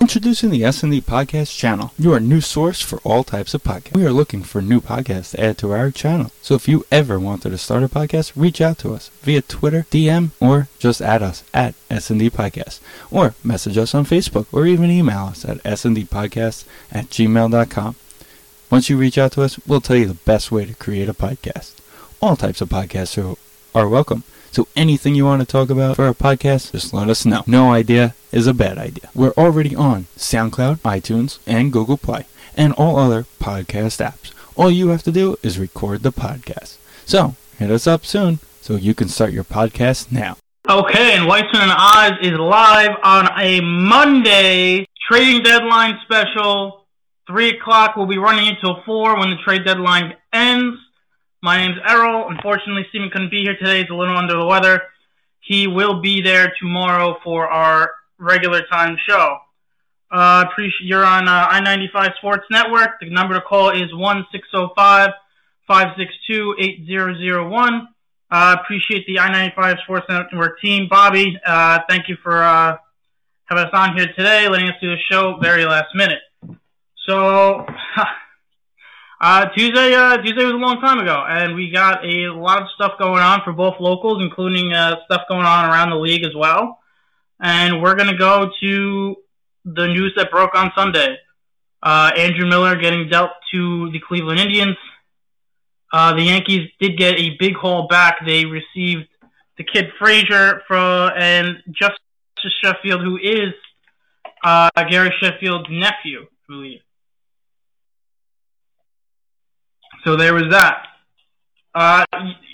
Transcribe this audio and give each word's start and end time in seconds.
Introducing 0.00 0.48
the 0.48 0.64
S&D 0.64 1.02
Podcast 1.02 1.54
channel, 1.54 1.92
your 1.98 2.20
new 2.20 2.40
source 2.40 2.80
for 2.80 3.00
all 3.04 3.22
types 3.22 3.52
of 3.52 3.62
podcasts. 3.62 3.94
We 3.94 4.06
are 4.06 4.12
looking 4.12 4.42
for 4.42 4.62
new 4.62 4.80
podcasts 4.80 5.32
to 5.32 5.44
add 5.44 5.58
to 5.58 5.72
our 5.72 5.90
channel. 5.90 6.32
So 6.40 6.54
if 6.54 6.66
you 6.66 6.86
ever 6.90 7.20
wanted 7.20 7.50
to 7.50 7.58
start 7.58 7.82
a 7.82 7.88
podcast, 7.88 8.32
reach 8.34 8.62
out 8.62 8.78
to 8.78 8.94
us 8.94 9.10
via 9.20 9.42
Twitter, 9.42 9.86
DM, 9.90 10.30
or 10.40 10.68
just 10.78 11.02
add 11.02 11.22
us 11.22 11.44
at 11.52 11.74
S&D 11.90 12.30
Podcast. 12.30 12.80
Or 13.10 13.34
message 13.44 13.76
us 13.76 13.94
on 13.94 14.06
Facebook, 14.06 14.46
or 14.52 14.66
even 14.66 14.90
email 14.90 15.26
us 15.26 15.44
at 15.44 15.62
sndpodcast 15.64 16.64
at 16.90 17.10
gmail.com. 17.10 17.96
Once 18.70 18.88
you 18.88 18.96
reach 18.96 19.18
out 19.18 19.32
to 19.32 19.42
us, 19.42 19.58
we'll 19.66 19.82
tell 19.82 19.96
you 19.96 20.06
the 20.06 20.14
best 20.14 20.50
way 20.50 20.64
to 20.64 20.74
create 20.74 21.10
a 21.10 21.14
podcast. 21.14 21.74
All 22.22 22.36
types 22.36 22.62
of 22.62 22.70
podcasts 22.70 23.18
are, 23.22 23.36
are 23.78 23.86
welcome. 23.88 24.24
So 24.52 24.66
anything 24.74 25.14
you 25.14 25.24
want 25.24 25.40
to 25.42 25.46
talk 25.46 25.70
about 25.70 25.96
for 25.96 26.06
our 26.06 26.14
podcast, 26.14 26.72
just 26.72 26.92
let 26.92 27.08
us 27.08 27.24
know. 27.24 27.44
No 27.46 27.70
idea 27.72 28.14
is 28.32 28.46
a 28.48 28.54
bad 28.54 28.78
idea. 28.78 29.08
We're 29.14 29.32
already 29.38 29.76
on 29.76 30.06
SoundCloud, 30.16 30.78
iTunes, 30.78 31.38
and 31.46 31.72
Google 31.72 31.96
Play, 31.96 32.26
and 32.56 32.72
all 32.72 32.98
other 32.98 33.26
podcast 33.40 34.04
apps. 34.04 34.32
All 34.56 34.70
you 34.70 34.88
have 34.88 35.04
to 35.04 35.12
do 35.12 35.36
is 35.42 35.58
record 35.58 36.02
the 36.02 36.12
podcast. 36.12 36.78
So 37.06 37.36
hit 37.58 37.70
us 37.70 37.86
up 37.86 38.04
soon 38.04 38.40
so 38.60 38.74
you 38.74 38.92
can 38.94 39.08
start 39.08 39.32
your 39.32 39.44
podcast 39.44 40.10
now. 40.10 40.36
Okay, 40.68 41.16
and 41.16 41.26
Weissman 41.26 41.62
and 41.62 41.72
Oz 41.72 42.12
is 42.22 42.38
live 42.38 42.96
on 43.02 43.28
a 43.38 43.60
Monday 43.60 44.84
trading 45.08 45.42
deadline 45.42 45.98
special. 46.04 46.86
Three 47.26 47.50
o'clock. 47.50 47.96
We'll 47.96 48.06
be 48.06 48.18
running 48.18 48.48
until 48.48 48.82
four 48.84 49.16
when 49.18 49.30
the 49.30 49.36
trade 49.44 49.64
deadline 49.64 50.14
ends. 50.32 50.76
My 51.42 51.56
name's 51.56 51.78
Errol. 51.88 52.28
Unfortunately, 52.28 52.84
Steven 52.90 53.08
couldn't 53.10 53.30
be 53.30 53.42
here 53.42 53.56
today. 53.56 53.80
He's 53.80 53.90
a 53.90 53.94
little 53.94 54.16
under 54.16 54.36
the 54.36 54.44
weather. 54.44 54.82
He 55.40 55.66
will 55.66 56.02
be 56.02 56.20
there 56.20 56.52
tomorrow 56.60 57.16
for 57.24 57.48
our 57.48 57.92
regular 58.18 58.62
time 58.70 58.98
show. 59.08 59.38
Uh, 60.10 60.44
appreciate 60.50 60.86
you're 60.86 61.04
on 61.04 61.28
uh, 61.28 61.46
I-95 61.50 62.16
Sports 62.16 62.44
Network. 62.50 63.00
The 63.00 63.08
number 63.08 63.34
to 63.34 63.40
call 63.40 63.70
is 63.70 63.94
one 63.94 64.26
six 64.32 64.48
zero 64.50 64.70
five 64.76 65.10
five 65.66 65.94
six 65.96 66.12
two 66.28 66.54
eight 66.60 66.84
zero 66.86 67.16
zero 67.16 67.48
one. 67.48 67.88
Uh, 68.30 68.56
appreciate 68.60 69.06
the 69.06 69.18
I-95 69.18 69.82
Sports 69.84 70.06
Network 70.10 70.60
team. 70.60 70.88
Bobby, 70.90 71.38
uh, 71.44 71.78
thank 71.88 72.08
you 72.08 72.16
for 72.22 72.42
uh, 72.42 72.76
having 73.46 73.64
us 73.64 73.70
on 73.72 73.96
here 73.96 74.06
today, 74.14 74.46
letting 74.48 74.68
us 74.68 74.74
do 74.80 74.88
the 74.88 74.96
show 75.10 75.38
very 75.40 75.64
last 75.64 75.88
minute. 75.94 76.20
So, 77.08 77.66
Uh, 79.20 79.44
Tuesday, 79.54 79.92
uh, 79.94 80.16
Tuesday 80.16 80.46
was 80.46 80.54
a 80.54 80.56
long 80.56 80.80
time 80.80 80.98
ago, 80.98 81.22
and 81.28 81.54
we 81.54 81.70
got 81.70 82.02
a 82.02 82.32
lot 82.32 82.62
of 82.62 82.68
stuff 82.74 82.92
going 82.98 83.20
on 83.20 83.42
for 83.44 83.52
both 83.52 83.74
locals, 83.78 84.22
including 84.22 84.72
uh, 84.72 84.96
stuff 85.04 85.22
going 85.28 85.44
on 85.44 85.68
around 85.68 85.90
the 85.90 85.96
league 85.96 86.24
as 86.24 86.34
well. 86.34 86.78
And 87.38 87.82
we're 87.82 87.96
gonna 87.96 88.16
go 88.16 88.50
to 88.62 89.16
the 89.66 89.88
news 89.88 90.14
that 90.16 90.30
broke 90.30 90.54
on 90.54 90.72
Sunday. 90.74 91.18
Uh, 91.82 92.12
Andrew 92.16 92.46
Miller 92.46 92.76
getting 92.76 93.10
dealt 93.10 93.32
to 93.52 93.90
the 93.90 94.00
Cleveland 94.00 94.40
Indians. 94.40 94.76
Uh, 95.92 96.14
the 96.14 96.22
Yankees 96.22 96.70
did 96.80 96.96
get 96.96 97.18
a 97.18 97.36
big 97.38 97.56
haul 97.56 97.88
back. 97.88 98.24
They 98.24 98.46
received 98.46 99.06
the 99.58 99.64
kid 99.64 99.88
Frazier 99.98 100.62
from 100.66 101.10
and 101.14 101.62
Justus 101.70 102.00
Sheffield, 102.62 103.02
who 103.02 103.18
is 103.18 103.52
uh, 104.42 104.70
Gary 104.88 105.12
Sheffield's 105.20 105.68
nephew, 105.70 106.22
I 106.22 106.46
believe. 106.48 106.80
So 110.04 110.16
there 110.16 110.34
was 110.34 110.44
that. 110.50 110.86
Uh, 111.74 112.04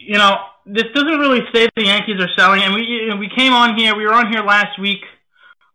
you 0.04 0.18
know, 0.18 0.36
this 0.66 0.84
doesn't 0.94 1.18
really 1.18 1.40
say 1.54 1.68
the 1.76 1.84
Yankees 1.84 2.20
are 2.20 2.28
selling, 2.36 2.62
and 2.62 2.74
we 2.74 3.12
we 3.18 3.30
came 3.34 3.52
on 3.52 3.78
here, 3.78 3.96
we 3.96 4.04
were 4.04 4.14
on 4.14 4.30
here 4.32 4.42
last 4.42 4.78
week, 4.80 5.00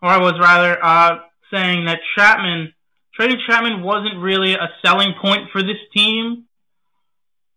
or 0.01 0.09
I 0.09 0.17
was 0.17 0.33
rather 0.39 0.77
uh, 0.83 1.19
saying 1.51 1.85
that 1.85 1.99
Chapman 2.15 2.73
trading 3.13 3.39
Chapman 3.47 3.83
wasn't 3.83 4.17
really 4.17 4.53
a 4.53 4.69
selling 4.83 5.13
point 5.21 5.49
for 5.51 5.61
this 5.61 5.77
team. 5.95 6.45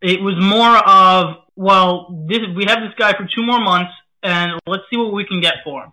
It 0.01 0.21
was 0.21 0.35
more 0.39 0.77
of 0.77 1.37
well, 1.57 2.25
this 2.29 2.41
we 2.55 2.65
have 2.67 2.81
this 2.81 2.95
guy 2.97 3.13
for 3.13 3.27
two 3.27 3.45
more 3.45 3.61
months, 3.61 3.93
and 4.23 4.53
let's 4.67 4.85
see 4.91 4.97
what 4.97 5.13
we 5.13 5.25
can 5.27 5.41
get 5.41 5.55
for 5.65 5.85
him. 5.85 5.93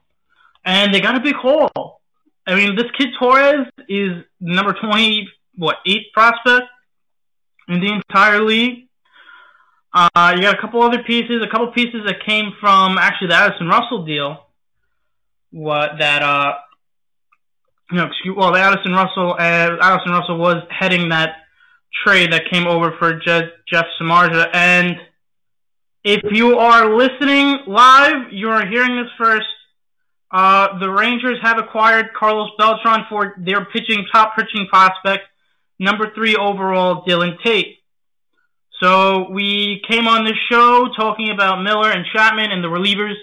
And 0.63 0.93
they 0.93 0.99
got 0.99 1.15
a 1.15 1.19
big 1.19 1.35
haul. 1.35 2.01
I 2.45 2.55
mean, 2.55 2.75
this 2.75 2.89
kid 2.97 3.09
Torres 3.19 3.67
is 3.89 4.23
number 4.39 4.73
twenty, 4.73 5.27
what 5.55 5.77
eight 5.88 6.11
prospect 6.13 6.67
in 7.71 7.79
the 7.79 7.93
entire 7.93 8.41
league. 8.41 8.87
Uh, 9.93 10.33
you 10.35 10.43
got 10.43 10.57
a 10.57 10.61
couple 10.61 10.81
other 10.81 11.03
pieces, 11.03 11.43
a 11.43 11.49
couple 11.49 11.71
pieces 11.71 12.01
that 12.05 12.25
came 12.25 12.51
from 12.59 12.97
actually 12.97 13.27
the 13.27 13.35
Addison 13.35 13.67
Russell 13.67 14.05
deal. 14.05 14.45
What 15.51 15.99
that 15.99 16.23
uh, 16.23 16.53
you 17.91 17.97
know, 17.97 18.05
excuse, 18.05 18.35
well, 18.37 18.53
the 18.53 18.59
Addison 18.59 18.93
Russell, 18.93 19.33
uh, 19.33 19.77
Addison 19.81 20.11
Russell 20.11 20.37
was 20.37 20.63
heading 20.69 21.09
that 21.09 21.35
trade 22.05 22.31
that 22.31 22.43
came 22.49 22.67
over 22.67 22.95
for 22.97 23.19
Jeff, 23.19 23.43
Jeff 23.67 23.85
Samardzija. 23.99 24.49
And 24.53 24.95
if 26.03 26.21
you 26.31 26.57
are 26.57 26.95
listening 26.95 27.59
live, 27.67 28.31
you 28.31 28.49
are 28.49 28.65
hearing 28.65 28.95
this 28.95 29.11
first. 29.17 29.47
Uh, 30.31 30.79
the 30.79 30.89
Rangers 30.89 31.38
have 31.41 31.57
acquired 31.57 32.13
Carlos 32.17 32.49
Beltran 32.57 33.01
for 33.09 33.35
their 33.38 33.65
pitching 33.65 34.05
top 34.13 34.38
pitching 34.38 34.67
prospect 34.71 35.23
number 35.81 36.14
three 36.14 36.36
overall, 36.36 37.03
Dillon 37.06 37.38
Tate. 37.44 37.80
So 38.81 39.30
we 39.30 39.81
came 39.90 40.08
on 40.08 40.24
this 40.25 40.38
show 40.50 40.88
talking 40.96 41.31
about 41.31 41.62
Miller 41.62 41.92
and 41.92 42.06
Chapman 42.14 42.52
and 42.52 42.64
the 42.64 42.68
relievers, 42.68 43.16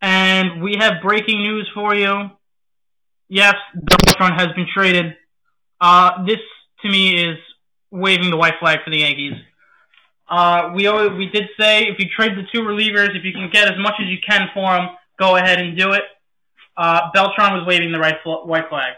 and 0.00 0.62
we 0.62 0.76
have 0.78 1.02
breaking 1.02 1.42
news 1.42 1.68
for 1.74 1.94
you. 1.94 2.30
Yes, 3.28 3.54
Beltran 3.74 4.38
has 4.38 4.48
been 4.54 4.66
traded. 4.72 5.16
Uh, 5.80 6.24
this 6.24 6.38
to 6.82 6.88
me 6.88 7.28
is 7.28 7.38
waving 7.90 8.30
the 8.30 8.36
white 8.36 8.54
flag 8.60 8.78
for 8.84 8.90
the 8.90 8.98
Yankees. 8.98 9.34
Uh, 10.28 10.72
we 10.74 10.86
always, 10.86 11.12
we 11.12 11.28
did 11.28 11.48
say 11.58 11.84
if 11.84 11.98
you 11.98 12.06
trade 12.14 12.32
the 12.32 12.44
two 12.52 12.60
relievers, 12.62 13.16
if 13.16 13.24
you 13.24 13.32
can 13.32 13.50
get 13.50 13.68
as 13.68 13.78
much 13.78 13.94
as 14.00 14.06
you 14.08 14.18
can 14.26 14.48
for 14.52 14.72
them, 14.72 14.88
go 15.18 15.36
ahead 15.36 15.58
and 15.58 15.78
do 15.78 15.92
it. 15.92 16.02
Uh, 16.76 17.10
Beltran 17.14 17.54
was 17.54 17.66
waving 17.66 17.90
the 17.90 17.98
right 17.98 18.16
fl- 18.22 18.46
white 18.46 18.68
flag, 18.68 18.94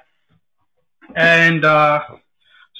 and 1.15 1.65
uh, 1.65 2.01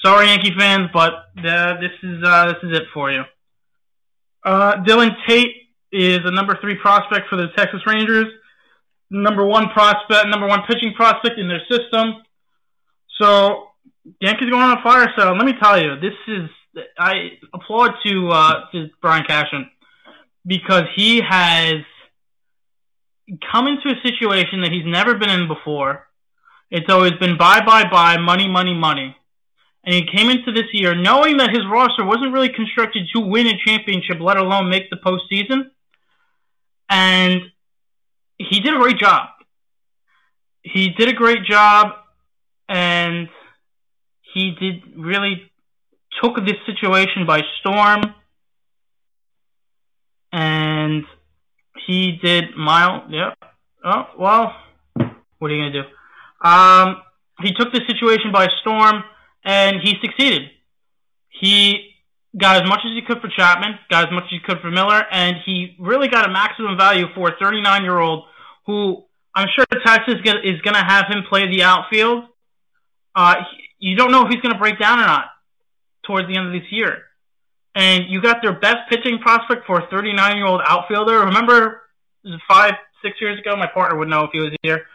Sorry, 0.03 0.27
Yankee 0.27 0.53
fans, 0.57 0.89
but 0.93 1.13
uh, 1.45 1.73
this 1.81 1.91
is 2.03 2.23
uh, 2.23 2.45
this 2.47 2.57
is 2.63 2.77
it 2.77 2.83
for 2.93 3.11
you. 3.11 3.23
Uh, 4.45 4.77
Dillon 4.83 5.11
Tate 5.27 5.53
is 5.91 6.19
a 6.23 6.31
number 6.31 6.57
three 6.61 6.75
prospect 6.75 7.27
for 7.29 7.35
the 7.35 7.47
Texas 7.57 7.81
Rangers, 7.85 8.27
number 9.09 9.45
one 9.45 9.67
prospect, 9.69 10.27
number 10.27 10.47
one 10.47 10.61
pitching 10.67 10.93
prospect 10.95 11.37
in 11.37 11.49
their 11.49 11.61
system. 11.69 12.23
So 13.19 13.67
Yankees 14.21 14.49
going 14.49 14.63
on 14.63 14.77
a 14.77 14.81
fire 14.81 15.11
sale. 15.17 15.35
Let 15.35 15.45
me 15.45 15.53
tell 15.61 15.77
you, 15.81 15.99
this 15.99 16.13
is 16.29 16.49
I 16.97 17.31
applaud 17.53 17.91
to 18.05 18.29
uh, 18.29 18.53
to 18.71 18.89
Brian 19.01 19.25
Cashman 19.25 19.69
because 20.45 20.83
he 20.95 21.21
has 21.27 21.83
come 23.51 23.67
into 23.67 23.89
a 23.89 24.01
situation 24.07 24.61
that 24.61 24.71
he's 24.71 24.85
never 24.85 25.15
been 25.15 25.29
in 25.29 25.49
before. 25.49 26.07
It's 26.71 26.89
always 26.89 27.13
been 27.19 27.37
buy, 27.37 27.59
buy, 27.65 27.83
buy, 27.91 28.17
money, 28.17 28.47
money, 28.47 28.73
money 28.73 29.17
and 29.83 29.93
he 29.95 30.05
came 30.05 30.29
into 30.29 30.51
this 30.51 30.65
year 30.73 30.93
knowing 30.95 31.37
that 31.37 31.49
his 31.49 31.61
roster 31.71 32.05
wasn't 32.05 32.33
really 32.33 32.49
constructed 32.49 33.07
to 33.15 33.21
win 33.21 33.47
a 33.47 33.57
championship, 33.65 34.19
let 34.19 34.37
alone 34.37 34.69
make 34.69 34.89
the 34.89 34.97
postseason. 34.97 35.69
And 36.89 37.41
he 38.37 38.59
did 38.59 38.73
a 38.73 38.77
great 38.77 38.97
job. 38.97 39.29
He 40.63 40.89
did 40.89 41.07
a 41.07 41.13
great 41.13 41.45
job, 41.45 41.93
and 42.67 43.29
he 44.33 44.55
did 44.59 44.83
really 44.97 45.49
took 46.21 46.35
this 46.45 46.57
situation 46.65 47.25
by 47.25 47.41
storm. 47.59 48.01
And 50.31 51.03
he 51.87 52.19
did 52.21 52.55
mile. 52.55 53.05
Yep. 53.09 53.37
Oh 53.85 54.03
well. 54.17 54.55
What 55.39 55.51
are 55.51 55.55
you 55.55 55.71
gonna 55.71 55.83
do? 55.83 56.47
Um, 56.47 57.01
he 57.41 57.53
took 57.53 57.71
the 57.71 57.81
situation 57.87 58.31
by 58.31 58.47
storm 58.61 59.03
and 59.43 59.77
he 59.81 59.95
succeeded. 60.01 60.49
He 61.29 61.91
got 62.37 62.61
as 62.61 62.69
much 62.69 62.79
as 62.85 62.91
he 62.91 63.01
could 63.01 63.21
for 63.21 63.29
Chapman, 63.29 63.79
got 63.89 64.07
as 64.07 64.13
much 64.13 64.25
as 64.25 64.29
he 64.31 64.39
could 64.39 64.59
for 64.61 64.69
Miller, 64.69 65.03
and 65.11 65.37
he 65.45 65.75
really 65.79 66.07
got 66.07 66.27
a 66.27 66.31
maximum 66.31 66.77
value 66.77 67.05
for 67.15 67.29
a 67.29 67.35
39 67.39 67.83
year 67.83 67.97
old 67.97 68.25
who 68.65 69.03
I'm 69.33 69.47
sure 69.55 69.65
Texas 69.85 70.15
is 70.43 70.61
going 70.61 70.75
to 70.75 70.83
have 70.83 71.05
him 71.07 71.23
play 71.29 71.47
the 71.49 71.63
outfield. 71.63 72.25
uh, 73.15 73.35
you 73.79 73.95
don't 73.95 74.11
know 74.11 74.25
if 74.25 74.29
he's 74.29 74.41
going 74.41 74.53
to 74.53 74.59
break 74.59 74.79
down 74.79 74.99
or 74.99 75.05
not 75.05 75.25
towards 76.05 76.27
the 76.27 76.35
end 76.37 76.47
of 76.47 76.53
this 76.53 76.69
year. 76.71 77.03
And 77.75 78.05
you 78.09 78.21
got 78.21 78.41
their 78.41 78.59
best 78.59 78.89
pitching 78.89 79.19
prospect 79.19 79.65
for 79.65 79.79
a 79.79 79.87
39 79.89 80.35
year 80.35 80.45
old 80.45 80.61
outfielder. 80.65 81.19
Remember, 81.19 81.83
five, 82.47 82.73
six 83.01 83.15
years 83.21 83.39
ago, 83.39 83.55
my 83.55 83.67
partner 83.67 83.97
would 83.97 84.09
know 84.09 84.25
if 84.25 84.31
he 84.33 84.39
was 84.39 84.51
here. 84.63 84.85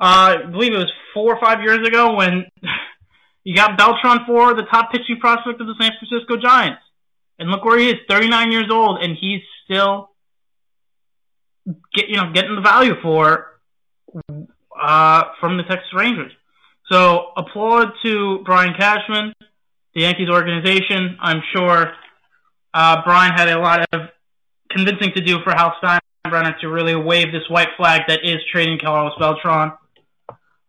Uh, 0.00 0.38
I 0.42 0.50
believe 0.50 0.72
it 0.72 0.78
was 0.78 0.92
four 1.12 1.36
or 1.36 1.40
five 1.40 1.62
years 1.62 1.86
ago 1.86 2.14
when 2.14 2.46
you 3.44 3.54
got 3.54 3.78
Beltran 3.78 4.20
for 4.26 4.54
the 4.54 4.64
top 4.70 4.90
pitching 4.90 5.18
prospect 5.20 5.60
of 5.60 5.66
the 5.66 5.74
San 5.80 5.92
Francisco 5.98 6.36
Giants. 6.36 6.80
And 7.38 7.50
look 7.50 7.64
where 7.64 7.78
he 7.78 7.90
is, 7.90 7.96
39 8.08 8.52
years 8.52 8.70
old, 8.70 9.02
and 9.02 9.16
he's 9.20 9.42
still 9.64 10.10
get 11.94 12.08
you 12.08 12.16
know 12.16 12.32
getting 12.32 12.54
the 12.54 12.60
value 12.60 12.94
for 13.02 13.58
uh, 14.80 15.22
from 15.40 15.56
the 15.56 15.62
Texas 15.64 15.88
Rangers. 15.94 16.32
So 16.90 17.32
applaud 17.36 17.92
to 18.04 18.40
Brian 18.44 18.74
Cashman, 18.78 19.32
the 19.94 20.02
Yankees 20.02 20.28
organization. 20.30 21.16
I'm 21.20 21.42
sure 21.54 21.92
uh, 22.72 23.02
Brian 23.04 23.32
had 23.32 23.48
a 23.48 23.58
lot 23.58 23.86
of 23.92 24.02
convincing 24.70 25.12
to 25.16 25.22
do 25.22 25.38
for 25.42 25.52
Hal 25.52 25.74
Steinbrenner 25.82 26.58
to 26.60 26.68
really 26.68 26.94
wave 26.94 27.32
this 27.32 27.48
white 27.48 27.68
flag 27.76 28.02
that 28.08 28.20
is 28.22 28.36
trading 28.52 28.78
Carlos 28.78 29.14
Beltran. 29.18 29.72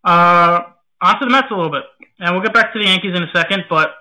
Uh, 0.03 0.61
on 1.01 1.19
to 1.19 1.25
the 1.25 1.31
Mets 1.31 1.47
a 1.51 1.55
little 1.55 1.71
bit, 1.71 1.83
and 2.19 2.33
we'll 2.33 2.43
get 2.43 2.53
back 2.53 2.73
to 2.73 2.79
the 2.79 2.85
Yankees 2.85 3.15
in 3.15 3.23
a 3.23 3.31
second. 3.33 3.65
But 3.69 3.93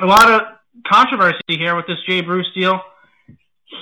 a 0.00 0.06
lot 0.06 0.30
of 0.30 0.42
controversy 0.86 1.40
here 1.48 1.74
with 1.76 1.86
this 1.86 1.98
Jay 2.08 2.20
Bruce 2.20 2.46
deal. 2.54 2.80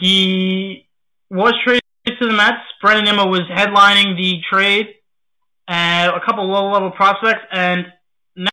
He 0.01 0.87
was 1.31 1.55
traded 1.65 1.83
to 2.07 2.27
the 2.27 2.33
Mets. 2.33 2.59
Brandon 2.81 3.05
Nimmo 3.05 3.29
was 3.29 3.43
headlining 3.43 4.17
the 4.17 4.41
trade, 4.51 4.95
and 5.69 6.13
a 6.13 6.21
couple 6.25 6.47
low-level 6.47 6.93
prospects. 6.93 7.45
And 7.53 7.87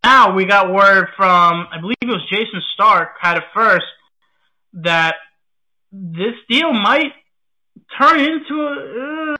now 0.03 0.33
we 0.33 0.45
got 0.45 0.73
word 0.73 1.07
from, 1.15 1.67
I 1.71 1.79
believe 1.79 1.97
it 2.01 2.07
was 2.07 2.27
Jayson 2.31 2.61
Stark, 2.73 3.15
had 3.19 3.37
it 3.37 3.43
first, 3.53 3.85
that 4.73 5.15
this 5.91 6.35
deal 6.49 6.73
might 6.73 7.13
turn 7.97 8.19
into 8.19 8.61
a, 8.61 9.35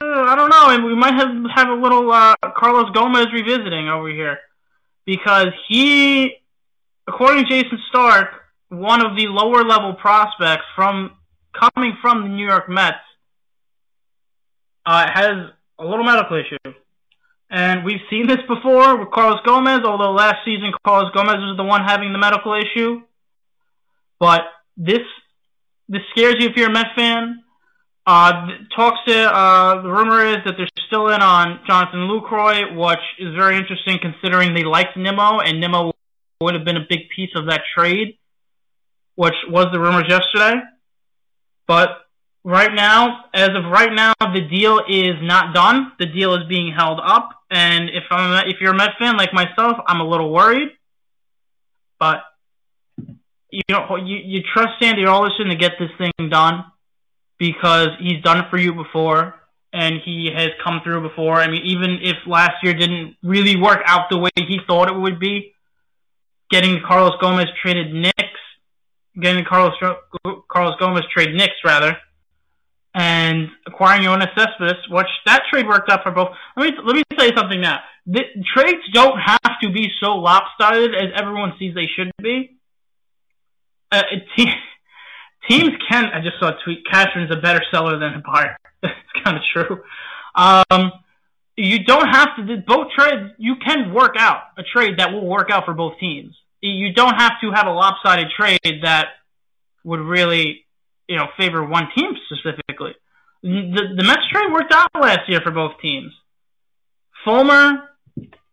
uh, 0.00 0.04
I 0.04 0.34
don't 0.34 0.50
know, 0.50 0.70
and 0.70 0.84
we 0.84 0.94
might 0.94 1.14
have 1.14 1.28
have 1.54 1.68
a 1.68 1.74
little 1.74 2.10
uh, 2.10 2.34
Carlos 2.56 2.90
Gomez 2.92 3.28
revisiting 3.32 3.88
over 3.88 4.08
here 4.08 4.38
because 5.06 5.48
he, 5.68 6.34
according 7.06 7.44
to 7.44 7.50
Jayson 7.50 7.78
Stark, 7.88 8.28
one 8.68 9.04
of 9.04 9.16
the 9.16 9.28
lower 9.28 9.62
level 9.62 9.94
prospects 9.94 10.64
from 10.74 11.12
coming 11.58 11.96
from 12.02 12.22
the 12.22 12.28
New 12.28 12.46
York 12.46 12.68
Mets, 12.68 12.96
uh, 14.84 15.06
has 15.12 15.50
a 15.78 15.84
little 15.84 16.04
medical 16.04 16.36
issue. 16.36 16.74
And 17.48 17.84
we've 17.84 18.00
seen 18.10 18.26
this 18.26 18.40
before 18.48 18.96
with 18.96 19.10
Carlos 19.12 19.40
Gomez, 19.46 19.80
although 19.84 20.10
last 20.10 20.44
season 20.44 20.72
Carlos 20.84 21.12
Gomez 21.14 21.36
was 21.36 21.56
the 21.56 21.64
one 21.64 21.84
having 21.84 22.12
the 22.12 22.18
medical 22.18 22.54
issue. 22.54 23.02
But 24.18 24.42
this 24.76 25.02
this 25.88 26.02
scares 26.10 26.36
you 26.40 26.48
if 26.48 26.56
you're 26.56 26.70
a 26.70 26.72
Met 26.72 26.88
fan. 26.96 27.44
Uh, 28.06 28.46
talks 28.74 28.98
to 29.04 29.18
uh, 29.18 29.82
the 29.82 29.90
rumor 29.90 30.24
is 30.24 30.36
that 30.44 30.54
they're 30.56 30.68
still 30.86 31.08
in 31.08 31.20
on 31.20 31.58
Jonathan 31.66 32.08
Lucroy, 32.08 32.76
which 32.76 33.00
is 33.18 33.34
very 33.34 33.56
interesting 33.56 33.98
considering 34.00 34.54
they 34.54 34.62
liked 34.62 34.96
Nimmo, 34.96 35.40
and 35.40 35.60
Nimmo 35.60 35.90
would 36.40 36.54
have 36.54 36.64
been 36.64 36.76
a 36.76 36.86
big 36.88 37.08
piece 37.14 37.30
of 37.34 37.46
that 37.46 37.62
trade, 37.76 38.16
which 39.16 39.34
was 39.48 39.66
the 39.72 39.80
rumors 39.80 40.04
yesterday. 40.08 40.60
But 41.66 41.88
right 42.44 42.72
now, 42.72 43.24
as 43.34 43.48
of 43.48 43.64
right 43.72 43.92
now, 43.92 44.12
the 44.20 44.46
deal 44.48 44.82
is 44.88 45.16
not 45.20 45.52
done. 45.52 45.90
The 45.98 46.06
deal 46.06 46.34
is 46.34 46.46
being 46.48 46.72
held 46.72 47.00
up, 47.02 47.30
and 47.50 47.90
if 47.90 48.04
I'm 48.10 48.46
if 48.48 48.60
you're 48.60 48.70
a 48.72 48.76
Met 48.76 48.90
fan 49.00 49.16
like 49.16 49.32
myself, 49.32 49.78
I'm 49.84 50.00
a 50.00 50.08
little 50.08 50.32
worried. 50.32 50.68
But 51.98 52.22
you 53.50 53.62
know, 53.68 53.96
you, 53.96 54.18
you 54.24 54.42
trust 54.54 54.74
Sandy 54.80 55.06
Alderson 55.06 55.48
to 55.48 55.56
get 55.56 55.72
this 55.80 55.90
thing 55.98 56.30
done 56.30 56.66
because 57.38 57.88
he's 58.00 58.22
done 58.22 58.38
it 58.38 58.50
for 58.50 58.58
you 58.58 58.74
before 58.74 59.34
and 59.72 59.96
he 60.04 60.30
has 60.34 60.48
come 60.64 60.80
through 60.82 61.06
before. 61.06 61.34
I 61.34 61.48
mean, 61.48 61.62
even 61.64 61.98
if 62.02 62.16
last 62.26 62.54
year 62.62 62.72
didn't 62.72 63.16
really 63.22 63.56
work 63.56 63.80
out 63.84 64.08
the 64.10 64.18
way 64.18 64.30
he 64.36 64.58
thought 64.66 64.88
it 64.88 64.98
would 64.98 65.20
be, 65.20 65.52
getting 66.50 66.80
Carlos 66.86 67.14
Gomez 67.20 67.46
traded 67.60 67.92
Knicks, 67.92 68.40
getting 69.20 69.44
Carlos 69.44 69.74
Carlos 70.48 70.76
Gomez 70.78 71.04
trade 71.12 71.34
Knicks 71.34 71.56
rather, 71.64 71.96
and 72.94 73.48
acquiring 73.66 74.02
Yoenis 74.02 74.34
Cespedes, 74.34 74.88
which 74.88 75.06
that 75.26 75.42
trade 75.50 75.68
worked 75.68 75.90
out 75.90 76.02
for 76.02 76.12
both. 76.12 76.28
Let 76.56 76.70
me 76.70 76.78
let 76.84 76.96
me 76.96 77.02
tell 77.16 77.26
you 77.26 77.36
something 77.36 77.60
now. 77.60 77.80
The 78.06 78.22
trades 78.56 78.82
don't 78.92 79.18
have 79.18 79.60
to 79.62 79.70
be 79.72 79.90
so 80.00 80.12
lopsided 80.12 80.94
as 80.94 81.10
everyone 81.16 81.52
sees 81.58 81.74
they 81.74 81.88
should 81.94 82.12
be 82.22 82.56
uh, 83.92 84.02
teams 85.48 85.70
can. 85.90 86.06
I 86.06 86.20
just 86.20 86.38
saw 86.38 86.48
a 86.48 86.58
tweet. 86.64 86.84
Cashman's 86.90 87.30
a 87.30 87.40
better 87.40 87.60
seller 87.70 87.98
than 87.98 88.22
buyer. 88.24 88.56
it's 88.82 88.94
kind 89.24 89.36
of 89.36 89.42
true. 89.52 89.82
Um, 90.34 90.92
you 91.56 91.84
don't 91.84 92.08
have 92.08 92.36
to. 92.36 92.56
Both 92.66 92.88
trades. 92.96 93.32
You 93.38 93.56
can 93.64 93.92
work 93.92 94.16
out 94.18 94.42
a 94.58 94.62
trade 94.62 94.98
that 94.98 95.12
will 95.12 95.26
work 95.26 95.50
out 95.50 95.64
for 95.64 95.74
both 95.74 95.98
teams. 95.98 96.34
You 96.60 96.92
don't 96.92 97.14
have 97.14 97.32
to 97.42 97.50
have 97.52 97.66
a 97.66 97.70
lopsided 97.70 98.28
trade 98.36 98.82
that 98.82 99.08
would 99.84 100.00
really, 100.00 100.66
you 101.08 101.16
know, 101.16 101.26
favor 101.36 101.64
one 101.64 101.88
team 101.96 102.12
specifically. 102.26 102.94
The 103.42 103.94
the 103.96 104.04
Mets 104.04 104.28
trade 104.30 104.52
worked 104.52 104.72
out 104.72 104.90
last 104.94 105.28
year 105.28 105.40
for 105.40 105.52
both 105.52 105.72
teams. 105.80 106.12
Fulmer 107.24 107.88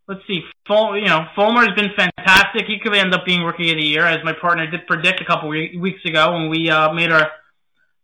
let's 0.08 0.22
see, 0.28 0.42
Ful, 0.68 0.98
you 0.98 1.06
know, 1.06 1.26
Fulmer 1.36 1.62
has 1.62 1.76
been 1.76 1.92
fantastic. 1.96 2.66
He 2.68 2.80
could 2.80 2.96
end 2.96 3.14
up 3.14 3.26
being 3.26 3.44
rookie 3.44 3.72
of 3.72 3.78
the 3.78 3.86
year, 3.86 4.06
as 4.06 4.24
my 4.24 4.34
partner 4.34 4.70
did 4.70 4.88
predict 4.88 5.22
a 5.22 5.26
couple 5.26 5.50
weeks 5.50 6.04
ago 6.06 6.34
when 6.34 6.50
we 6.50 6.70
uh, 6.70 6.94
made 6.94 7.12
our 7.12 7.32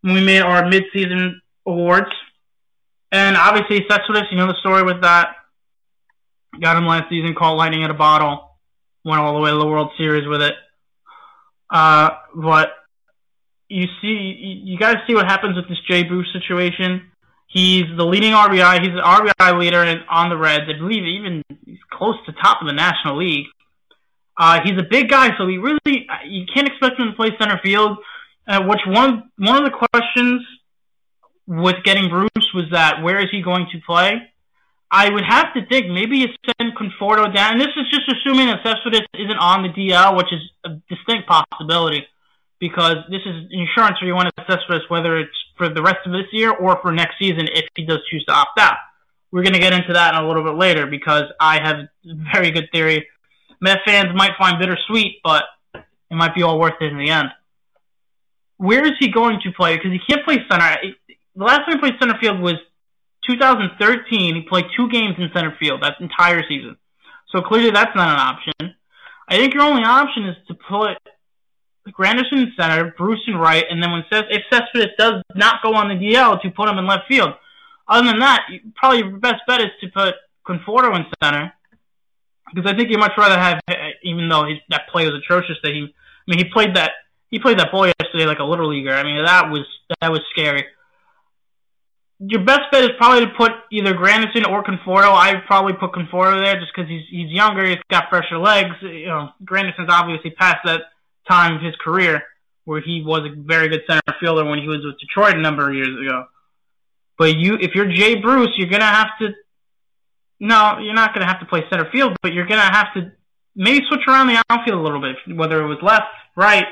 when 0.01 0.13
we 0.13 0.23
made 0.23 0.41
our 0.41 0.63
midseason 0.63 1.33
awards. 1.65 2.11
And 3.11 3.35
obviously, 3.35 3.85
Cespedes, 3.89 4.29
you 4.31 4.37
know 4.37 4.47
the 4.47 4.59
story 4.59 4.83
with 4.83 5.01
that. 5.01 5.35
Got 6.59 6.77
him 6.77 6.85
last 6.85 7.09
season, 7.09 7.35
caught 7.35 7.57
lightning 7.57 7.83
at 7.83 7.89
a 7.89 7.95
bottle, 7.95 8.57
went 9.03 9.19
all 9.19 9.33
the 9.33 9.39
way 9.39 9.51
to 9.51 9.57
the 9.57 9.67
World 9.67 9.91
Series 9.97 10.27
with 10.27 10.41
it. 10.41 10.53
Uh, 11.69 12.09
but 12.35 12.69
you 13.67 13.85
see, 14.01 14.35
you, 14.39 14.73
you 14.73 14.77
guys 14.77 14.95
see 15.05 15.13
what 15.13 15.25
happens 15.25 15.55
with 15.55 15.67
this 15.69 15.77
Jay 15.87 16.03
Bruce 16.03 16.27
situation. 16.33 17.08
He's 17.49 17.85
the 17.97 18.05
leading 18.05 18.31
RBI. 18.31 18.79
He's 18.81 18.93
the 18.93 19.01
RBI 19.01 19.59
leader 19.59 20.03
on 20.07 20.29
the 20.29 20.37
Reds. 20.37 20.65
I 20.69 20.77
believe 20.77 21.03
even 21.03 21.43
he's 21.65 21.79
close 21.91 22.15
to 22.27 22.31
top 22.31 22.61
of 22.61 22.67
the 22.67 22.73
National 22.73 23.17
League. 23.17 23.47
Uh, 24.37 24.59
he's 24.63 24.77
a 24.79 24.85
big 24.89 25.09
guy, 25.09 25.35
so 25.37 25.47
he 25.47 25.57
really 25.57 26.07
you 26.25 26.45
can't 26.53 26.67
expect 26.67 26.99
him 26.99 27.09
to 27.09 27.13
play 27.13 27.29
center 27.39 27.59
field. 27.63 27.97
Uh, 28.47 28.61
which 28.65 28.81
one 28.85 29.31
one 29.37 29.57
of 29.57 29.65
the 29.65 29.75
questions 29.75 30.45
with 31.47 31.83
getting 31.83 32.07
Bruce 32.07 32.53
was 32.53 32.65
that 32.71 33.01
where 33.01 33.19
is 33.19 33.29
he 33.31 33.41
going 33.41 33.67
to 33.71 33.79
play? 33.85 34.31
I 34.91 35.09
would 35.09 35.25
have 35.27 35.53
to 35.55 35.65
think 35.65 35.87
maybe 35.87 36.17
you 36.17 36.27
send 36.45 36.73
Conforto 36.77 37.33
down. 37.33 37.53
And 37.53 37.61
this 37.61 37.73
is 37.75 37.85
just 37.91 38.09
assuming 38.09 38.47
that 38.47 38.61
Cespedes 38.63 39.07
isn't 39.13 39.37
on 39.37 39.63
the 39.63 39.69
DL, 39.69 40.17
which 40.17 40.33
is 40.33 40.41
a 40.63 40.69
distinct 40.89 41.27
possibility 41.27 42.07
because 42.59 42.97
this 43.09 43.21
is 43.25 43.49
insurance 43.51 43.97
for 43.99 44.05
you 44.05 44.15
want 44.15 44.29
to 44.35 44.45
Cespedes, 44.45 44.89
whether 44.89 45.17
it's 45.17 45.35
for 45.59 45.69
the 45.69 45.81
rest 45.83 45.99
of 46.05 46.13
this 46.13 46.25
year 46.31 46.51
or 46.51 46.79
for 46.81 46.91
next 46.91 47.19
season 47.19 47.47
if 47.51 47.65
he 47.75 47.85
does 47.85 47.99
choose 48.09 48.25
to 48.25 48.33
opt 48.33 48.57
out. 48.59 48.77
We're 49.31 49.43
going 49.43 49.53
to 49.53 49.59
get 49.59 49.73
into 49.73 49.93
that 49.93 50.15
in 50.15 50.23
a 50.23 50.27
little 50.27 50.43
bit 50.43 50.55
later 50.55 50.87
because 50.87 51.25
I 51.39 51.59
have 51.61 51.87
very 52.33 52.49
good 52.49 52.69
theory. 52.71 53.07
Met 53.61 53.79
fans 53.85 54.09
might 54.15 54.31
find 54.39 54.57
bittersweet, 54.57 55.17
but 55.23 55.43
it 55.75 56.15
might 56.15 56.33
be 56.33 56.41
all 56.41 56.59
worth 56.59 56.81
it 56.81 56.91
in 56.91 56.97
the 56.97 57.11
end. 57.11 57.27
Where 58.57 58.83
is 58.83 58.93
he 58.99 59.11
going 59.11 59.39
to 59.43 59.51
play? 59.51 59.75
Because 59.75 59.91
he 59.91 59.99
can't 60.09 60.25
play 60.25 60.37
center. 60.49 60.77
The 61.35 61.43
last 61.43 61.65
time 61.65 61.75
he 61.75 61.77
played 61.77 61.93
center 61.99 62.17
field 62.19 62.39
was 62.39 62.55
2013. 63.29 64.35
He 64.35 64.41
played 64.49 64.65
two 64.75 64.89
games 64.89 65.15
in 65.19 65.29
center 65.33 65.55
field 65.59 65.83
that 65.83 65.97
entire 65.99 66.41
season. 66.47 66.77
So 67.31 67.41
clearly 67.41 67.69
that's 67.69 67.95
not 67.95 68.09
an 68.09 68.19
option. 68.19 68.75
I 69.27 69.37
think 69.37 69.53
your 69.53 69.63
only 69.63 69.83
option 69.83 70.25
is 70.25 70.35
to 70.47 70.55
put 70.55 70.97
Granderson 71.91 72.55
center, 72.59 72.93
Bruce 72.97 73.21
in 73.27 73.35
right, 73.35 73.63
and 73.69 73.81
then 73.81 73.91
when 73.91 74.03
Ces- 74.11 74.29
if 74.29 74.43
Cespedes 74.51 74.95
does 74.97 75.21
not 75.35 75.61
go 75.63 75.73
on 75.73 75.89
the 75.89 75.95
DL, 75.95 76.41
to 76.41 76.49
put 76.51 76.69
him 76.69 76.77
in 76.77 76.87
left 76.87 77.07
field. 77.07 77.29
Other 77.87 78.07
than 78.07 78.19
that, 78.19 78.43
probably 78.75 78.99
your 78.99 79.17
best 79.17 79.41
bet 79.47 79.61
is 79.61 79.71
to 79.81 79.87
put 79.89 80.15
Conforto 80.47 80.95
in 80.95 81.05
center 81.21 81.53
because 82.53 82.71
I 82.71 82.75
think 82.75 82.89
you'd 82.89 82.99
much 82.99 83.13
rather 83.17 83.39
have, 83.39 83.59
eh, 83.67 83.73
eh, 83.73 83.91
even 84.03 84.29
though 84.29 84.45
his, 84.45 84.57
that 84.69 84.87
play 84.91 85.05
was 85.05 85.15
atrocious, 85.15 85.57
that 85.63 85.71
he, 85.71 85.83
I 85.83 86.25
mean, 86.27 86.39
he 86.39 86.51
played 86.51 86.75
that 86.75 86.91
he 87.29 87.39
played 87.39 87.59
that 87.59 87.71
ball 87.71 87.85
yesterday 87.85 88.25
like 88.25 88.39
a 88.39 88.43
little 88.43 88.69
leaguer. 88.69 88.93
I 88.93 89.03
mean, 89.03 89.23
that 89.23 89.49
was 89.49 89.65
that 90.01 90.11
was 90.11 90.21
scary. 90.31 90.65
Your 92.19 92.43
best 92.43 92.63
bet 92.71 92.83
is 92.83 92.89
probably 92.97 93.25
to 93.25 93.31
put 93.37 93.51
either 93.71 93.93
Granderson 93.93 94.45
or 94.47 94.63
Conforto. 94.63 95.13
I'd 95.13 95.45
probably 95.45 95.73
put 95.73 95.93
Conforto 95.93 96.43
there 96.43 96.59
just 96.59 96.71
because 96.75 96.89
he's 96.89 97.05
he's 97.09 97.31
younger, 97.31 97.65
he's 97.65 97.77
got 97.89 98.09
fresher 98.09 98.37
legs. 98.37 98.75
You 98.81 99.07
know, 99.07 99.29
Granderson's 99.43 99.89
obviously 99.89 100.31
past 100.31 100.57
that 100.65 100.81
time 101.29 101.55
of 101.55 101.61
his 101.61 101.75
career 101.83 102.23
where 102.65 102.81
he 102.81 103.03
was 103.05 103.21
a 103.21 103.35
very 103.35 103.67
good 103.67 103.81
center 103.87 104.01
fielder 104.19 104.45
when 104.45 104.59
he 104.59 104.67
was 104.67 104.83
with 104.83 104.99
Detroit 104.99 105.35
a 105.35 105.41
number 105.41 105.69
of 105.69 105.75
years 105.75 105.89
ago. 106.05 106.25
But 107.17 107.35
you, 107.35 107.55
if 107.55 107.71
you're 107.75 107.91
Jay 107.91 108.15
Bruce, 108.15 108.51
you're 108.57 108.69
gonna 108.69 108.85
have 108.85 109.09
to 109.19 109.29
no, 110.39 110.79
you're 110.79 110.93
not 110.93 111.13
to 111.13 111.25
have 111.25 111.39
to 111.41 111.45
play 111.45 111.63
center 111.69 111.89
field, 111.91 112.15
but 112.21 112.33
you're 112.33 112.45
to 112.45 112.55
have 112.55 112.93
to 112.93 113.11
maybe 113.55 113.85
switch 113.89 114.01
around 114.07 114.27
the 114.27 114.41
outfield 114.49 114.79
a 114.79 114.81
little 114.81 115.01
bit, 115.01 115.35
whether 115.35 115.61
it 115.61 115.67
was 115.67 115.79
left, 115.81 116.05
right, 116.35 116.65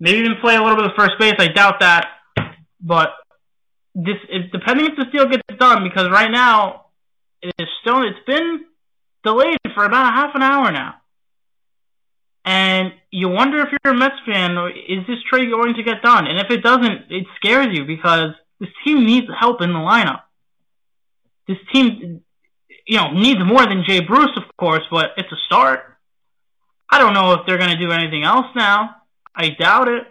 maybe 0.00 0.18
even 0.18 0.34
play 0.40 0.56
a 0.56 0.62
little 0.62 0.76
bit 0.76 0.86
of 0.86 0.92
first 0.96 1.12
base. 1.20 1.34
I 1.38 1.48
doubt 1.48 1.80
that, 1.80 2.08
but 2.80 3.10
this 3.94 4.16
is 4.28 4.50
depending 4.52 4.86
if 4.86 4.96
this 4.96 5.06
deal 5.12 5.26
gets 5.26 5.42
done 5.58 5.84
because 5.84 6.08
right 6.10 6.30
now 6.30 6.86
it 7.42 7.52
is 7.58 7.68
still 7.80 8.02
it's 8.02 8.18
been 8.26 8.64
delayed 9.24 9.58
for 9.74 9.84
about 9.84 10.12
a 10.12 10.16
half 10.16 10.34
an 10.34 10.42
hour 10.42 10.72
now. 10.72 10.94
And 12.48 12.94
you 13.10 13.28
wonder 13.28 13.60
if 13.60 13.68
you're 13.70 13.92
a 13.92 13.94
Mets 13.94 14.14
fan, 14.24 14.56
is 14.88 15.06
this 15.06 15.18
trade 15.28 15.50
going 15.50 15.74
to 15.74 15.82
get 15.82 16.00
done? 16.00 16.26
And 16.26 16.38
if 16.38 16.50
it 16.50 16.62
doesn't, 16.62 17.10
it 17.10 17.26
scares 17.36 17.66
you 17.72 17.84
because 17.84 18.30
this 18.58 18.70
team 18.86 19.04
needs 19.04 19.26
help 19.38 19.60
in 19.60 19.70
the 19.70 19.78
lineup. 19.78 20.22
This 21.46 21.58
team, 21.70 22.22
you 22.86 22.96
know, 22.96 23.12
needs 23.12 23.38
more 23.44 23.66
than 23.66 23.84
Jay 23.86 24.00
Bruce, 24.00 24.30
of 24.34 24.44
course, 24.56 24.80
but 24.90 25.10
it's 25.18 25.30
a 25.30 25.36
start. 25.44 25.80
I 26.88 26.98
don't 26.98 27.12
know 27.12 27.34
if 27.34 27.40
they're 27.46 27.58
going 27.58 27.76
to 27.76 27.86
do 27.86 27.92
anything 27.92 28.24
else 28.24 28.46
now. 28.56 28.96
I 29.36 29.50
doubt 29.50 29.88
it, 29.88 30.04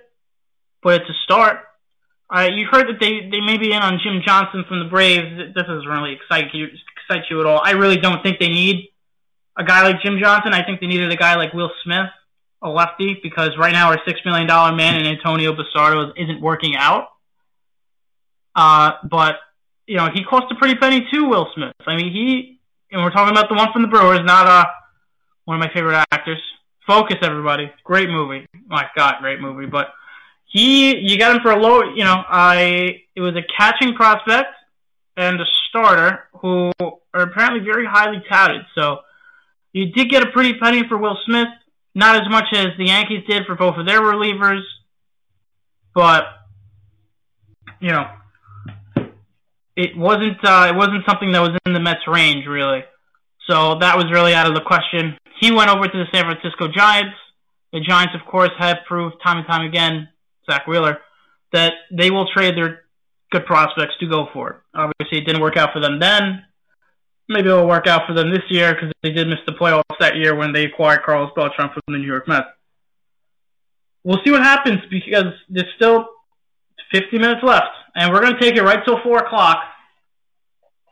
but 0.84 1.01
it's 1.01 1.10
a 1.10 1.17
start. 1.24 1.58
Uh, 2.29 2.50
you 2.53 2.67
heard 2.70 2.88
that 2.88 3.00
they, 3.00 3.32
they 3.32 3.41
may 3.41 3.58
be 3.58 3.74
in 3.74 3.82
on 3.82 4.00
Jim 4.03 4.22
Johnson 4.24 4.63
from 4.70 4.77
the 4.77 4.89
Braves. 4.91 5.56
This 5.56 5.65
doesn't 5.65 5.89
really 5.89 6.13
excite 6.13 6.53
you, 6.53 6.67
excite 6.67 7.24
you 7.32 7.39
at 7.39 7.48
all. 7.48 7.62
I 7.63 7.72
really 7.72 7.98
don't 7.98 8.22
think 8.22 8.38
they 8.38 8.50
need 8.50 8.89
a 9.58 9.63
guy 9.63 9.82
like 9.82 10.03
Jim 10.03 10.20
Johnson. 10.22 10.53
I 10.53 10.63
think 10.63 10.82
they 10.82 10.88
needed 10.88 11.12
a 11.12 11.15
guy 11.15 11.36
like 11.36 11.51
Will 11.53 11.72
Smith, 11.84 12.12
a 12.62 12.70
lefty, 12.70 13.20
because 13.22 13.52
right 13.58 13.72
now 13.72 13.90
our 13.90 14.00
six 14.06 14.20
million 14.26 14.48
dollar 14.48 14.76
man 14.76 15.00
in 15.00 15.06
Antonio 15.06 15.54
Bastardo 15.54 16.12
isn't 16.16 16.42
working 16.42 16.76
out. 16.76 17.10
Uh, 18.56 18.92
but 19.10 19.36
you 19.86 19.98
know 19.98 20.10
he 20.14 20.24
cost 20.24 20.52
a 20.52 20.56
pretty 20.56 20.76
penny 20.76 21.08
too, 21.12 21.26
Will 21.26 21.48
Smith. 21.56 21.74
I 21.86 21.96
mean 21.96 22.12
he, 22.12 22.60
and 22.92 23.04
we're 23.04 23.12
talking 23.12 23.32
about 23.36 23.50
the 23.50 23.56
one 23.56 23.72
from 23.72 23.84
the 23.84 23.88
Brewers, 23.88 24.22
not 24.24 24.48
uh 24.48 24.66
one 25.46 25.58
of 25.58 25.62
my 25.62 25.74
favorite 25.74 26.06
actors. 26.12 26.42
Focus, 26.86 27.18
everybody. 27.22 27.72
Great 27.84 28.10
movie. 28.10 28.46
My 28.68 28.86
God, 28.96 29.16
great 29.22 29.42
movie. 29.42 29.66
But 29.66 29.88
he, 30.46 30.98
you 30.98 31.18
got 31.18 31.36
him 31.36 31.42
for 31.42 31.52
a 31.52 31.60
low. 31.60 31.84
You 31.94 32.04
know, 32.04 32.24
I 32.28 33.02
it 33.16 33.22
was 33.22 33.36
a 33.36 33.44
catching 33.58 33.94
prospect 33.94 34.50
and 35.16 35.40
a 35.40 35.46
starter 35.70 36.30
who 36.42 36.72
are 36.80 37.22
apparently 37.22 37.60
very 37.60 37.86
highly 37.86 38.24
touted. 38.30 38.62
So 38.76 39.00
you 39.74 39.92
did 39.92 40.10
get 40.10 40.24
a 40.24 40.32
pretty 40.32 40.58
penny 40.60 40.84
for 40.88 40.98
Will 40.98 41.18
Smith, 41.26 41.48
not 41.98 42.16
as 42.16 42.30
much 42.30 42.46
as 42.54 42.68
the 42.77 42.86
Yankees 42.86 43.24
did 43.27 43.48
for 43.48 43.56
both 43.56 43.75
of 43.75 43.88
their 43.88 44.01
relievers, 44.01 44.62
but 45.96 46.25
you 47.82 47.89
know, 47.89 48.06
it 49.75 49.98
wasn't 49.98 50.38
uh, 50.44 50.68
it 50.70 50.75
wasn't 50.75 51.04
something 51.10 51.32
that 51.32 51.42
was 51.42 51.58
in 51.66 51.74
the 51.74 51.80
Mets' 51.80 52.08
range 52.08 52.46
really. 52.48 52.84
So 53.50 53.80
that 53.80 53.98
was 53.98 54.06
really 54.12 54.36
out 54.36 54.48
of 54.48 54.54
the 54.54 54.62
question. 54.62 55.18
He 55.39 55.51
went 55.51 55.72
over 55.72 55.88
to 55.88 55.98
the 55.98 56.06
San 56.13 56.25
Francisco 56.25 56.68
Giants. 56.68 57.16
The 57.74 57.80
Giants, 57.80 58.13
of 58.13 58.25
course, 58.30 58.51
have 58.60 58.77
proved 58.88 59.16
time 59.25 59.39
and 59.39 59.48
time 59.48 59.66
again, 59.66 60.08
Zack 60.50 60.68
Wheeler, 60.68 61.00
that 61.51 61.74
they 61.92 62.12
will 62.12 62.27
trade 62.32 62.56
their 62.56 62.84
good 63.32 63.46
prospects 63.46 63.96
to 64.01 64.08
go 64.08 64.27
for 64.34 64.50
it. 64.50 64.56
Obviously, 64.74 65.20
it 65.20 65.25
didn't 65.25 65.42
work 65.42 65.58
out 65.58 65.74
for 65.74 65.82
them 65.82 66.00
then 66.00 66.44
maybe 67.30 67.50
it'll 67.50 67.68
work 67.68 67.88
out 67.88 68.04
for 68.08 68.14
them 68.14 68.32
this 68.32 68.44
year 68.50 68.74
because 68.74 68.92
they 69.04 69.12
did 69.12 69.28
miss 69.28 69.40
the 69.46 69.54
playoffs 69.54 69.84
that 70.00 70.16
year 70.16 70.36
when 70.36 70.54
they 70.54 70.66
acquired 70.66 71.04
Carlos 71.04 71.32
Beltran 71.36 71.70
from 71.70 71.82
the 71.88 71.98
New 71.98 72.08
York 72.08 72.28
Mets. 72.28 72.48
We'll 74.04 74.20
see 74.26 74.32
what 74.32 74.42
happens 74.42 74.80
because 74.90 75.34
there's 75.50 75.68
still 75.76 76.08
50 76.94 77.18
minutes 77.18 77.42
left, 77.44 77.68
and 77.96 78.14
we're 78.14 78.22
going 78.22 78.34
to 78.34 78.40
take 78.40 78.56
it 78.56 78.64
right 78.64 78.80
till 78.86 79.02
4 79.04 79.18
o'clock 79.20 79.58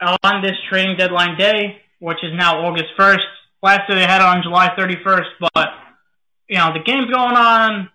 on 0.01 0.41
this 0.41 0.57
trading 0.69 0.97
deadline 0.97 1.37
day, 1.37 1.81
which 1.99 2.17
is 2.23 2.31
now 2.35 2.65
August 2.65 2.91
1st. 2.99 3.23
Last 3.63 3.89
year 3.89 3.97
they 3.97 4.05
had 4.05 4.21
it 4.21 4.27
on 4.27 4.43
July 4.43 4.69
31st, 4.77 5.49
but 5.53 5.67
you 6.49 6.57
know 6.57 6.73
the 6.73 6.83
game's 6.85 7.09
going 7.09 7.35
on 7.35 7.89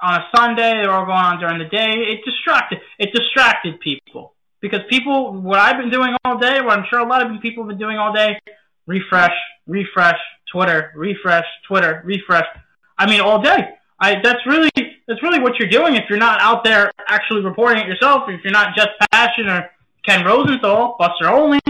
on 0.00 0.14
a 0.14 0.24
Sunday. 0.36 0.82
They're 0.82 0.90
all 0.90 1.06
going 1.06 1.16
on 1.16 1.40
during 1.40 1.58
the 1.58 1.64
day. 1.64 1.88
It 1.88 2.20
distracted. 2.24 2.78
It 2.98 3.10
distracted 3.12 3.80
people 3.80 4.34
because 4.60 4.80
people, 4.88 5.32
what 5.40 5.58
I've 5.58 5.78
been 5.78 5.90
doing 5.90 6.14
all 6.24 6.38
day, 6.38 6.60
what 6.60 6.78
I'm 6.78 6.84
sure 6.90 6.98
a 6.98 7.06
lot 7.06 7.24
of 7.24 7.32
you 7.32 7.40
people 7.40 7.64
have 7.64 7.68
been 7.68 7.78
doing 7.78 7.96
all 7.96 8.12
day, 8.12 8.38
refresh, 8.86 9.34
refresh, 9.66 10.18
Twitter, 10.50 10.92
refresh, 10.96 11.44
Twitter, 11.66 12.02
refresh. 12.04 12.46
I 12.96 13.08
mean, 13.08 13.20
all 13.20 13.40
day. 13.40 13.74
I 14.00 14.16
that's 14.22 14.44
really 14.46 14.70
that's 15.06 15.22
really 15.22 15.40
what 15.40 15.58
you're 15.58 15.68
doing 15.68 15.96
if 15.96 16.04
you're 16.08 16.18
not 16.18 16.40
out 16.40 16.62
there 16.64 16.90
actually 17.08 17.44
reporting 17.44 17.82
it 17.82 17.88
yourself. 17.88 18.28
If 18.28 18.42
you're 18.44 18.52
not 18.52 18.76
Jeff 18.76 18.88
Passan 19.12 19.48
or 19.48 19.70
Ken 20.06 20.24
Rosenthal, 20.24 20.96
Buster 20.98 21.28
Olney. 21.28 21.60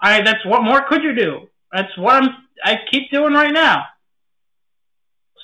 I 0.00 0.22
that's 0.22 0.44
what 0.46 0.62
more 0.62 0.82
could 0.88 1.02
you 1.02 1.14
do? 1.14 1.48
That's 1.72 1.96
what 1.98 2.22
I'm 2.22 2.30
I 2.64 2.76
keep 2.90 3.10
doing 3.10 3.32
right 3.32 3.52
now. 3.52 3.84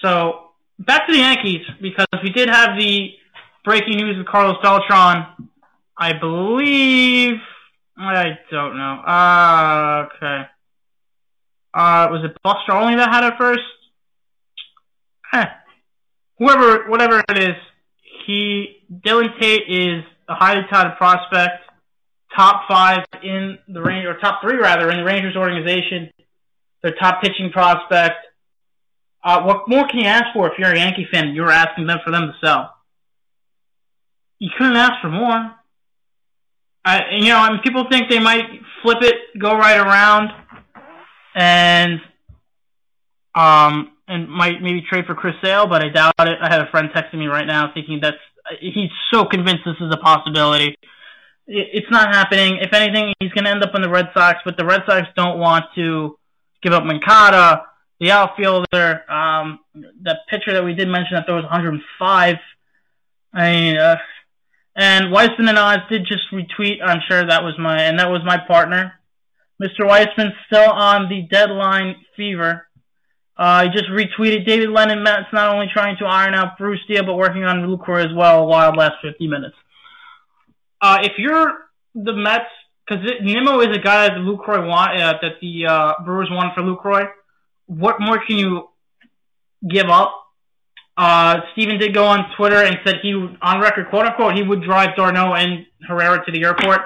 So 0.00 0.50
back 0.78 1.06
to 1.06 1.12
the 1.12 1.18
Yankees 1.18 1.66
because 1.80 2.06
we 2.22 2.30
did 2.30 2.48
have 2.48 2.78
the 2.78 3.10
breaking 3.64 3.96
news 3.96 4.18
of 4.18 4.26
Carlos 4.26 4.56
Beltran 4.62 5.26
I 5.96 6.12
believe 6.12 7.40
I 7.96 8.38
don't 8.50 8.76
know. 8.76 9.00
Uh, 9.06 10.06
okay. 10.06 10.48
Uh, 11.72 12.08
was 12.10 12.24
it 12.24 12.36
Buster 12.42 12.72
Olney 12.72 12.96
that 12.96 13.12
had 13.12 13.24
it 13.24 13.34
first? 13.38 13.60
Eh. 15.32 15.44
Whoever, 16.38 16.88
whatever 16.88 17.22
it 17.28 17.38
is, 17.38 17.56
he 18.26 18.82
Dillon 19.04 19.30
Tate 19.40 19.62
is 19.68 20.04
a 20.28 20.34
highly 20.34 20.62
touted 20.70 20.96
prospect, 20.96 21.64
top 22.36 22.62
five 22.68 23.04
in 23.22 23.58
the 23.68 23.80
range 23.80 24.06
or 24.06 24.18
top 24.18 24.40
three 24.42 24.56
rather 24.56 24.90
in 24.90 24.98
the 24.98 25.04
Rangers 25.04 25.36
organization. 25.36 26.10
Their 26.82 26.94
top 27.00 27.22
pitching 27.22 27.50
prospect. 27.50 28.16
Uh, 29.22 29.42
what 29.42 29.68
more 29.68 29.88
can 29.88 30.00
you 30.00 30.06
ask 30.06 30.26
for 30.34 30.50
if 30.52 30.58
you're 30.58 30.72
a 30.72 30.78
Yankee 30.78 31.08
fan? 31.10 31.34
You're 31.34 31.50
asking 31.50 31.86
them 31.86 31.98
for 32.04 32.10
them 32.10 32.26
to 32.26 32.46
sell. 32.46 32.74
You 34.38 34.50
couldn't 34.56 34.76
ask 34.76 35.00
for 35.00 35.08
more. 35.08 35.54
I, 36.84 37.02
you 37.18 37.28
know, 37.28 37.38
I 37.38 37.50
mean, 37.50 37.60
people 37.62 37.86
think 37.90 38.10
they 38.10 38.18
might 38.18 38.44
flip 38.82 38.98
it, 39.00 39.14
go 39.38 39.56
right 39.56 39.78
around, 39.78 40.30
and 41.34 42.00
um, 43.34 43.92
and 44.06 44.28
might 44.28 44.62
maybe 44.62 44.82
trade 44.88 45.06
for 45.06 45.14
Chris 45.14 45.34
Sale, 45.42 45.66
but 45.66 45.82
I 45.82 45.88
doubt 45.88 46.14
it. 46.20 46.38
I 46.40 46.52
had 46.52 46.60
a 46.60 46.70
friend 46.70 46.90
texting 46.94 47.18
me 47.18 47.26
right 47.26 47.46
now 47.46 47.72
thinking 47.72 48.00
that's 48.00 48.18
he's 48.60 48.90
so 49.12 49.24
convinced 49.24 49.62
this 49.64 49.76
is 49.80 49.92
a 49.92 49.96
possibility. 49.96 50.76
It's 51.46 51.90
not 51.90 52.14
happening. 52.14 52.58
If 52.60 52.72
anything, 52.72 53.12
he's 53.20 53.32
going 53.32 53.44
to 53.44 53.50
end 53.50 53.62
up 53.62 53.74
in 53.74 53.82
the 53.82 53.90
Red 53.90 54.10
Sox, 54.14 54.38
but 54.44 54.56
the 54.56 54.64
Red 54.64 54.82
Sox 54.86 55.06
don't 55.14 55.38
want 55.38 55.66
to 55.74 56.18
give 56.62 56.72
up 56.72 56.84
Moncada, 56.84 57.66
the 58.00 58.10
outfielder, 58.10 59.10
um, 59.10 59.60
the 59.74 60.16
pitcher 60.28 60.54
that 60.54 60.64
we 60.64 60.74
did 60.74 60.88
mention 60.88 61.14
that 61.14 61.24
there 61.26 61.34
was 61.34 61.44
105. 61.44 62.36
I 63.34 63.50
mean, 63.50 63.76
uh, 63.76 63.96
and 64.76 65.12
Weissman 65.12 65.48
and 65.48 65.58
Oz 65.58 65.78
did 65.88 66.06
just 66.06 66.24
retweet. 66.32 66.78
I'm 66.84 67.00
sure 67.08 67.24
that 67.24 67.42
was 67.42 67.54
my 67.58 67.82
and 67.82 67.98
that 67.98 68.10
was 68.10 68.22
my 68.24 68.38
partner, 68.38 68.94
Mr. 69.62 69.86
Weissman, 69.86 70.32
still 70.46 70.70
on 70.70 71.08
the 71.08 71.22
deadline 71.30 71.96
fever. 72.16 72.66
Uh, 73.36 73.64
he 73.64 73.70
just 73.70 73.90
retweeted 73.90 74.46
David 74.46 74.70
Lennon 74.70 75.02
Mets 75.02 75.26
not 75.32 75.52
only 75.52 75.66
trying 75.72 75.96
to 75.98 76.04
iron 76.04 76.34
out 76.34 76.56
Bruce 76.56 76.80
deal 76.86 77.04
but 77.04 77.14
working 77.14 77.44
on 77.44 77.68
Lucroy 77.68 78.04
as 78.04 78.14
well. 78.14 78.46
Wild 78.46 78.76
last 78.76 78.94
50 79.02 79.26
minutes. 79.26 79.56
Uh, 80.80 80.98
if 81.02 81.12
you're 81.18 81.52
the 81.94 82.12
Mets, 82.12 82.44
because 82.86 83.04
Nimmo 83.22 83.60
is 83.60 83.74
a 83.74 83.80
guy 83.80 84.08
that 84.08 84.18
Lucroy 84.18 84.66
want 84.66 85.00
uh, 85.00 85.14
that 85.22 85.40
the 85.40 85.66
uh, 85.66 85.92
Brewers 86.04 86.28
want 86.30 86.54
for 86.54 86.62
Lucroy. 86.62 87.08
What 87.66 88.00
more 88.00 88.20
can 88.24 88.36
you 88.36 88.68
give 89.66 89.88
up 89.88 90.23
uh, 90.96 91.40
Steven 91.52 91.78
did 91.78 91.92
go 91.94 92.04
on 92.04 92.30
Twitter 92.36 92.62
and 92.62 92.76
said 92.84 92.96
he, 93.02 93.12
on 93.42 93.60
record, 93.60 93.88
quote 93.90 94.06
unquote, 94.06 94.34
he 94.34 94.42
would 94.42 94.62
drive 94.62 94.94
d'Arnaud 94.96 95.34
and 95.34 95.66
Herrera 95.86 96.24
to 96.24 96.32
the 96.32 96.44
airport. 96.44 96.82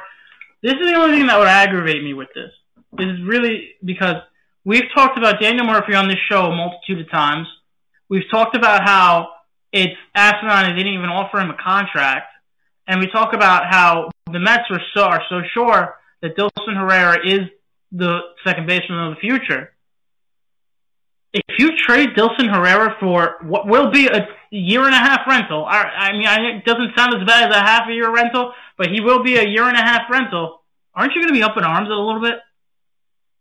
This 0.62 0.74
is 0.74 0.86
the 0.86 0.94
only 0.94 1.18
thing 1.18 1.26
that 1.26 1.38
would 1.38 1.48
aggravate 1.48 2.02
me 2.02 2.14
with 2.14 2.28
this. 2.34 2.50
This 2.96 3.06
is 3.06 3.22
really 3.26 3.74
because 3.84 4.16
we've 4.64 4.90
talked 4.94 5.18
about 5.18 5.40
Daniel 5.40 5.66
Murphy 5.66 5.94
on 5.94 6.08
this 6.08 6.18
show 6.28 6.46
a 6.46 6.56
multitude 6.56 7.00
of 7.04 7.10
times. 7.10 7.46
We've 8.08 8.28
talked 8.30 8.56
about 8.56 8.82
how 8.82 9.28
it's 9.72 9.94
asinine 10.14 10.70
they 10.70 10.76
didn't 10.78 10.94
even 10.94 11.10
offer 11.10 11.38
him 11.38 11.50
a 11.50 11.56
contract. 11.62 12.32
And 12.86 13.00
we 13.00 13.06
talk 13.08 13.34
about 13.34 13.66
how 13.70 14.10
the 14.32 14.38
Mets 14.38 14.64
are 14.70 14.80
so, 14.94 15.02
are 15.02 15.22
so 15.28 15.42
sure 15.52 15.96
that 16.22 16.36
Dilson 16.36 16.74
Herrera 16.74 17.18
is 17.24 17.40
the 17.92 18.20
second 18.44 18.66
baseman 18.66 18.98
of 19.08 19.14
the 19.14 19.20
future 19.20 19.72
if 21.32 21.58
you 21.58 21.76
trade 21.76 22.10
Dilson 22.16 22.52
Herrera 22.52 22.96
for 23.00 23.36
what 23.42 23.66
will 23.66 23.90
be 23.90 24.06
a 24.06 24.26
year 24.50 24.84
and 24.84 24.94
a 24.94 24.98
half 24.98 25.20
rental, 25.28 25.64
I, 25.64 25.82
I 25.82 26.12
mean, 26.12 26.26
I, 26.26 26.58
it 26.58 26.64
doesn't 26.64 26.96
sound 26.96 27.14
as 27.14 27.26
bad 27.26 27.50
as 27.50 27.56
a 27.56 27.60
half 27.60 27.88
a 27.88 27.92
year 27.92 28.12
rental, 28.12 28.52
but 28.76 28.88
he 28.88 29.00
will 29.00 29.22
be 29.22 29.36
a 29.36 29.46
year 29.46 29.64
and 29.64 29.76
a 29.76 29.82
half 29.82 30.10
rental. 30.10 30.62
Aren't 30.94 31.14
you 31.14 31.20
going 31.20 31.32
to 31.32 31.38
be 31.38 31.42
up 31.42 31.56
in 31.56 31.64
arms 31.64 31.88
a 31.88 31.92
little 31.92 32.20
bit? 32.20 32.40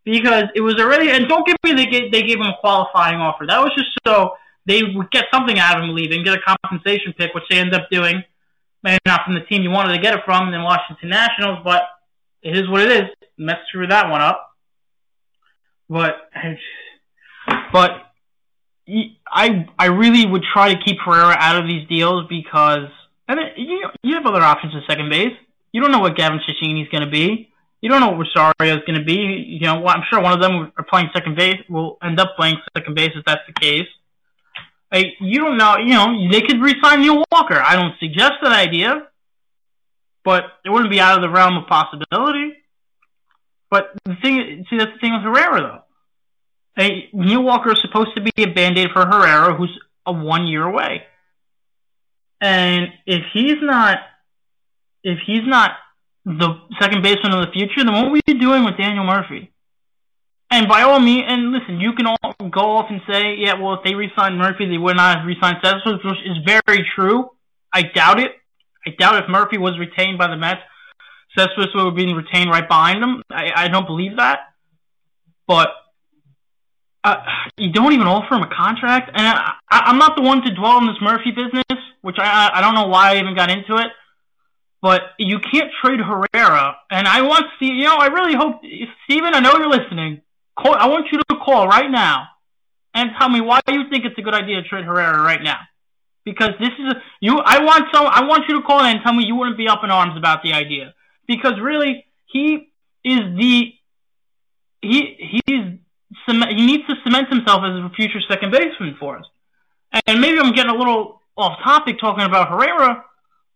Because 0.03 0.45
it 0.55 0.61
was 0.61 0.75
already, 0.79 1.09
and 1.09 1.27
don't 1.27 1.45
give 1.45 1.55
me 1.63 1.73
they 1.73 1.85
gave, 1.85 2.11
they 2.11 2.21
gave 2.21 2.37
him 2.37 2.47
a 2.47 2.57
qualifying 2.59 3.17
offer. 3.17 3.45
That 3.45 3.59
was 3.59 3.71
just 3.77 3.89
so 4.05 4.33
they 4.65 4.83
would 4.83 5.11
get 5.11 5.25
something 5.33 5.57
out 5.57 5.77
of 5.77 5.83
him 5.83 5.95
leaving, 5.95 6.23
get 6.23 6.37
a 6.37 6.41
compensation 6.41 7.13
pick, 7.17 7.33
which 7.33 7.45
they 7.49 7.57
ended 7.57 7.73
up 7.73 7.89
doing. 7.89 8.23
Maybe 8.83 8.99
not 9.05 9.25
from 9.25 9.35
the 9.35 9.41
team 9.41 9.63
you 9.63 9.71
wanted 9.71 9.95
to 9.95 10.01
get 10.01 10.13
it 10.13 10.21
from, 10.25 10.51
then 10.51 10.63
Washington 10.63 11.09
Nationals, 11.09 11.59
but 11.63 11.83
it 12.41 12.55
is 12.55 12.69
what 12.69 12.81
it 12.81 12.91
is. 12.91 13.09
Mets 13.37 13.61
screwed 13.69 13.91
that 13.91 14.09
one 14.09 14.21
up. 14.21 14.51
but 15.89 16.29
but 17.71 17.91
I 19.27 19.65
I 19.77 19.85
really 19.87 20.25
would 20.25 20.43
try 20.53 20.73
to 20.73 20.79
keep 20.83 20.97
Herrera 21.03 21.35
out 21.37 21.57
of 21.61 21.67
these 21.67 21.87
deals 21.87 22.25
because 22.29 22.89
and 23.27 23.39
it, 23.39 23.53
you 23.57 23.87
you 24.03 24.15
have 24.15 24.25
other 24.25 24.41
options 24.41 24.73
at 24.75 24.83
second 24.89 25.09
base. 25.09 25.33
You 25.71 25.81
don't 25.81 25.91
know 25.91 25.99
what 25.99 26.15
Gavin 26.15 26.39
is 26.39 26.87
going 26.89 27.03
to 27.03 27.09
be. 27.09 27.51
You 27.81 27.89
don't 27.89 27.99
know 27.99 28.09
what 28.09 28.27
Rosario 28.35 28.77
is 28.77 28.83
going 28.87 28.97
to 28.97 29.05
be. 29.05 29.45
You 29.47 29.59
know, 29.59 29.85
I'm 29.85 30.03
sure 30.09 30.21
one 30.21 30.33
of 30.33 30.41
them 30.41 30.71
are 30.77 30.83
playing 30.83 31.09
second 31.13 31.35
base. 31.35 31.57
Will 31.69 31.97
end 32.01 32.19
up 32.19 32.35
playing 32.35 32.55
second 32.75 32.95
base 32.95 33.11
if 33.15 33.25
that's 33.25 33.41
the 33.45 33.53
case. 33.53 33.87
You 35.19 35.39
don't 35.39 35.57
know. 35.57 35.77
You 35.77 35.93
know, 35.93 36.31
they 36.31 36.41
could 36.41 36.61
re-sign 36.61 37.01
Neil 37.01 37.23
Walker. 37.31 37.61
I 37.61 37.75
don't 37.75 37.93
suggest 37.99 38.33
that 38.41 38.53
idea, 38.53 39.07
but 40.23 40.45
it 40.65 40.69
wouldn't 40.69 40.89
be 40.89 40.99
out 40.99 41.15
of 41.15 41.21
the 41.21 41.29
realm 41.29 41.57
of 41.57 41.67
possibility. 41.67 42.53
But 43.69 43.91
the 44.05 44.15
thing, 44.21 44.65
see, 44.69 44.77
that's 44.77 44.93
the 44.93 44.99
thing 44.99 45.13
with 45.13 45.23
Herrera, 45.23 45.61
though. 45.61 45.81
Hey, 46.77 47.09
Neil 47.11 47.41
Walker 47.41 47.71
is 47.71 47.81
supposed 47.81 48.11
to 48.15 48.21
be 48.21 48.31
a 48.37 48.45
band-aid 48.45 48.89
for 48.93 49.03
Herrera, 49.03 49.55
who's 49.55 49.77
a 50.05 50.13
one 50.13 50.45
year 50.45 50.63
away. 50.63 51.01
And 52.39 52.89
if 53.07 53.23
he's 53.33 53.57
not, 53.61 53.97
if 55.03 55.17
he's 55.25 55.45
not 55.47 55.71
the 56.23 56.49
second 56.79 57.01
baseman 57.01 57.33
of 57.33 57.47
the 57.47 57.51
future, 57.51 57.83
then 57.83 57.93
what 57.93 58.11
were 58.11 58.19
you 58.27 58.39
doing 58.39 58.63
with 58.63 58.77
Daniel 58.77 59.05
Murphy? 59.05 59.51
And 60.51 60.67
by 60.69 60.83
all 60.83 60.99
means, 60.99 61.23
and 61.27 61.51
listen, 61.51 61.79
you 61.79 61.93
can 61.93 62.05
all 62.05 62.49
go 62.51 62.77
off 62.77 62.85
and 62.91 63.01
say, 63.11 63.35
yeah, 63.39 63.55
well, 63.59 63.73
if 63.73 63.79
they 63.83 63.95
re-signed 63.95 64.37
Murphy, 64.37 64.67
they 64.69 64.77
would 64.77 64.95
not 64.95 65.17
have 65.17 65.25
re-signed 65.25 65.57
Cespedes, 65.63 66.05
which 66.05 66.19
is 66.25 66.37
very 66.45 66.85
true. 66.95 67.31
I 67.73 67.81
doubt 67.81 68.19
it. 68.19 68.31
I 68.85 68.91
doubt 68.97 69.23
if 69.23 69.29
Murphy 69.29 69.57
was 69.57 69.79
retained 69.79 70.19
by 70.19 70.27
the 70.27 70.37
Mets, 70.37 70.61
Cespedes 71.35 71.73
would 71.73 71.85
have 71.85 71.95
been 71.95 72.15
retained 72.15 72.51
right 72.51 72.67
behind 72.67 73.03
him. 73.03 73.23
I, 73.31 73.65
I 73.65 73.67
don't 73.67 73.87
believe 73.87 74.17
that. 74.17 74.39
But 75.47 75.69
uh, 77.07 77.23
you 77.57 77.71
don't 77.71 77.93
even 77.93 78.07
offer 78.07 78.35
him 78.35 78.43
a 78.43 78.53
contract. 78.53 79.11
And 79.13 79.25
I, 79.69 79.89
am 79.89 79.97
not 79.97 80.15
the 80.17 80.21
one 80.21 80.41
to 80.41 80.53
dwell 80.53 80.73
on 80.73 80.87
this 80.87 80.97
Murphy 81.01 81.31
business, 81.31 81.79
which 82.01 82.17
I, 82.19 82.51
I 82.53 82.61
don't 82.61 82.75
know 82.75 82.87
why 82.87 83.13
I 83.13 83.19
even 83.19 83.35
got 83.35 83.49
into 83.49 83.75
it. 83.77 83.87
But 84.81 85.01
you 85.17 85.39
can't 85.39 85.71
trade 85.81 85.99
Herrera. 85.99 86.75
And 86.91 87.07
I 87.07 87.21
want 87.21 87.45
to 87.45 87.51
see, 87.59 87.71
you 87.71 87.85
know, 87.85 87.95
I 87.95 88.07
really 88.07 88.35
hope, 88.35 88.61
Steven, 89.05 89.33
I 89.33 89.39
know 89.39 89.53
you're 89.57 89.69
listening. 89.69 90.21
Call, 90.59 90.75
I 90.75 90.87
want 90.87 91.07
you 91.11 91.19
to 91.29 91.35
call 91.43 91.67
right 91.67 91.89
now 91.89 92.27
and 92.93 93.11
tell 93.17 93.29
me 93.29 93.41
why 93.41 93.61
you 93.69 93.89
think 93.89 94.05
it's 94.05 94.17
a 94.17 94.21
good 94.21 94.33
idea 94.33 94.61
to 94.61 94.67
trade 94.67 94.85
Herrera 94.85 95.21
right 95.21 95.41
now. 95.41 95.59
Because 96.25 96.51
this 96.59 96.71
is 96.77 96.93
a, 96.93 97.01
you. 97.21 97.39
I 97.39 97.63
want 97.63 97.85
some. 97.93 98.05
I 98.05 98.25
want 98.25 98.43
you 98.49 98.59
to 98.59 98.67
call 98.67 98.81
in 98.81 98.87
and 98.87 98.99
tell 99.01 99.13
me 99.13 99.23
you 99.23 99.35
wouldn't 99.35 99.57
be 99.57 99.69
up 99.69 99.79
in 99.85 99.91
arms 99.91 100.17
about 100.17 100.43
the 100.43 100.51
idea. 100.51 100.93
Because 101.25 101.53
really, 101.61 102.05
he 102.25 102.69
is 103.05 103.21
the 103.37 103.71
he 104.81 105.41
he's 105.45 105.79
he 106.25 106.65
needs 106.65 106.87
to 106.87 106.95
cement 107.03 107.29
himself 107.29 107.63
as 107.63 107.75
a 107.83 107.89
future 107.95 108.19
second 108.29 108.51
baseman 108.51 108.95
for 108.99 109.17
us. 109.17 109.25
And 110.05 110.21
maybe 110.21 110.39
I'm 110.39 110.53
getting 110.53 110.71
a 110.71 110.77
little 110.77 111.21
off 111.35 111.59
topic 111.63 111.99
talking 111.99 112.23
about 112.23 112.49
Herrera, 112.49 113.03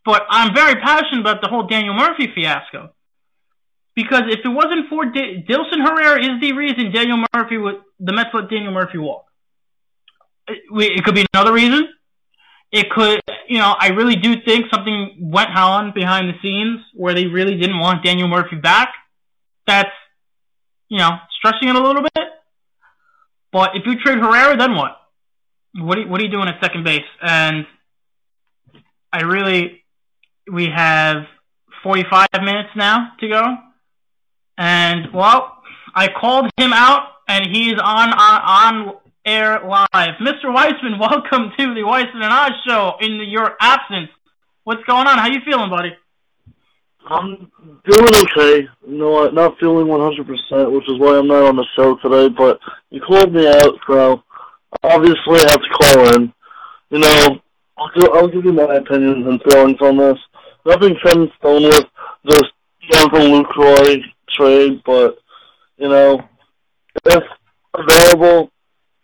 but 0.05 0.23
I'm 0.29 0.53
very 0.53 0.75
passionate 0.75 1.21
about 1.21 1.41
the 1.41 1.47
whole 1.47 1.67
Daniel 1.67 1.93
Murphy 1.93 2.31
fiasco. 2.33 2.91
Because 3.95 4.23
if 4.27 4.39
it 4.45 4.49
wasn't 4.49 4.89
for 4.89 5.05
D- 5.05 5.43
Dilson 5.47 5.85
Herrera, 5.85 6.23
is 6.23 6.39
the 6.39 6.53
reason 6.53 6.91
Daniel 6.93 7.23
Murphy 7.33 7.57
would 7.57 7.81
the 7.99 8.13
Mets 8.13 8.29
let 8.33 8.49
Daniel 8.49 8.71
Murphy 8.71 8.97
walk. 8.97 9.25
It, 10.47 10.61
it 10.71 11.03
could 11.03 11.15
be 11.15 11.25
another 11.33 11.53
reason. 11.53 11.89
It 12.71 12.89
could, 12.89 13.19
you 13.49 13.57
know, 13.57 13.75
I 13.77 13.89
really 13.89 14.15
do 14.15 14.35
think 14.45 14.67
something 14.73 15.17
went 15.19 15.49
on 15.49 15.91
behind 15.93 16.29
the 16.29 16.39
scenes 16.41 16.79
where 16.93 17.13
they 17.13 17.27
really 17.27 17.57
didn't 17.57 17.79
want 17.79 18.03
Daniel 18.03 18.29
Murphy 18.29 18.55
back. 18.55 18.93
That's, 19.67 19.91
you 20.87 20.97
know, 20.97 21.17
stretching 21.37 21.67
it 21.67 21.75
a 21.75 21.81
little 21.81 22.01
bit. 22.01 22.30
But 23.51 23.71
if 23.75 23.85
you 23.85 23.99
trade 23.99 24.19
Herrera, 24.19 24.57
then 24.57 24.75
what? 24.75 24.97
What 25.75 25.97
are, 25.97 26.07
what 26.07 26.21
are 26.21 26.23
you 26.23 26.31
doing 26.31 26.47
at 26.47 26.61
second 26.61 26.83
base? 26.83 27.05
And 27.21 27.65
I 29.11 29.21
really, 29.23 29.83
we 30.51 30.67
have 30.73 31.23
45 31.83 32.27
minutes 32.41 32.69
now 32.75 33.11
to 33.19 33.27
go. 33.27 33.57
And, 34.57 35.13
well, 35.13 35.57
I 35.95 36.07
called 36.07 36.49
him 36.57 36.71
out, 36.73 37.07
and 37.27 37.45
he's 37.51 37.73
on, 37.73 38.13
on, 38.13 38.87
on 38.87 38.95
air 39.25 39.59
live. 39.65 40.15
Mr. 40.21 40.53
Weissman, 40.53 40.99
welcome 40.99 41.51
to 41.57 41.73
the 41.73 41.83
Weissman 41.83 42.21
and 42.21 42.33
Oz 42.33 42.51
show 42.67 42.93
in 43.01 43.21
your 43.29 43.55
absence. 43.59 44.09
What's 44.63 44.83
going 44.83 45.07
on? 45.07 45.17
How 45.17 45.27
you 45.27 45.39
feeling, 45.45 45.69
buddy? 45.69 45.91
I'm 47.07 47.51
doing 47.89 48.15
okay. 48.15 48.67
No, 48.87 49.29
not 49.29 49.57
feeling 49.59 49.87
100%, 49.87 50.71
which 50.71 50.89
is 50.89 50.99
why 50.99 51.17
I'm 51.17 51.27
not 51.27 51.43
on 51.43 51.55
the 51.55 51.65
show 51.75 51.97
today. 51.97 52.29
But 52.29 52.59
you 52.89 53.01
called 53.01 53.33
me 53.33 53.47
out, 53.47 53.75
so 53.87 54.23
obviously 54.83 55.39
I 55.39 55.51
have 55.51 55.61
to 55.61 55.69
call 55.81 56.15
in. 56.15 56.33
You 56.89 56.99
know, 56.99 57.41
I'll, 57.77 57.91
do, 57.95 58.11
I'll 58.13 58.27
give 58.27 58.45
you 58.45 58.53
my 58.53 58.75
opinions 58.75 59.25
and 59.25 59.41
feelings 59.43 59.81
on 59.81 59.97
this. 59.97 60.17
Nothing 60.65 60.95
set 61.03 61.17
in 61.17 61.31
stone 61.39 61.63
with 61.63 61.85
this 62.25 62.43
Jonathan 62.91 63.43
Lucroy 63.43 64.01
trade, 64.35 64.81
but 64.85 65.17
you 65.77 65.89
know, 65.89 66.21
if 67.05 67.23
available, 67.73 68.51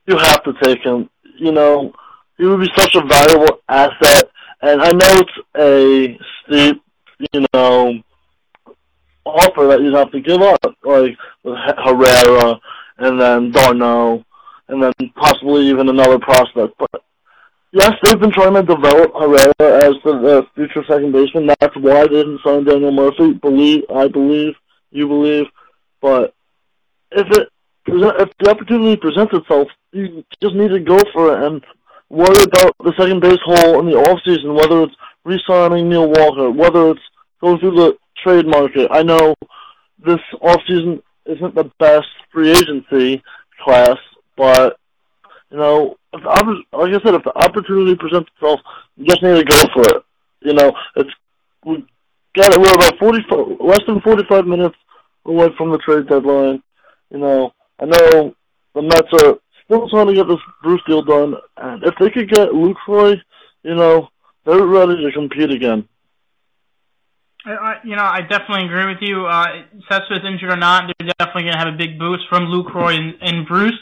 you 0.06 0.18
have 0.18 0.44
to 0.44 0.54
take 0.62 0.80
him. 0.84 1.10
You 1.40 1.52
know, 1.52 1.94
he 2.38 2.46
would 2.46 2.62
be 2.62 2.70
such 2.76 2.96
a 2.96 3.06
valuable 3.06 3.60
asset, 3.68 4.30
and 4.62 4.82
I 4.82 4.92
know 4.92 5.24
it's 5.24 5.32
a 5.58 6.20
steep 6.46 6.84
you 7.20 7.46
know, 7.54 8.02
offer 9.26 9.68
that 9.68 9.82
you'd 9.82 9.94
have 9.94 10.12
to 10.12 10.22
give 10.22 10.42
up, 10.42 10.60
like 10.84 11.18
with 11.44 11.56
Herrera 11.56 12.60
and 13.00 13.20
then 13.20 13.52
d'Arnaud 13.52 14.24
and 14.70 14.84
then 14.84 14.94
possibly 15.16 15.68
even 15.68 15.90
another 15.90 16.20
prospect. 16.20 16.74
But 16.78 17.02
yes, 17.72 17.92
they've 18.04 18.20
been 18.20 18.32
trying 18.32 18.54
to 18.54 18.64
develop 18.64 19.14
Herrera 19.14 19.54
as 19.60 19.96
the, 20.04 20.20
the 20.20 20.48
future 20.56 20.84
second 20.88 21.12
baseman. 21.12 21.48
That's 21.48 21.76
why 21.78 22.04
they 22.04 22.08
didn't 22.08 22.42
sign 22.44 22.66
Daniel 22.66 22.92
Murphy. 22.92 23.34
Believe 23.34 23.84
I 23.94 24.08
believe 24.08 24.54
you 24.92 25.08
believe, 25.08 25.46
but 26.02 26.34
if 27.12 27.28
it 27.38 27.50
if 27.90 28.30
the 28.40 28.50
opportunity 28.50 28.98
presents 28.98 29.34
itself, 29.34 29.70
you 29.94 30.24
just 30.42 30.56
need 30.56 30.70
to 30.70 30.80
go 30.80 31.00
for 31.14 31.34
it 31.34 31.48
and 31.48 31.64
worry 32.10 32.44
about 32.44 32.76
the 32.84 32.94
second 32.98 33.22
base 33.22 33.40
hole 33.46 33.80
in 33.80 33.86
the 33.86 33.98
off 33.98 34.20
season, 34.26 34.54
whether 34.54 34.84
it's 34.84 34.96
re-signing 35.28 35.90
Neil 35.90 36.08
Walker, 36.08 36.50
whether 36.50 36.92
it's 36.92 37.02
going 37.42 37.60
through 37.60 37.76
the 37.76 37.98
trade 38.24 38.48
market. 38.48 38.88
I 38.92 39.04
know 39.04 39.36
this 40.04 40.22
offseason 40.42 41.02
isn't 41.26 41.54
the 41.54 41.70
best 41.80 42.08
free 42.32 42.52
agency 42.52 43.22
class, 43.64 43.98
but 44.38 44.78
you 45.52 45.58
know, 45.58 45.98
if 46.14 46.24
the, 46.24 46.64
like 46.72 46.94
I 46.94 47.04
said, 47.04 47.16
if 47.16 47.24
the 47.24 47.38
opportunity 47.38 47.96
presents 47.96 48.30
itself, 48.36 48.62
you 48.96 49.06
just 49.06 49.22
need 49.22 49.36
to 49.36 49.44
go 49.44 49.62
for 49.74 49.98
it. 49.98 50.04
You 50.42 50.54
know, 50.54 50.72
it's 50.96 51.10
we 51.66 51.86
got 52.34 52.54
it. 52.54 52.60
We're 52.60 52.74
about 52.74 52.98
forty, 52.98 53.20
less 53.60 53.82
than 53.86 54.02
forty-five 54.02 54.46
minutes 54.46 54.76
away 55.26 55.50
from 55.58 55.72
the 55.72 55.78
trade 55.80 56.08
deadline. 56.08 56.64
You 57.12 57.20
know, 57.20 57.54
I 57.80 57.86
know 57.86 58.36
the 58.76 58.82
Mets 58.82 59.14
are 59.24 59.36
still 59.66 59.90
trying 59.90 60.08
to 60.08 60.14
get 60.14 60.28
this 60.28 60.40
Bruce 60.64 60.82
deal 60.88 61.02
done, 61.02 61.36
and 61.58 61.84
if 61.84 61.96
they 62.00 62.10
could 62.10 62.30
get 62.30 62.50
Lucroy, 62.50 63.20
you 63.64 63.76
know, 63.76 64.10
they're 64.48 64.66
ready 64.66 65.04
to 65.04 65.12
compete 65.12 65.52
again. 65.52 65.88
I, 67.46 67.76
you 67.84 67.96
know, 67.96 68.04
I 68.04 68.22
definitely 68.22 68.66
agree 68.66 68.86
with 68.86 69.02
you. 69.02 69.26
Uh, 69.26 69.64
Cespedes 69.90 70.24
injured 70.26 70.52
or 70.52 70.58
not, 70.58 70.92
they're 71.00 71.08
definitely 71.20 71.44
going 71.44 71.54
to 71.54 71.60
have 71.60 71.74
a 71.74 71.78
big 71.78 72.00
boost 72.00 72.24
from 72.30 72.46
Lucroy 72.46 72.98
and, 72.98 73.16
and 73.22 73.48
Bruce. 73.48 73.78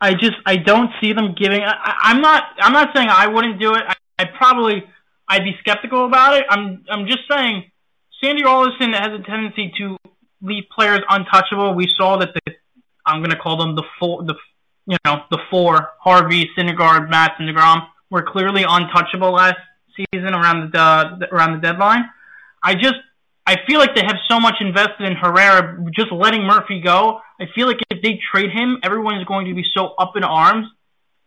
I 0.00 0.14
just 0.14 0.34
I 0.44 0.56
don't 0.56 0.90
see 1.00 1.12
them 1.12 1.34
giving. 1.38 1.62
I, 1.62 1.94
I'm 2.02 2.20
not 2.20 2.42
I'm 2.58 2.72
not 2.72 2.90
saying 2.94 3.08
I 3.08 3.28
wouldn't 3.28 3.60
do 3.60 3.74
it. 3.74 3.82
I, 3.86 3.94
I 4.18 4.24
probably 4.36 4.84
I'd 5.28 5.44
be 5.44 5.54
skeptical 5.60 6.06
about 6.06 6.36
it. 6.36 6.44
I'm 6.48 6.84
I'm 6.90 7.06
just 7.06 7.20
saying 7.30 7.70
Sandy 8.22 8.44
Alderson 8.44 8.92
has 8.92 9.12
a 9.18 9.22
tendency 9.22 9.72
to 9.78 9.96
leave 10.40 10.64
players 10.74 11.00
untouchable. 11.08 11.74
We 11.74 11.88
saw 11.96 12.18
that 12.18 12.30
the 12.34 12.52
I'm 13.06 13.20
going 13.20 13.30
to 13.30 13.36
call 13.36 13.56
them 13.56 13.76
the 13.76 13.84
four 13.98 14.24
the 14.24 14.34
you 14.86 14.96
know 15.04 15.22
the 15.30 15.38
four 15.50 15.90
Harvey, 16.00 16.50
Syndergaard, 16.58 17.08
Matz, 17.08 17.34
and 17.38 17.48
Degrom 17.48 17.86
were 18.10 18.22
clearly 18.22 18.64
untouchable 18.68 19.32
last 19.32 19.58
season 19.96 20.34
around 20.34 20.72
the 20.72 21.28
around 21.32 21.54
the 21.54 21.60
deadline. 21.60 22.04
I 22.62 22.74
just 22.74 22.96
I 23.46 23.56
feel 23.66 23.78
like 23.78 23.94
they 23.94 24.04
have 24.04 24.18
so 24.28 24.38
much 24.38 24.56
invested 24.60 25.02
in 25.02 25.16
Herrera, 25.16 25.84
just 25.94 26.12
letting 26.12 26.42
Murphy 26.44 26.80
go. 26.80 27.20
I 27.40 27.46
feel 27.54 27.66
like 27.66 27.78
if 27.90 28.00
they 28.02 28.20
trade 28.32 28.50
him, 28.50 28.78
everyone 28.84 29.18
is 29.18 29.24
going 29.24 29.48
to 29.48 29.54
be 29.54 29.64
so 29.74 29.94
up 29.98 30.16
in 30.16 30.22
arms 30.22 30.66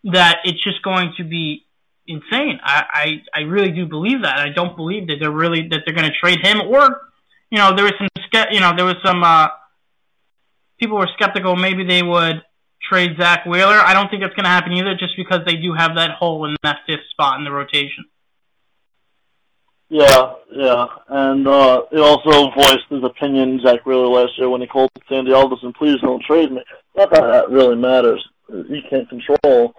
that 0.06 0.38
it's 0.46 0.64
just 0.64 0.82
going 0.82 1.14
to 1.18 1.24
be 1.24 1.66
insane. 2.08 2.60
I, 2.64 3.22
I, 3.34 3.40
I 3.40 3.42
really 3.42 3.72
do 3.72 3.86
believe 3.86 4.22
that. 4.22 4.40
I 4.40 4.50
don't 4.50 4.76
believe 4.78 5.08
that 5.08 5.18
they're 5.20 5.32
really 5.32 5.68
that 5.70 5.82
they're 5.86 5.96
going 5.96 6.10
to 6.10 6.18
trade 6.18 6.40
him. 6.42 6.62
Or, 6.62 7.02
you 7.50 7.58
know, 7.58 7.76
there 7.76 7.84
was 7.84 7.94
some 7.98 8.08
you 8.52 8.60
know 8.62 8.74
there 8.76 8.86
was 8.86 8.96
some 9.04 9.24
uh, 9.24 9.50
people 10.80 10.98
were 10.98 11.10
skeptical. 11.16 11.56
Maybe 11.56 11.86
they 11.86 12.02
would 12.02 12.44
trade 12.90 13.18
Zack 13.20 13.46
Wheeler. 13.46 13.80
I 13.80 13.94
don't 13.94 14.10
think 14.10 14.22
that's 14.22 14.36
going 14.36 14.46
to 14.46 14.50
happen 14.50 14.74
either, 14.74 14.96
just 14.96 15.18
because 15.18 15.42
they 15.46 15.56
do 15.56 15.74
have 15.74 15.96
that 15.96 16.12
hole 16.12 16.46
in 16.46 16.56
that 16.64 16.80
fifth 16.88 17.10
spot 17.12 17.40
in 17.40 17.46
the 17.46 17.52
rotation. 17.52 18.06
Yeah, 19.96 20.34
yeah, 20.52 20.88
and 21.08 21.48
uh, 21.48 21.84
he 21.90 22.00
also 22.00 22.52
voiced 22.52 22.84
his 22.90 23.02
opinion, 23.02 23.62
Zack 23.64 23.86
Wheeler, 23.86 24.08
last 24.08 24.38
year 24.38 24.50
when 24.50 24.60
he 24.60 24.68
called 24.68 24.90
Sandy 25.08 25.32
Alderson, 25.32 25.72
please 25.72 26.02
don't 26.02 26.22
trade 26.22 26.52
me. 26.52 26.62
Not 26.98 27.12
that 27.12 27.22
that 27.22 27.50
really 27.50 27.78
matters. 27.78 28.22
You 28.50 28.82
can't 28.90 29.08
control. 29.08 29.74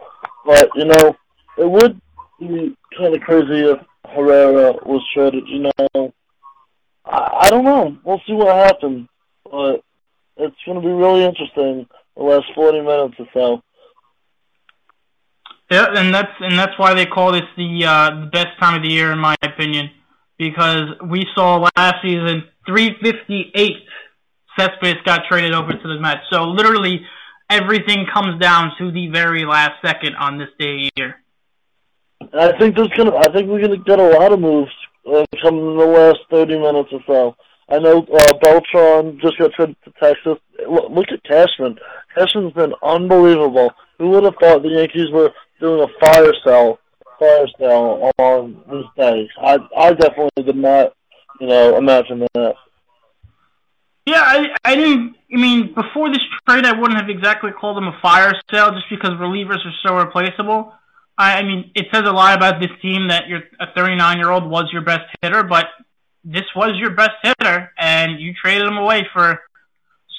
But, 0.46 0.70
you 0.74 0.87
know, 0.87 1.14
it 1.59 1.70
would 1.70 2.00
be 2.40 2.74
kind 2.96 3.14
of 3.14 3.20
crazy 3.20 3.68
if 3.68 3.79
Herrera 4.07 4.72
was 4.87 5.07
traded, 5.12 5.46
you 5.48 5.70
know. 5.79 6.14
I, 7.05 7.38
I 7.42 7.50
don't 7.50 7.64
know. 7.66 7.98
We'll 8.02 8.22
see 8.26 8.33
what 8.33 8.57
happens. 8.57 9.07
But 9.44 9.83
it's 10.38 10.57
going 10.64 10.81
to 10.81 10.87
be 10.87 10.94
really 10.94 11.24
interesting 11.24 11.87
the 12.16 12.22
last 12.22 12.46
40 12.55 12.81
minutes 12.81 13.16
or 13.18 13.26
so. 13.35 13.62
Yeah, 15.70 15.88
and 15.94 16.14
that's 16.14 16.33
and 16.40 16.57
that's 16.57 16.79
why 16.79 16.94
they 16.94 17.07
call 17.07 17.33
this 17.33 17.42
the 17.57 17.85
uh, 17.85 18.20
the 18.20 18.31
best 18.33 18.57
time 18.61 18.76
of 18.76 18.83
the 18.85 18.88
year, 18.88 19.11
in 19.11 19.18
my 19.18 19.35
opinion, 19.42 19.90
because 20.38 20.88
we 21.09 21.25
saw 21.35 21.68
last 21.77 21.96
season 22.03 22.44
358 22.66 23.72
Cespedes 24.59 25.03
got 25.05 25.22
traded 25.29 25.53
over 25.53 25.72
to 25.72 25.88
the 25.88 26.01
Mets. 26.01 26.20
So 26.31 26.44
literally 26.44 27.01
everything 27.51 28.07
comes 28.12 28.40
down 28.40 28.72
to 28.79 28.90
the 28.90 29.09
very 29.09 29.44
last 29.44 29.75
second 29.85 30.16
on 30.16 30.38
this 30.38 30.49
day 30.59 30.90
here. 30.96 31.16
And 32.20 32.40
I 32.40 32.59
think 32.59 32.75
there's 32.75 32.88
gonna. 32.96 33.14
I 33.14 33.31
think 33.33 33.49
we're 33.49 33.61
gonna 33.61 33.77
get 33.77 33.99
a 33.99 34.09
lot 34.18 34.33
of 34.33 34.40
moves 34.40 34.72
uh, 35.07 35.25
coming 35.42 35.70
in 35.70 35.77
the 35.77 35.87
last 35.87 36.18
30 36.31 36.59
minutes 36.59 36.88
or 36.92 37.01
so. 37.07 37.37
I 37.68 37.79
know 37.79 38.07
uh, 38.14 38.33
Beltran 38.42 39.18
just 39.20 39.38
got 39.38 39.53
traded 39.53 39.77
to 39.85 39.92
Texas. 40.01 40.38
Look, 40.68 40.90
look 40.90 41.07
at 41.12 41.22
Cashman. 41.25 41.77
Cashman's 42.16 42.53
been 42.55 42.72
unbelievable. 42.83 43.70
Who 43.99 44.11
would 44.11 44.25
have 44.25 44.35
thought 44.40 44.62
the 44.62 44.68
Yankees 44.68 45.11
were 45.12 45.33
doing 45.61 45.83
a 45.83 46.07
fire 46.07 46.33
sale, 46.44 46.79
fire 47.18 47.46
sale 47.59 48.11
on 48.18 48.62
this 48.70 48.85
day? 48.96 49.29
I 49.40 49.59
I 49.76 49.92
definitely 49.92 50.42
did 50.42 50.57
not, 50.57 50.92
you 51.40 51.46
know, 51.46 51.76
imagine 51.76 52.26
that. 52.35 52.55
Yeah, 54.07 54.22
I 54.22 54.46
I 54.64 54.76
didn't. 54.76 55.16
I 55.33 55.37
mean, 55.37 55.74
before 55.74 56.09
this 56.09 56.22
trade, 56.48 56.64
I 56.64 56.79
wouldn't 56.79 57.00
have 57.00 57.11
exactly 57.11 57.50
called 57.50 57.76
them 57.76 57.88
a 57.88 57.98
fire 58.00 58.33
sale, 58.52 58.70
just 58.70 58.87
because 58.88 59.11
relievers 59.11 59.64
are 59.66 59.74
so 59.85 59.96
replaceable. 59.96 60.72
I, 61.18 61.38
I 61.38 61.42
mean, 61.42 61.72
it 61.74 61.87
says 61.92 62.02
a 62.07 62.12
lot 62.12 62.37
about 62.37 62.61
this 62.61 62.70
team 62.81 63.09
that 63.09 63.26
you're 63.26 63.42
a 63.61 63.66
39 63.74 64.18
year 64.18 64.31
old 64.31 64.48
was 64.48 64.66
your 64.72 64.83
best 64.83 65.05
hitter, 65.22 65.42
but 65.42 65.66
this 66.24 66.44
was 66.55 66.76
your 66.79 66.90
best 66.90 67.12
hitter, 67.22 67.72
and 67.79 68.20
you 68.20 68.33
traded 68.35 68.68
him 68.68 68.76
away 68.76 69.07
for 69.12 69.40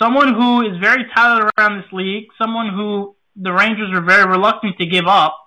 someone 0.02 0.34
who 0.34 0.62
is 0.62 0.78
very 0.82 1.06
touted 1.16 1.50
around 1.58 1.78
this 1.78 1.92
league, 1.92 2.28
someone 2.38 2.74
who 2.74 3.16
the 3.36 3.54
Rangers 3.54 3.92
were 3.94 4.02
very 4.02 4.26
reluctant 4.30 4.78
to 4.80 4.86
give 4.86 5.06
up, 5.08 5.38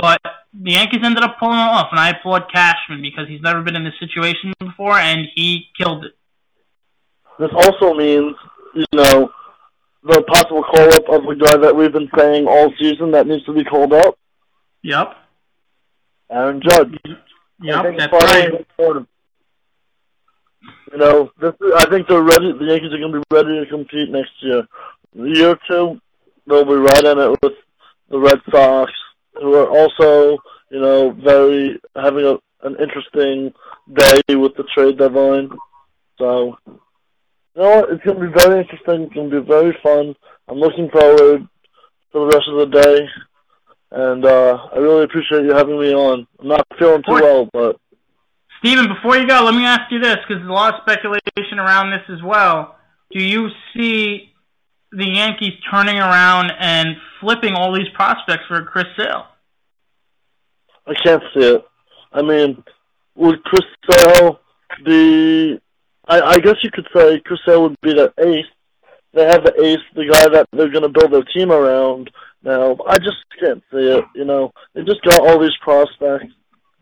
but 0.00 0.20
the 0.52 0.72
Yankees 0.72 1.00
ended 1.04 1.22
up 1.22 1.38
pulling 1.38 1.58
it 1.58 1.62
off, 1.62 1.88
and 1.90 2.00
I 2.00 2.10
applaud 2.10 2.50
Cashman 2.52 3.02
because 3.02 3.28
he's 3.28 3.42
never 3.42 3.62
been 3.62 3.76
in 3.76 3.84
this 3.84 3.98
situation 4.00 4.52
before, 4.58 4.98
and 4.98 5.26
he 5.34 5.66
killed 5.78 6.04
it. 6.04 6.12
This 7.38 7.50
also 7.54 7.94
means, 7.94 8.34
you 8.74 8.84
know, 8.94 9.30
the 10.02 10.22
possible 10.22 10.62
call 10.62 10.92
up 10.94 11.08
of 11.08 11.24
the 11.24 11.36
guy 11.38 11.56
that 11.56 11.76
we've 11.76 11.92
been 11.92 12.10
saying 12.16 12.46
all 12.48 12.72
season 12.78 13.10
that 13.12 13.26
needs 13.26 13.44
to 13.44 13.52
be 13.52 13.64
called 13.64 13.92
up. 13.92 14.18
Yep. 14.82 15.14
Aaron 16.30 16.62
Judge. 16.62 16.96
Yep, 17.62 17.96
that's 17.98 18.12
right. 18.12 18.66
You 20.92 20.98
know, 20.98 21.30
this 21.40 21.54
is, 21.60 21.72
I 21.76 21.88
think 21.88 22.08
they're 22.08 22.22
ready. 22.22 22.52
The 22.52 22.64
Yankees 22.64 22.92
are 22.92 22.98
going 22.98 23.12
to 23.12 23.20
be 23.20 23.24
ready 23.30 23.60
to 23.60 23.66
compete 23.70 24.10
next 24.10 24.32
year. 24.40 24.66
The 25.14 25.28
year 25.28 25.58
two, 25.68 26.00
they'll 26.46 26.64
be 26.64 26.74
right 26.74 27.04
in 27.04 27.18
it 27.18 27.30
with 27.42 27.52
the 28.08 28.18
Red 28.18 28.40
Sox, 28.50 28.90
who 29.34 29.54
are 29.54 29.68
also, 29.68 30.38
you 30.70 30.80
know, 30.80 31.10
very 31.12 31.80
having 31.94 32.24
a, 32.24 32.38
an 32.66 32.76
interesting 32.80 33.52
day 33.92 34.36
with 34.36 34.54
the 34.56 34.64
trade 34.74 34.98
deadline. 34.98 35.50
So, 36.18 36.56
you 36.66 37.62
know 37.62 37.76
what? 37.76 37.90
It's 37.90 38.04
going 38.04 38.20
to 38.20 38.26
be 38.26 38.38
very 38.38 38.60
interesting. 38.60 39.02
It's 39.02 39.14
going 39.14 39.30
to 39.30 39.40
be 39.40 39.46
very 39.46 39.76
fun. 39.82 40.14
I'm 40.48 40.58
looking 40.58 40.90
forward 40.90 41.46
to 42.12 42.18
the 42.18 42.26
rest 42.26 42.48
of 42.48 42.58
the 42.58 42.80
day. 42.80 43.08
And 43.92 44.24
uh, 44.24 44.68
I 44.72 44.78
really 44.78 45.04
appreciate 45.04 45.44
you 45.44 45.52
having 45.54 45.80
me 45.80 45.92
on. 45.92 46.26
I'm 46.38 46.48
not 46.48 46.66
feeling 46.78 47.02
too 47.02 47.14
well, 47.14 47.48
but 47.52 47.76
Steven, 48.60 48.86
before 48.88 49.16
you 49.16 49.26
go, 49.26 49.42
let 49.42 49.54
me 49.54 49.64
ask 49.64 49.90
you 49.90 50.00
this, 50.00 50.16
because 50.16 50.40
there's 50.40 50.48
a 50.48 50.52
lot 50.52 50.74
of 50.74 50.80
speculation 50.82 51.58
around 51.58 51.90
this 51.90 52.04
as 52.10 52.22
well. 52.22 52.76
Do 53.10 53.24
you 53.24 53.48
see 53.74 54.29
the 54.92 55.06
Yankees 55.06 55.54
turning 55.70 55.98
around 55.98 56.52
and 56.58 56.96
flipping 57.20 57.54
all 57.54 57.72
these 57.72 57.88
prospects 57.94 58.44
for 58.48 58.62
Chris 58.64 58.86
Sale? 58.96 59.26
I 60.86 60.94
can't 60.94 61.22
see 61.34 61.54
it. 61.54 61.64
I 62.12 62.22
mean, 62.22 62.62
would 63.14 63.42
Chris 63.44 63.64
Sale 63.88 64.40
be... 64.84 65.60
I, 66.08 66.20
I 66.20 66.38
guess 66.38 66.56
you 66.62 66.70
could 66.72 66.88
say 66.94 67.20
Chris 67.20 67.40
Sale 67.46 67.62
would 67.62 67.80
be 67.82 67.92
the 67.94 68.12
ace. 68.18 68.46
They 69.12 69.24
have 69.24 69.44
the 69.44 69.54
ace, 69.62 69.78
the 69.94 70.06
guy 70.10 70.28
that 70.28 70.48
they're 70.52 70.70
going 70.70 70.82
to 70.82 70.88
build 70.88 71.12
their 71.12 71.24
team 71.34 71.52
around 71.52 72.10
now. 72.42 72.76
I 72.86 72.98
just 72.98 73.18
can't 73.38 73.62
see 73.70 73.78
it, 73.78 74.04
you 74.14 74.24
know. 74.24 74.52
They 74.74 74.82
just 74.82 75.02
got 75.02 75.20
all 75.20 75.38
these 75.38 75.56
prospects. 75.62 76.32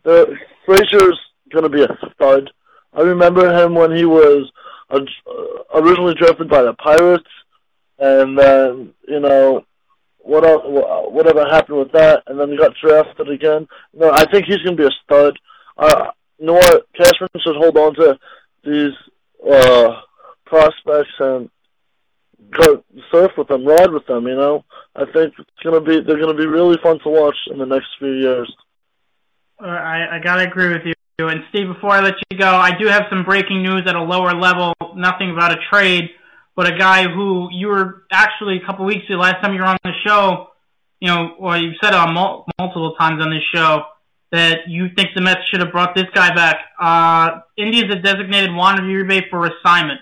The 0.04 0.36
Frazier's 0.64 1.18
going 1.52 1.64
to 1.64 1.68
be 1.68 1.82
a 1.82 1.98
stud. 2.14 2.50
I 2.94 3.02
remember 3.02 3.52
him 3.52 3.74
when 3.74 3.94
he 3.94 4.04
was 4.04 4.50
uh, 4.90 5.00
originally 5.74 6.14
drafted 6.14 6.48
by 6.48 6.62
the 6.62 6.74
Pirates, 6.74 7.28
and 7.98 8.38
then 8.38 8.94
you 9.06 9.20
know 9.20 9.64
what 10.18 10.44
else, 10.44 10.62
whatever 11.10 11.44
happened 11.46 11.78
with 11.78 11.92
that, 11.92 12.22
and 12.26 12.38
then 12.38 12.50
he 12.50 12.56
got 12.58 12.74
drafted 12.82 13.30
again. 13.30 13.66
No, 13.94 14.10
I 14.10 14.30
think 14.30 14.44
he's 14.46 14.58
going 14.58 14.76
to 14.76 14.82
be 14.82 14.86
a 14.86 14.90
stud. 15.04 15.38
Uh, 15.76 16.10
you 16.38 16.46
know 16.46 16.54
what? 16.54 16.86
Cashman 16.94 17.28
should 17.42 17.56
hold 17.56 17.76
on 17.78 17.94
to 17.94 18.18
these 18.64 18.92
uh, 19.50 20.00
prospects 20.44 21.14
and 21.18 21.48
go 22.50 22.84
surf 23.10 23.32
with 23.38 23.48
them, 23.48 23.66
ride 23.66 23.90
with 23.90 24.06
them. 24.06 24.26
You 24.26 24.36
know, 24.36 24.64
I 24.94 25.04
think 25.06 25.34
it's 25.38 25.62
going 25.62 25.74
to 25.74 25.80
be 25.80 26.00
they're 26.00 26.20
going 26.20 26.36
to 26.36 26.42
be 26.42 26.46
really 26.46 26.76
fun 26.82 26.98
to 27.04 27.08
watch 27.08 27.36
in 27.50 27.58
the 27.58 27.66
next 27.66 27.88
few 27.98 28.12
years. 28.12 28.52
Uh, 29.60 29.66
I 29.66 30.16
I 30.16 30.18
gotta 30.22 30.42
agree 30.42 30.68
with 30.68 30.82
you. 30.84 30.92
And 31.20 31.40
Steve, 31.48 31.66
before 31.66 31.90
I 31.90 32.00
let 32.00 32.14
you 32.30 32.38
go, 32.38 32.46
I 32.46 32.70
do 32.78 32.86
have 32.86 33.02
some 33.10 33.24
breaking 33.24 33.62
news 33.62 33.82
at 33.86 33.96
a 33.96 34.02
lower 34.02 34.32
level. 34.34 34.72
Nothing 34.94 35.32
about 35.32 35.50
a 35.50 35.56
trade, 35.68 36.10
but 36.58 36.66
a 36.66 36.76
guy 36.76 37.04
who 37.04 37.48
you 37.52 37.68
were 37.68 38.02
actually 38.10 38.56
a 38.56 38.66
couple 38.66 38.84
weeks 38.84 39.04
ago, 39.08 39.14
last 39.14 39.40
time 39.40 39.54
you 39.54 39.60
were 39.60 39.66
on 39.66 39.76
the 39.84 39.92
show, 40.04 40.48
you 40.98 41.06
know, 41.06 41.36
or 41.38 41.56
you've 41.56 41.76
said 41.80 41.94
on 41.94 42.12
mul- 42.12 42.48
multiple 42.58 42.96
times 42.98 43.22
on 43.24 43.30
this 43.30 43.44
show 43.54 43.84
that 44.32 44.66
you 44.66 44.88
think 44.96 45.10
the 45.14 45.20
Mets 45.20 45.48
should 45.48 45.60
have 45.60 45.70
brought 45.70 45.94
this 45.94 46.06
guy 46.12 46.34
back. 46.34 46.58
Uh, 46.76 47.42
Indians 47.56 47.94
a 47.94 48.00
designated 48.00 48.52
Juan 48.52 48.76
Uribe 48.76 49.30
for 49.30 49.46
assignment. 49.46 50.00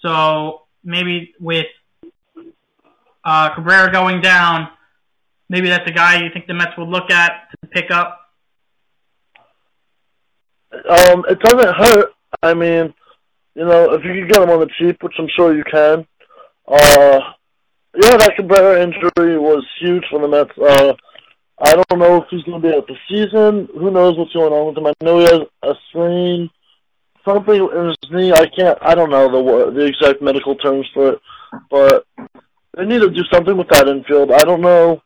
So 0.00 0.62
maybe 0.84 1.34
with 1.40 1.66
uh, 3.24 3.52
Cabrera 3.56 3.90
going 3.90 4.20
down, 4.20 4.68
maybe 5.48 5.70
that's 5.70 5.90
a 5.90 5.92
guy 5.92 6.22
you 6.22 6.30
think 6.32 6.46
the 6.46 6.54
Mets 6.54 6.78
would 6.78 6.88
look 6.88 7.10
at 7.10 7.48
to 7.50 7.66
pick 7.66 7.90
up. 7.90 8.20
Um, 10.72 11.24
it 11.28 11.40
doesn't 11.40 11.74
hurt. 11.74 12.12
I 12.44 12.54
mean, 12.54 12.94
you 13.54 13.64
know, 13.64 13.92
if 13.94 14.04
you 14.04 14.12
can 14.12 14.28
get 14.28 14.42
him 14.42 14.50
on 14.50 14.60
the 14.60 14.70
cheap, 14.78 15.02
which 15.02 15.14
I'm 15.18 15.28
sure 15.34 15.56
you 15.56 15.64
can. 15.64 16.06
Uh, 16.66 17.20
yeah, 17.96 18.16
that 18.16 18.34
Cabrera 18.36 18.82
injury 18.82 19.38
was 19.38 19.64
huge 19.78 20.04
for 20.10 20.20
the 20.20 20.28
Mets. 20.28 20.50
Uh, 20.58 20.94
I 21.60 21.74
don't 21.74 21.98
know 22.00 22.22
if 22.22 22.24
he's 22.30 22.42
going 22.42 22.60
to 22.60 22.68
be 22.68 22.74
out 22.74 22.88
the 22.88 22.96
season. 23.08 23.68
Who 23.78 23.90
knows 23.90 24.18
what's 24.18 24.32
going 24.32 24.52
on 24.52 24.66
with 24.66 24.78
him? 24.78 24.86
I 24.86 25.04
know 25.04 25.18
he 25.18 25.24
has 25.24 25.40
a 25.62 25.74
strain, 25.88 26.50
something 27.24 27.54
in 27.54 27.86
his 27.86 28.10
knee. 28.10 28.32
I 28.32 28.46
can't. 28.46 28.78
I 28.82 28.94
don't 28.94 29.10
know 29.10 29.30
the 29.30 29.70
the 29.70 29.86
exact 29.86 30.20
medical 30.20 30.56
terms 30.56 30.88
for 30.92 31.12
it, 31.12 31.20
but 31.70 32.06
they 32.76 32.84
need 32.84 33.00
to 33.00 33.10
do 33.10 33.22
something 33.32 33.56
with 33.56 33.68
that 33.68 33.86
infield. 33.86 34.32
I 34.32 34.42
don't 34.42 34.60
know 34.62 35.00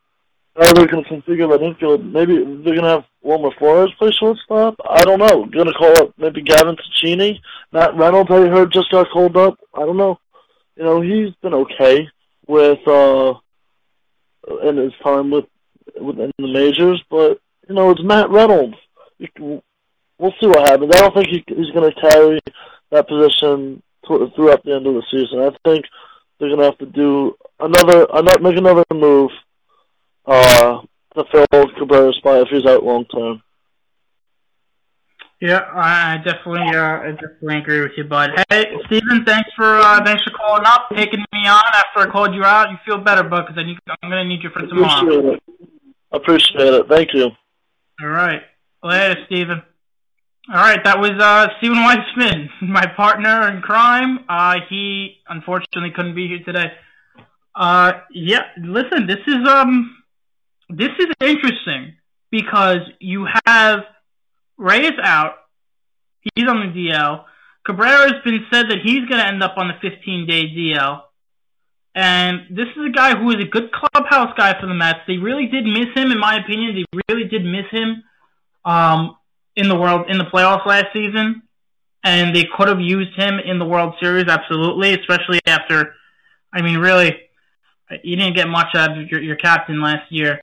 they're 0.57 0.87
going 0.87 1.05
to 1.05 1.11
configure 1.11 1.51
that 1.51 1.65
infield. 1.65 2.05
Maybe 2.05 2.37
they're 2.37 2.75
going 2.75 2.83
to 2.83 2.89
have 2.89 3.05
Wilmer 3.23 3.51
Flores 3.59 3.93
play 3.99 4.11
shortstop. 4.11 4.77
I 4.89 5.03
don't 5.05 5.21
know. 5.21 5.47
Going 5.47 5.67
to 5.67 5.73
call 5.73 5.93
up 6.03 6.15
maybe 6.19 6.43
Gavin 6.43 6.77
Cecchini. 6.77 7.39
Matt 7.73 7.97
Reynolds, 7.97 8.31
I 8.31 8.47
heard, 8.49 8.73
just 8.73 8.91
got 8.91 9.11
called 9.11 9.37
up. 9.37 9.59
I 9.75 9.81
don't 9.81 9.97
know. 9.97 10.19
You 10.77 10.85
know, 10.85 11.01
he's 11.01 11.35
been 11.43 11.55
okay 11.55 12.09
with 12.47 12.87
uh 12.87 13.35
in 14.63 14.77
his 14.77 14.93
time 15.03 15.31
with 15.31 15.45
within 16.01 16.31
the 16.39 16.53
majors, 16.53 17.03
but 17.11 17.41
you 17.69 17.75
know, 17.75 17.91
it's 17.91 18.03
Matt 18.03 18.31
Reynolds. 18.31 18.77
We'll 19.39 20.35
see 20.41 20.47
what 20.47 20.69
happens. 20.69 20.93
I 20.95 21.01
don't 21.01 21.15
think 21.15 21.29
he, 21.29 21.45
he's 21.47 21.71
going 21.71 21.93
to 21.93 22.01
carry 22.01 22.41
that 22.91 23.09
position 23.09 23.83
throughout 24.07 24.65
the 24.65 24.75
end 24.75 24.87
of 24.87 24.95
the 24.95 25.03
season. 25.11 25.41
I 25.41 25.51
think 25.69 25.85
they're 26.39 26.49
going 26.49 26.61
to 26.61 26.65
have 26.65 26.79
to 26.79 26.87
do 26.87 27.37
another, 27.61 28.07
another 28.13 28.41
make 28.41 28.57
another 28.57 28.85
move 28.93 29.31
uh, 30.29 30.81
to 31.17 31.25
fill 31.33 31.47
Cabrera's 31.51 32.17
spot 32.17 32.43
if 32.43 32.49
he's 32.49 32.67
out 32.67 32.85
long 32.85 33.05
term. 33.07 33.43
Yeah, 35.41 35.61
I 35.73 36.17
definitely, 36.25 36.77
uh, 36.77 36.83
I 36.83 37.11
definitely 37.13 37.59
agree 37.59 37.81
with 37.81 37.93
you, 37.97 38.05
bud. 38.05 38.31
Hey, 38.51 38.67
Steven, 38.87 39.25
thanks 39.25 39.49
for 39.57 39.79
uh, 39.79 40.05
thanks 40.05 40.23
for 40.25 40.31
calling 40.37 40.65
up, 40.67 40.89
taking 40.95 41.21
me 41.21 41.47
on 41.47 41.63
after 41.75 42.01
I 42.01 42.11
called 42.11 42.35
you 42.35 42.45
out. 42.45 42.71
You 42.71 42.77
feel 42.85 42.99
better, 42.99 43.23
bud, 43.23 43.47
because 43.47 43.57
I'm 44.03 44.11
gonna 44.11 44.25
need 44.25 44.43
you 44.43 44.51
for 44.51 44.67
tomorrow. 44.67 44.99
Appreciate 45.01 45.35
it. 45.35 45.43
Appreciate 46.11 46.75
it. 46.75 46.89
Thank 46.89 47.15
you. 47.15 47.31
All 48.03 48.09
right, 48.09 48.43
later, 48.83 49.21
Steven. 49.27 49.63
All 50.51 50.57
right, 50.57 50.83
that 50.83 50.99
was 50.99 51.13
uh, 51.21 51.49
Steven 51.59 51.85
Weissman, 51.85 52.51
my 52.63 52.87
partner 52.97 53.49
in 53.49 53.63
crime. 53.63 54.25
Uh, 54.29 54.57
he 54.69 55.19
unfortunately 55.29 55.93
couldn't 55.95 56.17
be 56.17 56.27
here 56.27 56.41
today. 56.45 56.73
Uh, 57.55 57.93
yeah. 58.13 58.43
Listen, 58.57 59.07
this 59.07 59.19
is 59.27 59.47
um, 59.49 59.98
this 60.69 60.91
is 60.99 61.07
interesting 61.21 61.95
because 62.31 62.81
you 63.01 63.27
have 63.47 63.81
Reyes 64.57 64.99
out. 65.03 65.35
He's 66.35 66.49
on 66.49 66.61
the 66.61 66.73
DL. 66.73 67.25
Cabrera 67.65 68.13
has 68.13 68.23
been 68.25 68.45
said 68.53 68.71
that 68.71 68.79
he's 68.83 69.05
going 69.09 69.21
to 69.21 69.27
end 69.27 69.43
up 69.43 69.55
on 69.57 69.69
the 69.69 69.89
15-day 69.89 70.49
DL. 70.49 71.03
And 71.95 72.41
this 72.51 72.67
is 72.77 72.87
a 72.87 72.93
guy 72.93 73.17
who 73.17 73.31
is 73.31 73.37
a 73.37 73.49
good 73.49 73.71
clubhouse 73.73 74.33
guy 74.37 74.59
for 74.61 74.67
the 74.67 74.75
Mets. 74.75 75.01
They 75.07 75.17
really 75.17 75.47
did 75.47 75.65
miss 75.65 75.89
him, 75.95 76.13
in 76.13 76.19
my 76.19 76.37
opinion. 76.37 76.75
They 76.75 77.03
really 77.09 77.29
did 77.29 77.45
miss 77.45 77.67
him 77.71 78.05
um, 78.65 79.17
in 79.57 79.69
the 79.69 79.77
world 79.77 80.07
in 80.09 80.19
the 80.19 80.25
playoffs 80.25 80.67
last 80.67 80.87
season, 80.93 81.43
and 82.05 82.35
they 82.35 82.45
could 82.57 82.69
have 82.69 82.81
used 82.81 83.19
him 83.19 83.39
in 83.45 83.59
the 83.59 83.65
World 83.65 83.95
Series 84.01 84.27
absolutely, 84.29 84.95
especially 84.95 85.41
after. 85.47 85.95
I 86.53 86.63
mean, 86.63 86.79
really, 86.79 87.17
you 88.03 88.17
didn't 88.17 88.37
get 88.37 88.49
much 88.49 88.75
out 88.75 88.97
of 88.97 89.09
your, 89.09 89.21
your 89.21 89.37
captain 89.37 89.81
last 89.81 90.11
year. 90.11 90.41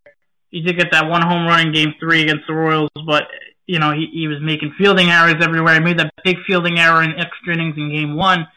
You 0.56 0.62
did 0.62 0.78
get 0.78 0.92
that 0.94 1.10
one 1.10 1.22
home 1.22 1.46
run 1.46 1.68
in 1.68 1.74
Game 1.74 1.96
Three 2.00 2.22
against 2.22 2.48
the 2.48 2.54
Royals, 2.54 2.90
but 3.06 3.24
you 3.68 3.78
know 3.78 3.92
he, 3.92 4.08
he 4.14 4.30
was 4.30 4.38
making 4.42 4.74
fielding 4.78 5.10
errors 5.10 5.36
everywhere. 5.42 5.74
He 5.74 5.82
made 5.82 6.00
that 6.00 6.14
big 6.24 6.38
fielding 6.48 6.80
error 6.80 7.04
in 7.04 7.12
extra 7.12 7.54
innings 7.54 7.76
in 7.76 7.94
Game 7.94 8.16
One. 8.16 8.48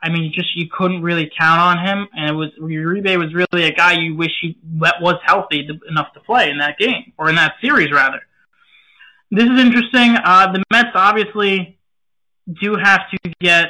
I 0.00 0.08
mean, 0.08 0.32
just 0.32 0.54
you 0.54 0.68
couldn't 0.70 1.02
really 1.02 1.28
count 1.36 1.60
on 1.60 1.84
him, 1.84 2.06
and 2.12 2.30
it 2.30 2.32
was 2.34 2.50
Uribe 2.60 3.18
was 3.18 3.34
really 3.34 3.66
a 3.66 3.72
guy 3.72 3.94
you 3.94 4.14
wish 4.14 4.30
he 4.40 4.56
was 4.72 5.16
healthy 5.26 5.66
to, 5.66 5.80
enough 5.88 6.12
to 6.14 6.20
play 6.20 6.48
in 6.48 6.58
that 6.58 6.78
game 6.78 7.12
or 7.18 7.28
in 7.28 7.34
that 7.34 7.54
series 7.60 7.90
rather. 7.90 8.20
This 9.32 9.46
is 9.50 9.60
interesting. 9.60 10.14
Uh, 10.14 10.52
the 10.52 10.62
Mets 10.70 10.90
obviously 10.94 11.76
do 12.62 12.76
have 12.76 13.00
to 13.10 13.32
get 13.40 13.66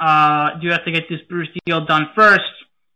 uh, 0.00 0.58
do 0.60 0.70
have 0.70 0.84
to 0.84 0.90
get 0.90 1.08
this 1.08 1.20
Bruce 1.28 1.50
deal 1.66 1.86
done 1.86 2.08
first. 2.16 2.42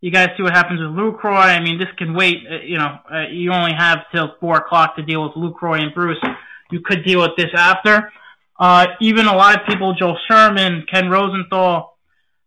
You 0.00 0.10
guys 0.10 0.30
see 0.36 0.42
what 0.42 0.54
happens 0.54 0.80
with 0.80 0.90
Lucroy. 0.90 1.44
I 1.44 1.60
mean, 1.60 1.78
this 1.78 1.88
can 1.98 2.14
wait. 2.14 2.38
Uh, 2.50 2.64
you 2.64 2.78
know, 2.78 2.98
uh, 3.12 3.26
you 3.30 3.52
only 3.52 3.74
have 3.76 3.98
till 4.12 4.34
four 4.40 4.56
o'clock 4.56 4.96
to 4.96 5.02
deal 5.02 5.22
with 5.22 5.32
Lucroy 5.32 5.80
and 5.82 5.94
Bruce. 5.94 6.22
You 6.70 6.80
could 6.80 7.04
deal 7.04 7.20
with 7.20 7.32
this 7.36 7.50
after. 7.54 8.10
Uh, 8.58 8.86
even 9.00 9.26
a 9.26 9.34
lot 9.34 9.60
of 9.60 9.66
people, 9.66 9.94
Joel 9.94 10.18
Sherman, 10.28 10.86
Ken 10.90 11.08
Rosenthal, 11.08 11.96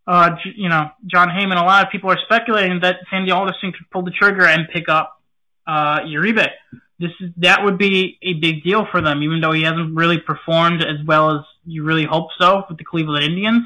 uh, 0.06 0.32
you 0.56 0.70
know, 0.70 0.90
Jon 1.06 1.30
Heyman, 1.30 1.62
a 1.62 1.66
lot 1.66 1.86
of 1.86 1.92
people 1.92 2.12
are 2.12 2.20
speculating 2.26 2.80
that 2.82 2.98
Sandy 3.10 3.32
Alderson 3.32 3.72
could 3.72 3.90
pull 3.92 4.04
the 4.04 4.12
trigger 4.12 4.46
and 4.46 4.68
pick 4.72 4.90
up 4.90 5.22
uh, 5.66 6.02
Uribe. 6.02 6.48
This 7.00 7.12
is 7.20 7.32
that 7.38 7.64
would 7.64 7.78
be 7.78 8.18
a 8.22 8.34
big 8.34 8.64
deal 8.64 8.86
for 8.92 9.02
them, 9.02 9.24
even 9.24 9.42
though 9.42 9.52
he 9.52 9.64
hasn't 9.64 9.96
really 9.96 10.20
performed 10.20 10.82
as 10.82 11.06
well 11.06 11.32
as 11.38 11.46
you 11.66 11.84
really 11.84 12.06
hope 12.06 12.28
so 12.40 12.64
with 12.70 12.78
the 12.78 12.84
Cleveland 12.84 13.24
Indians. 13.24 13.64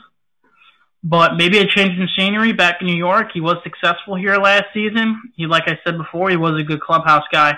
But 1.03 1.35
maybe 1.37 1.59
a 1.59 1.65
change 1.65 1.97
in 1.97 2.07
scenery 2.17 2.53
back 2.53 2.77
in 2.81 2.87
New 2.87 2.95
York. 2.95 3.27
He 3.33 3.39
was 3.39 3.57
successful 3.63 4.15
here 4.15 4.37
last 4.37 4.65
season. 4.73 5.21
He, 5.35 5.45
like 5.45 5.63
I 5.67 5.79
said 5.83 5.97
before, 5.97 6.29
he 6.29 6.37
was 6.37 6.59
a 6.59 6.63
good 6.63 6.81
clubhouse 6.81 7.23
guy. 7.31 7.57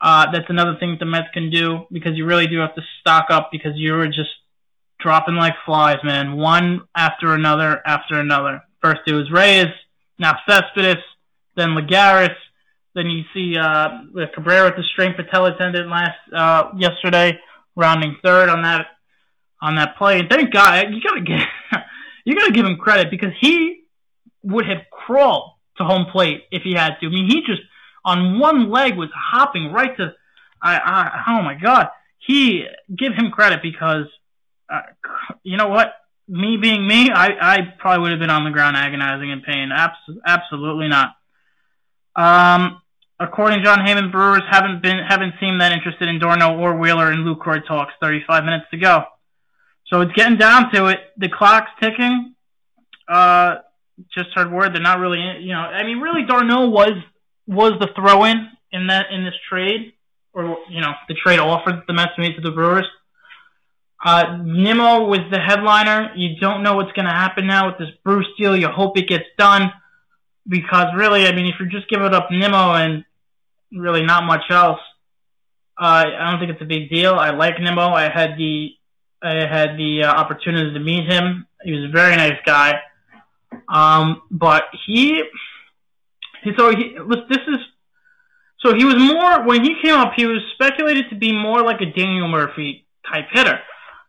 Uh, 0.00 0.30
that's 0.30 0.50
another 0.50 0.76
thing 0.78 0.96
the 1.00 1.06
Mets 1.06 1.28
can 1.32 1.50
do 1.50 1.86
because 1.90 2.12
you 2.14 2.26
really 2.26 2.46
do 2.46 2.58
have 2.58 2.74
to 2.74 2.82
stock 3.00 3.26
up 3.30 3.48
because 3.50 3.72
you're 3.74 4.06
just 4.06 4.30
dropping 5.00 5.34
like 5.34 5.54
flies, 5.64 5.96
man. 6.04 6.36
One 6.36 6.82
after 6.94 7.34
another 7.34 7.80
after 7.86 8.20
another. 8.20 8.62
First 8.82 9.00
it 9.06 9.14
was 9.14 9.30
Reyes, 9.30 9.72
now 10.18 10.36
Cespedes, 10.48 11.02
then 11.56 11.70
Lagares. 11.70 12.34
Then 12.94 13.06
you 13.06 13.24
see 13.34 13.56
uh, 13.58 14.02
Cabrera 14.34 14.66
with 14.66 14.76
the 14.76 14.84
strained 14.92 15.16
patella 15.16 15.56
tendon 15.58 15.90
last 15.90 16.18
uh, 16.34 16.70
yesterday, 16.76 17.38
rounding 17.74 18.16
third 18.22 18.48
on 18.48 18.62
that 18.62 18.86
on 19.60 19.76
that 19.76 19.96
play. 19.96 20.20
And 20.20 20.28
thank 20.28 20.52
God 20.52 20.86
you 20.90 21.00
gotta 21.00 21.22
give 21.22 21.40
you 22.24 22.34
gotta 22.34 22.52
give 22.52 22.66
him 22.66 22.76
credit 22.76 23.10
because 23.10 23.32
he 23.40 23.84
would 24.42 24.66
have 24.66 24.82
crawled 24.90 25.52
to 25.76 25.84
home 25.84 26.06
plate 26.10 26.44
if 26.50 26.62
he 26.62 26.74
had 26.74 26.96
to. 27.00 27.06
I 27.06 27.10
mean, 27.10 27.28
he 27.28 27.42
just 27.46 27.62
on 28.04 28.38
one 28.38 28.70
leg 28.70 28.96
was 28.96 29.10
hopping 29.14 29.72
right 29.72 29.96
to. 29.96 30.14
I, 30.62 30.76
I 30.76 31.22
oh 31.28 31.42
my 31.42 31.54
God, 31.54 31.88
he 32.18 32.66
give 32.94 33.14
him 33.14 33.30
credit 33.30 33.60
because 33.62 34.06
uh, 34.72 34.80
you 35.42 35.56
know 35.56 35.68
what? 35.68 35.94
Me 36.26 36.56
being 36.56 36.86
me, 36.86 37.10
I, 37.10 37.36
I 37.38 37.58
probably 37.78 38.02
would 38.02 38.10
have 38.12 38.20
been 38.20 38.30
on 38.30 38.44
the 38.44 38.50
ground 38.50 38.76
agonizing 38.76 39.30
in 39.30 39.42
pain. 39.42 39.70
Abs- 39.70 40.20
absolutely 40.24 40.88
not. 40.88 41.10
Um, 42.16 42.80
according 43.20 43.58
to 43.58 43.64
Jon 43.64 43.80
Heyman, 43.80 44.10
Brewers 44.10 44.42
haven't 44.50 44.82
been 44.82 44.98
haven't 45.06 45.34
seemed 45.38 45.60
that 45.60 45.72
interested 45.72 46.08
in 46.08 46.18
d'Arnaud 46.18 46.58
or 46.58 46.78
Wheeler 46.78 47.12
in 47.12 47.24
Lucroy 47.24 47.66
talks. 47.66 47.92
35 48.00 48.44
minutes 48.44 48.64
to 48.70 48.78
go, 48.78 49.04
so 49.86 50.00
it's 50.00 50.12
getting 50.12 50.38
down 50.38 50.72
to 50.72 50.86
it. 50.86 50.98
The 51.16 51.28
clock's 51.28 51.70
ticking. 51.80 52.34
Uh, 53.08 53.56
just 54.16 54.30
heard 54.34 54.50
word 54.50 54.74
they're 54.74 54.82
not 54.82 54.98
really, 54.98 55.20
you 55.40 55.52
know, 55.52 55.60
I 55.60 55.84
mean, 55.84 56.00
really, 56.00 56.24
d'Arnaud 56.26 56.70
was 56.70 56.92
was 57.46 57.72
the 57.78 57.88
throw-in 57.94 58.48
in 58.72 58.86
that 58.88 59.06
in 59.12 59.24
this 59.24 59.34
trade, 59.48 59.92
or 60.32 60.58
you 60.70 60.80
know, 60.80 60.92
the 61.08 61.14
trade 61.14 61.38
offer 61.38 61.70
that 61.70 61.86
the 61.86 61.92
Mets 61.92 62.12
made 62.18 62.34
to 62.36 62.40
the 62.40 62.50
Brewers. 62.50 62.86
Uh, 64.04 64.38
Nimmo 64.42 65.06
was 65.06 65.20
the 65.30 65.38
headliner. 65.38 66.12
You 66.14 66.36
don't 66.38 66.62
know 66.62 66.74
what's 66.74 66.92
going 66.92 67.06
to 67.06 67.14
happen 67.14 67.46
now 67.46 67.68
with 67.68 67.78
this 67.78 67.88
Bruce 68.04 68.26
deal. 68.38 68.54
You 68.54 68.68
hope 68.68 68.98
it 68.98 69.08
gets 69.08 69.24
done 69.38 69.72
because 70.46 70.86
really, 70.96 71.26
I 71.26 71.34
mean, 71.34 71.46
if 71.46 71.54
you're 71.58 71.70
just 71.70 71.88
giving 71.88 72.12
up 72.12 72.28
Nimmo 72.30 72.74
and 72.74 73.04
really 73.72 74.02
not 74.02 74.24
much 74.24 74.42
else, 74.50 74.80
uh, 75.80 76.04
I 76.06 76.30
don't 76.30 76.38
think 76.38 76.52
it's 76.52 76.62
a 76.62 76.66
big 76.66 76.90
deal. 76.90 77.14
I 77.14 77.30
like 77.30 77.58
Nimmo. 77.58 77.88
I 77.88 78.10
had 78.10 78.36
the 78.36 78.70
I 79.24 79.46
had 79.46 79.76
the 79.76 80.04
uh, 80.04 80.12
opportunity 80.12 80.72
to 80.72 80.80
meet 80.80 81.10
him. 81.10 81.46
He 81.62 81.72
was 81.72 81.84
a 81.84 81.92
very 81.92 82.16
nice 82.16 82.38
guy. 82.44 82.80
Um, 83.68 84.22
but 84.30 84.64
he, 84.86 85.22
he 86.42 86.50
so 86.58 86.70
he 86.70 86.96
was, 86.98 87.18
this 87.28 87.38
is 87.48 87.60
so 88.60 88.74
he 88.74 88.84
was 88.84 88.96
more 88.96 89.46
when 89.46 89.62
he 89.62 89.76
came 89.82 89.94
up. 89.94 90.12
He 90.16 90.26
was 90.26 90.40
speculated 90.54 91.10
to 91.10 91.16
be 91.16 91.32
more 91.32 91.62
like 91.62 91.80
a 91.80 91.86
Daniel 91.86 92.28
Murphy 92.28 92.86
type 93.10 93.26
hitter 93.32 93.60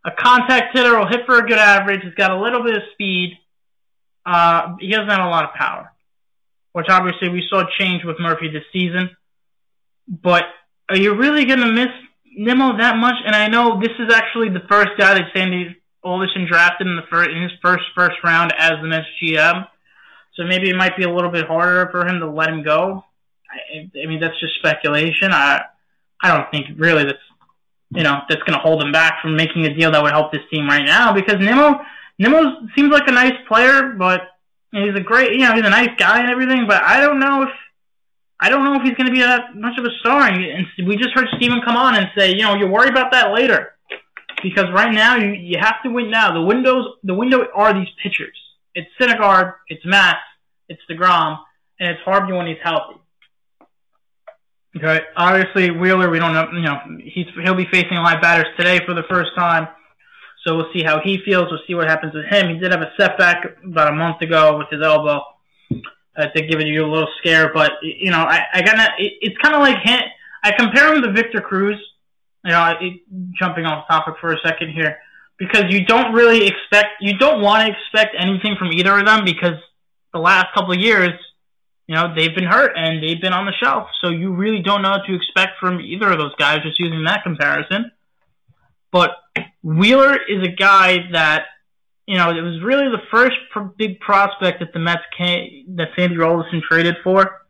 a 0.05 0.11
contact 0.11 0.77
hitter 0.77 0.97
will 0.97 1.07
hit 1.07 1.25
for 1.25 1.39
a 1.39 1.47
good 1.47 1.57
average. 1.57 2.01
He's 2.03 2.13
got 2.13 2.31
a 2.31 2.39
little 2.39 2.63
bit 2.63 2.75
of 2.75 2.83
speed. 2.93 3.37
Uh, 4.25 4.75
he 4.79 4.91
doesn't 4.91 5.09
have 5.09 5.25
a 5.25 5.29
lot 5.29 5.45
of 5.45 5.55
power, 5.55 5.91
which 6.73 6.85
obviously 6.89 7.29
we 7.29 7.43
saw 7.49 7.63
change 7.79 8.03
with 8.05 8.17
Murphy 8.19 8.49
this 8.49 8.63
season. 8.71 9.09
But 10.07 10.43
are 10.89 10.97
you 10.97 11.15
really 11.15 11.45
going 11.45 11.59
to 11.59 11.71
miss 11.71 11.89
Nimmo 12.37 12.77
that 12.77 12.97
much? 12.97 13.15
And 13.25 13.35
I 13.35 13.47
know 13.47 13.79
this 13.79 13.91
is 13.99 14.13
actually 14.13 14.49
the 14.49 14.65
first 14.69 14.91
guy 14.97 15.13
that 15.15 15.25
Sandy 15.35 15.75
Alderson 16.03 16.47
drafted 16.49 16.87
in 16.87 16.95
the 16.95 17.03
first, 17.09 17.29
in 17.31 17.43
his 17.43 17.51
first 17.61 17.83
first 17.95 18.17
round 18.23 18.53
as 18.57 18.73
the 18.81 18.87
Mets 18.87 19.07
GM. 19.21 19.67
So 20.35 20.43
maybe 20.43 20.69
it 20.69 20.75
might 20.75 20.97
be 20.97 21.03
a 21.03 21.13
little 21.13 21.31
bit 21.31 21.47
harder 21.47 21.89
for 21.91 22.05
him 22.05 22.19
to 22.19 22.29
let 22.29 22.49
him 22.49 22.63
go. 22.63 23.03
I, 23.49 23.89
I 24.01 24.05
mean, 24.05 24.19
that's 24.19 24.39
just 24.39 24.55
speculation. 24.59 25.31
I 25.31 25.61
I 26.21 26.35
don't 26.35 26.51
think 26.51 26.67
really 26.77 27.05
that's 27.05 27.19
you 27.91 28.03
know, 28.03 28.19
that's 28.27 28.41
going 28.43 28.53
to 28.53 28.59
hold 28.59 28.83
him 28.83 28.91
back 28.91 29.21
from 29.21 29.35
making 29.35 29.65
a 29.65 29.73
deal 29.73 29.91
that 29.91 30.01
would 30.01 30.11
help 30.11 30.31
this 30.31 30.41
team 30.51 30.67
right 30.67 30.85
now. 30.85 31.13
Because 31.13 31.35
Nimmo, 31.39 31.79
Nimmo 32.19 32.67
seems 32.75 32.91
like 32.91 33.07
a 33.07 33.11
nice 33.11 33.33
player, 33.47 33.93
but 33.97 34.21
he's 34.71 34.95
a 34.95 35.01
great, 35.01 35.31
you 35.31 35.39
know, 35.39 35.53
he's 35.53 35.65
a 35.65 35.69
nice 35.69 35.89
guy 35.97 36.19
and 36.19 36.29
everything. 36.29 36.65
But 36.67 36.83
I 36.83 36.99
don't 36.99 37.19
know 37.19 37.43
if 37.43 37.49
I 38.39 38.49
don't 38.49 38.63
know 38.63 38.75
if 38.75 38.81
he's 38.81 38.95
going 38.95 39.07
to 39.07 39.13
be 39.13 39.21
that 39.21 39.55
much 39.55 39.77
of 39.77 39.85
a 39.85 39.91
star. 39.99 40.27
And 40.27 40.67
we 40.85 40.97
just 40.97 41.11
heard 41.13 41.27
Steven 41.37 41.61
come 41.65 41.77
on 41.77 41.95
and 41.95 42.07
say, 42.17 42.31
you 42.31 42.43
know, 42.43 42.55
you 42.55 42.67
worry 42.67 42.89
about 42.89 43.11
that 43.13 43.31
later, 43.31 43.73
because 44.43 44.65
right 44.73 44.93
now 44.93 45.15
you 45.15 45.31
you 45.31 45.57
have 45.59 45.81
to 45.83 45.89
win 45.89 46.11
now. 46.11 46.33
The 46.33 46.41
windows, 46.41 46.85
the 47.03 47.13
window 47.13 47.47
are 47.55 47.73
these 47.73 47.87
pitchers. 48.03 48.37
It's 48.73 48.89
Syndergaard, 48.99 49.53
it's 49.69 49.85
Matz, 49.85 50.19
it's 50.67 50.81
Degrom, 50.89 51.39
and 51.79 51.89
it's 51.91 52.01
Harvey 52.03 52.33
when 52.33 52.47
he's 52.47 52.57
healthy. 52.61 52.99
Okay. 54.75 54.99
Obviously, 55.15 55.71
Wheeler, 55.71 56.09
we 56.09 56.19
don't 56.19 56.33
know. 56.33 56.49
You 56.51 56.61
know, 56.61 56.79
he's 57.01 57.27
he'll 57.41 57.55
be 57.55 57.67
facing 57.71 57.95
live 57.95 58.21
batters 58.21 58.47
today 58.57 58.85
for 58.85 58.93
the 58.93 59.03
first 59.09 59.29
time, 59.37 59.69
so 60.45 60.57
we'll 60.57 60.73
see 60.73 60.83
how 60.83 60.99
he 61.01 61.19
feels. 61.23 61.45
We'll 61.49 61.61
see 61.65 61.75
what 61.75 61.87
happens 61.87 62.13
with 62.13 62.25
him. 62.25 62.53
He 62.53 62.59
did 62.59 62.73
have 62.73 62.81
a 62.81 62.91
setback 62.99 63.55
about 63.63 63.93
a 63.93 63.95
month 63.95 64.21
ago 64.21 64.57
with 64.57 64.67
his 64.69 64.85
elbow. 64.85 65.21
Uh, 66.17 66.27
to 66.27 66.41
give 66.41 66.61
you 66.61 66.85
a 66.85 66.87
little 66.87 67.09
scare, 67.19 67.51
but 67.53 67.73
you 67.81 68.09
know, 68.09 68.19
I, 68.19 68.39
I 68.53 68.61
got 68.61 68.79
it, 68.99 69.13
it's 69.21 69.37
kind 69.43 69.53
of 69.53 69.61
like. 69.61 69.77
I 70.43 70.51
compare 70.51 70.95
him 70.95 71.01
to 71.03 71.11
Victor 71.11 71.41
Cruz. 71.41 71.77
You 72.45 72.51
know, 72.51 72.73
it, 72.79 73.01
jumping 73.37 73.65
off 73.65 73.87
topic 73.89 74.15
for 74.21 74.31
a 74.31 74.37
second 74.41 74.69
here, 74.69 74.97
because 75.37 75.65
you 75.69 75.85
don't 75.85 76.13
really 76.13 76.47
expect, 76.47 77.01
you 77.01 77.17
don't 77.17 77.41
want 77.41 77.65
to 77.65 77.73
expect 77.73 78.15
anything 78.17 78.55
from 78.57 78.71
either 78.71 78.97
of 78.97 79.05
them 79.05 79.25
because 79.25 79.59
the 80.13 80.19
last 80.19 80.53
couple 80.53 80.71
of 80.71 80.79
years 80.79 81.11
you 81.87 81.95
know, 81.95 82.13
they've 82.15 82.33
been 82.33 82.45
hurt 82.45 82.73
and 82.75 83.03
they've 83.03 83.21
been 83.21 83.33
on 83.33 83.45
the 83.45 83.53
shelf. 83.61 83.89
So 84.01 84.09
you 84.09 84.33
really 84.33 84.61
don't 84.61 84.81
know 84.81 84.91
what 84.91 85.05
to 85.05 85.15
expect 85.15 85.59
from 85.59 85.79
either 85.79 86.11
of 86.11 86.17
those 86.17 86.33
guys, 86.35 86.63
just 86.63 86.79
using 86.79 87.03
that 87.03 87.23
comparison. 87.23 87.91
But 88.91 89.11
Wheeler 89.61 90.15
is 90.15 90.43
a 90.43 90.51
guy 90.51 91.09
that, 91.11 91.45
you 92.07 92.17
know, 92.17 92.29
it 92.29 92.41
was 92.41 92.61
really 92.63 92.85
the 92.85 93.01
first 93.11 93.35
big 93.77 93.99
prospect 93.99 94.59
that 94.59 94.73
the 94.73 94.79
Mets 94.79 95.01
came, 95.17 95.75
that 95.75 95.89
Sandy 95.97 96.21
Alderson 96.21 96.61
traded 96.67 96.95
for. 97.03 97.41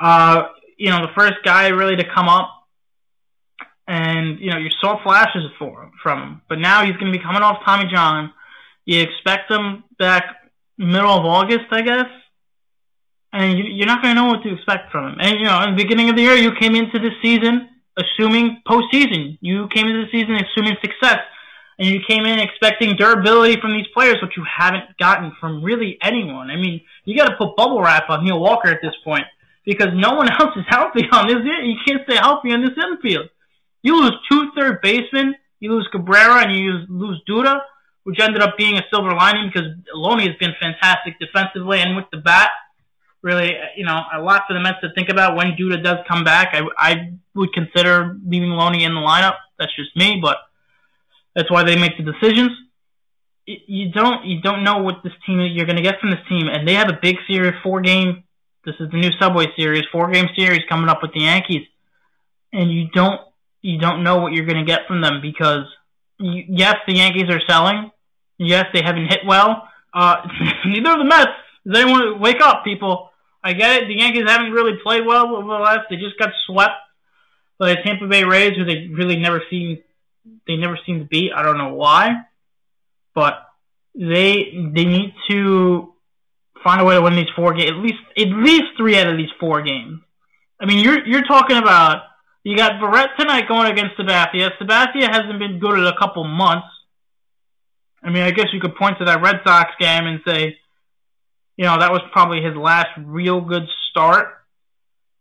Uh, 0.00 0.44
you 0.76 0.90
know, 0.90 1.02
the 1.02 1.12
first 1.16 1.34
guy 1.44 1.68
really 1.68 1.96
to 1.96 2.04
come 2.14 2.28
up. 2.28 2.50
And, 3.86 4.40
you 4.40 4.50
know, 4.50 4.56
you 4.56 4.70
saw 4.80 5.02
flashes 5.02 5.50
for 5.58 5.82
him, 5.82 5.92
from 6.02 6.22
him. 6.22 6.42
But 6.48 6.58
now 6.58 6.84
he's 6.84 6.96
going 6.96 7.12
to 7.12 7.18
be 7.18 7.22
coming 7.22 7.42
off 7.42 7.58
Tommy 7.66 7.84
John. 7.92 8.32
You 8.86 9.02
expect 9.02 9.50
him 9.50 9.84
back 9.98 10.24
middle 10.78 11.12
of 11.12 11.24
August, 11.26 11.66
I 11.70 11.82
guess 11.82 12.06
and 13.34 13.58
you're 13.58 13.86
not 13.86 14.00
going 14.00 14.14
to 14.14 14.22
know 14.22 14.28
what 14.28 14.42
to 14.44 14.54
expect 14.54 14.92
from 14.92 15.12
him. 15.12 15.16
And 15.20 15.40
you 15.40 15.44
know, 15.44 15.60
in 15.64 15.74
the 15.74 15.82
beginning 15.82 16.08
of 16.08 16.16
the 16.16 16.22
year, 16.22 16.34
you 16.34 16.52
came 16.58 16.76
into 16.76 17.00
the 17.00 17.10
season 17.20 17.68
assuming 17.98 18.62
postseason. 18.66 19.38
You 19.40 19.68
came 19.68 19.88
into 19.88 20.06
the 20.06 20.10
season 20.12 20.36
assuming 20.36 20.76
success, 20.80 21.18
and 21.78 21.88
you 21.88 22.00
came 22.06 22.24
in 22.24 22.38
expecting 22.38 22.96
durability 22.96 23.60
from 23.60 23.72
these 23.72 23.86
players, 23.92 24.16
which 24.22 24.36
you 24.36 24.44
haven't 24.44 24.96
gotten 24.98 25.32
from 25.40 25.62
really 25.62 25.98
anyone. 26.02 26.50
I 26.50 26.56
mean, 26.56 26.82
you 27.04 27.16
got 27.16 27.28
to 27.28 27.36
put 27.36 27.56
bubble 27.56 27.82
wrap 27.82 28.08
on 28.08 28.24
Neil 28.24 28.38
Walker 28.38 28.68
at 28.68 28.78
this 28.82 28.94
point 29.02 29.24
because 29.64 29.88
no 29.94 30.12
one 30.12 30.30
else 30.40 30.56
is 30.56 30.64
healthy 30.68 31.04
on 31.10 31.26
this. 31.26 31.38
You 31.42 31.76
can't 31.86 32.02
stay 32.04 32.16
healthy 32.16 32.52
on 32.52 32.62
this 32.62 32.76
infield. 32.76 33.28
You 33.82 34.00
lose 34.00 34.14
two 34.30 34.50
third 34.56 34.80
basemen, 34.82 35.34
you 35.60 35.72
lose 35.72 35.88
Cabrera, 35.92 36.46
and 36.46 36.56
you 36.56 36.84
lose 36.88 37.20
Duda, 37.28 37.60
which 38.04 38.20
ended 38.20 38.40
up 38.40 38.56
being 38.56 38.76
a 38.76 38.82
silver 38.90 39.12
lining 39.12 39.50
because 39.52 39.68
Loney 39.92 40.26
has 40.26 40.36
been 40.36 40.52
fantastic 40.60 41.18
defensively 41.18 41.80
and 41.80 41.96
with 41.96 42.06
the 42.10 42.18
bat. 42.18 42.50
Really, 43.20 43.52
you 43.76 43.84
know, 43.84 44.00
a 44.14 44.20
lot 44.20 44.42
for 44.46 44.54
the 44.54 44.60
Mets 44.60 44.78
to 44.82 44.92
think 44.94 45.08
about 45.08 45.34
when 45.34 45.56
Duda 45.58 45.82
does 45.82 45.98
come 46.06 46.24
back. 46.24 46.50
I, 46.52 46.62
I 46.78 47.12
would 47.34 47.52
consider 47.52 48.18
leaving 48.26 48.50
Loney 48.50 48.84
in 48.84 48.94
the 48.94 49.00
lineup. 49.00 49.36
That's 49.58 49.74
just 49.74 49.96
me, 49.96 50.18
but 50.20 50.36
that's 51.34 51.50
why 51.50 51.64
they 51.64 51.76
make 51.76 51.96
the 51.96 52.04
decisions. 52.04 52.50
You 53.46 53.90
don't 53.92 54.24
you 54.24 54.40
don't 54.40 54.64
know 54.64 54.78
what 54.78 55.02
this 55.02 55.12
team 55.26 55.40
you're 55.40 55.66
going 55.66 55.76
to 55.76 55.82
get 55.82 56.00
from 56.00 56.10
this 56.10 56.20
team, 56.28 56.48
and 56.48 56.66
they 56.66 56.74
have 56.74 56.88
a 56.88 56.98
big 57.00 57.16
series, 57.28 57.52
four 57.62 57.80
game. 57.80 58.24
This 58.64 58.76
is 58.80 58.90
the 58.90 58.96
new 58.96 59.10
Subway 59.20 59.46
Series, 59.58 59.82
four 59.92 60.10
game 60.10 60.28
series 60.36 60.62
coming 60.68 60.88
up 60.88 61.00
with 61.02 61.12
the 61.12 61.20
Yankees, 61.20 61.66
and 62.52 62.72
you 62.72 62.88
don't 62.94 63.20
you 63.60 63.78
don't 63.78 64.02
know 64.02 64.18
what 64.18 64.32
you're 64.32 64.46
going 64.46 64.64
to 64.64 64.70
get 64.70 64.86
from 64.86 65.02
them 65.02 65.20
because 65.20 65.64
you, 66.18 66.44
yes, 66.48 66.76
the 66.86 66.94
Yankees 66.94 67.28
are 67.28 67.40
selling. 67.46 67.90
Yes, 68.38 68.66
they 68.72 68.82
haven't 68.82 69.08
hit 69.08 69.20
well. 69.26 69.68
Uh, 69.92 70.16
neither 70.66 70.92
of 70.92 70.98
the 70.98 71.04
Mets. 71.04 71.30
Does 71.66 71.82
anyone 71.82 72.20
wake 72.20 72.40
up, 72.42 72.64
people? 72.64 73.10
I 73.42 73.52
get 73.52 73.82
it. 73.82 73.88
The 73.88 73.98
Yankees 73.98 74.24
haven't 74.26 74.52
really 74.52 74.78
played 74.82 75.06
well 75.06 75.36
over 75.36 75.46
the 75.46 75.54
last. 75.54 75.80
They 75.90 75.96
just 75.96 76.18
got 76.18 76.30
swept 76.46 76.72
by 77.58 77.70
the 77.70 77.76
Tampa 77.84 78.06
Bay 78.06 78.24
Rays, 78.24 78.56
who 78.56 78.64
they 78.64 78.88
really 78.88 79.16
never 79.16 79.42
seem 79.50 79.78
they 80.46 80.56
never 80.56 80.78
seem 80.86 81.00
to 81.00 81.04
beat. 81.04 81.32
I 81.34 81.42
don't 81.42 81.58
know 81.58 81.74
why, 81.74 82.10
but 83.14 83.34
they 83.94 84.70
they 84.74 84.84
need 84.84 85.14
to 85.30 85.94
find 86.62 86.80
a 86.80 86.84
way 86.84 86.94
to 86.94 87.02
win 87.02 87.14
these 87.14 87.26
four 87.36 87.54
games. 87.54 87.70
At 87.70 87.76
least 87.76 88.00
at 88.16 88.28
least 88.28 88.64
three 88.76 88.98
out 88.98 89.08
of 89.08 89.16
these 89.16 89.30
four 89.38 89.62
games. 89.62 90.00
I 90.60 90.66
mean, 90.66 90.84
you're 90.84 91.06
you're 91.06 91.24
talking 91.24 91.56
about 91.56 92.02
you 92.42 92.56
got 92.56 92.80
Barrett 92.80 93.10
tonight 93.18 93.48
going 93.48 93.70
against 93.70 93.96
Sabathia. 93.96 94.50
Sabathia 94.60 95.10
hasn't 95.10 95.38
been 95.38 95.58
good 95.58 95.78
in 95.78 95.86
a 95.86 95.96
couple 95.98 96.24
months. 96.24 96.66
I 98.02 98.10
mean, 98.10 98.22
I 98.22 98.30
guess 98.32 98.46
you 98.52 98.60
could 98.60 98.76
point 98.76 98.98
to 98.98 99.06
that 99.06 99.22
Red 99.22 99.40
Sox 99.46 99.70
game 99.80 100.06
and 100.06 100.20
say, 100.26 100.58
you 101.56 101.64
know, 101.64 101.78
that 101.78 101.90
was 101.90 102.02
probably 102.12 102.42
his 102.42 102.54
last 102.54 102.88
real 102.98 103.40
good 103.40 103.66
start. 103.90 104.28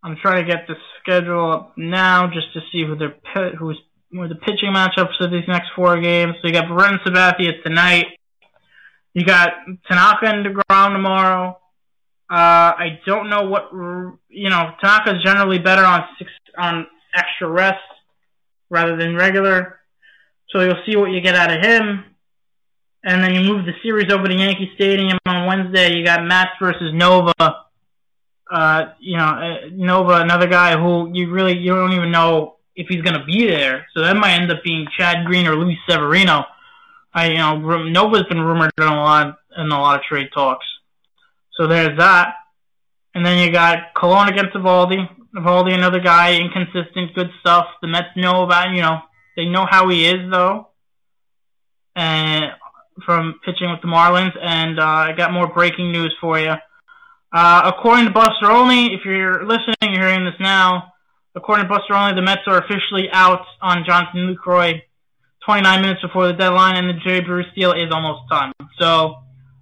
I'm 0.04 0.18
trying 0.22 0.46
to 0.46 0.52
get 0.52 0.68
the 0.68 0.76
schedule 1.00 1.52
up 1.52 1.78
now 1.78 2.28
just 2.28 2.52
to 2.54 2.60
see 2.72 2.84
who 2.86 2.98
they're 2.98 3.16
who's 3.58 3.80
who 4.13 4.28
the 4.28 4.36
pitching 4.36 4.71
matchups 4.71 5.19
of 5.19 5.32
these 5.32 5.47
next 5.47 5.69
four 5.76 5.99
games. 5.99 6.36
So 6.41 6.47
you 6.47 6.54
got 6.54 6.67
Brent 6.67 7.02
Sabathia 7.02 7.62
tonight. 7.63 8.06
You 9.13 9.26
got 9.26 9.54
Tanaka 9.88 10.28
and 10.28 10.45
DeGrom 10.45 10.93
tomorrow. 10.93 11.60
Uh, 12.30 12.73
I 12.78 12.99
don't 13.06 13.30
know 13.30 13.43
what 13.43 13.69
you 14.30 14.49
know. 14.49 14.71
Tanaka's 14.82 15.23
generally 15.23 15.60
better 15.60 15.84
on 15.84 16.04
six 16.17 16.32
on 16.58 16.88
extra 17.15 17.47
rest 17.47 17.78
rather 18.69 18.95
than 18.97 19.15
regular, 19.15 19.80
so 20.49 20.62
you'll 20.62 20.82
see 20.86 20.95
what 20.95 21.12
you 21.12 21.21
get 21.21 21.36
out 21.36 21.52
of 21.52 21.63
him. 21.63 22.06
And 23.04 23.21
then 23.21 23.36
you 23.36 23.41
move 23.41 23.65
the 23.65 23.73
series 23.84 24.12
over 24.12 24.28
to 24.28 24.34
Yankee 24.34 24.71
Stadium 24.76 25.17
on 25.26 25.45
Wednesday. 25.45 25.93
You 25.93 26.06
got 26.06 26.26
Matz 26.26 26.52
versus 26.60 26.91
Nova. 26.93 27.34
Uh, 28.49 28.86
you 28.99 29.17
know, 29.17 29.26
uh, 29.26 29.56
Nova, 29.71 30.21
another 30.21 30.47
guy 30.47 30.78
who 30.78 31.12
you 31.13 31.30
really 31.30 31.58
you 31.58 31.76
don't 31.76 31.93
even 31.93 32.12
know 32.12 32.56
if 32.76 32.88
he's 32.88 33.02
going 33.02 33.20
to 33.20 33.26
be 33.26 33.48
there. 33.48 33.86
So 33.94 34.02
that 34.02 34.16
might 34.16 34.34
end 34.34 34.52
up 34.52 34.64
being 34.64 34.88
Chad 34.98 35.26
Green 35.26 35.48
or 35.48 35.56
Luis 35.56 35.78
Severino. 35.88 36.46
I, 37.14 37.28
you 37.28 37.38
know, 37.38 37.58
Nova's 37.84 38.24
been 38.24 38.42
rumored 38.42 38.72
in 38.78 38.84
a 38.84 38.96
lot 38.96 39.38
in 39.58 39.68
a 39.68 39.80
lot 39.80 40.00
of 40.00 40.06
trade 40.06 40.30
talks. 40.34 40.66
So 41.54 41.68
there's 41.68 41.98
that. 42.00 42.36
And 43.14 43.24
then 43.24 43.38
you 43.38 43.52
got 43.52 43.94
Colon 43.96 44.30
against 44.30 44.56
Eovaldi. 44.56 45.08
Eovaldi, 45.36 45.74
another 45.74 46.00
guy, 46.00 46.36
inconsistent, 46.36 47.14
good 47.14 47.30
stuff. 47.40 47.68
The 47.82 47.88
Mets 47.88 48.08
know 48.16 48.44
about, 48.44 48.72
you 48.72 48.82
know, 48.82 49.00
they 49.36 49.46
know 49.46 49.68
how 49.70 49.90
he 49.90 50.08
is 50.08 50.32
though, 50.32 50.70
and 51.96 52.46
from 53.06 53.40
pitching 53.46 53.70
with 53.70 53.82
the 53.82 53.88
Marlins. 53.88 54.36
And 54.42 54.80
uh, 54.80 54.84
I 54.84 55.14
got 55.14 55.32
more 55.32 55.48
breaking 55.48 55.92
news 55.92 56.16
for 56.20 56.40
you. 56.40 56.54
Uh, 57.32 57.72
according 57.74 58.06
to 58.06 58.12
Buster 58.12 58.52
Olney, 58.52 58.94
if 58.94 59.06
you're 59.06 59.44
listening, 59.46 59.76
you're 59.82 60.08
hearing 60.08 60.26
this 60.26 60.40
now. 60.40 60.92
According 61.36 61.65
to 61.65 61.69
Buster 61.69 61.96
Olney, 61.96 62.15
the 62.15 62.22
Mets 62.22 62.41
are 62.48 62.60
officially 62.60 63.10
out 63.12 63.46
on 63.62 63.84
Jonathan 63.88 64.34
Lucroy 64.34 64.82
29 65.46 65.82
minutes 65.82 66.02
before 66.02 66.28
the 66.28 66.34
deadline, 66.34 66.78
and 66.78 66.88
the 66.88 67.00
Jay 67.06 67.19
Bruce 67.19 67.48
deal 67.56 67.72
is 67.74 67.91
almost 67.91 68.30
done. 68.30 68.54
So 68.80 69.15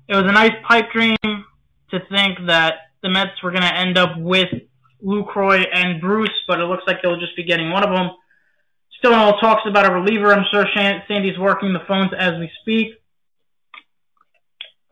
it 0.08 0.16
was 0.16 0.26
a 0.26 0.32
nice 0.32 0.52
pipe 0.68 0.92
dream 0.94 1.18
to 1.24 2.00
think 2.12 2.38
that 2.48 2.74
the 3.02 3.10
Mets 3.10 3.42
were 3.42 3.52
going 3.52 3.64
to 3.64 3.74
end 3.74 3.98
up 3.98 4.18
with 4.18 4.50
Lucroy 5.04 5.66
and 5.74 6.00
Bruce, 6.00 6.30
but 6.48 6.60
it 6.60 6.66
looks 6.66 6.84
like 6.86 7.02
they'll 7.02 7.20
just 7.20 7.36
be 7.36 7.44
getting 7.44 7.72
one 7.72 7.84
of 7.84 7.90
them. 7.90 8.12
Still 9.00 9.16
all 9.16 9.40
talks 9.40 9.64
about 9.68 9.90
a 9.90 9.94
reliever. 9.94 10.32
I'm 10.32 10.46
sure 10.52 10.66
Sandy's 10.76 11.40
working 11.40 11.74
the 11.74 11.80
phones 11.88 12.12
as 12.16 12.34
we 12.38 12.52
speak. 12.62 12.90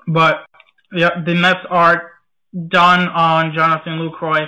But 0.07 0.45
yeah, 0.91 1.21
the 1.23 1.35
Mets 1.35 1.59
are 1.69 2.13
done 2.67 3.07
on 3.09 3.53
Jonathan 3.53 3.99
Lucroy. 3.99 4.47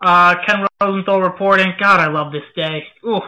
Uh, 0.00 0.34
Ken 0.46 0.66
Rosenthal 0.80 1.20
reporting. 1.20 1.72
God, 1.78 2.00
I 2.00 2.08
love 2.08 2.32
this 2.32 2.42
day. 2.56 2.84
Ooh. 3.04 3.20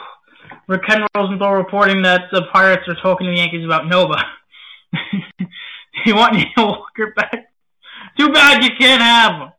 Ken 0.89 1.07
Rosenthal 1.15 1.53
reporting 1.53 2.03
that 2.03 2.23
the 2.33 2.43
Pirates 2.53 2.89
are 2.89 2.97
talking 3.03 3.27
to 3.27 3.33
the 3.33 3.37
Yankees 3.37 3.65
about 3.65 3.87
Nova. 3.87 4.17
you 6.07 6.15
want 6.15 6.35
Neil 6.35 6.47
Walker 6.57 7.13
back? 7.15 7.53
Too 8.19 8.31
bad 8.31 8.63
you 8.63 8.71
can't 8.79 9.03
have 9.03 9.33
him. 9.33 9.53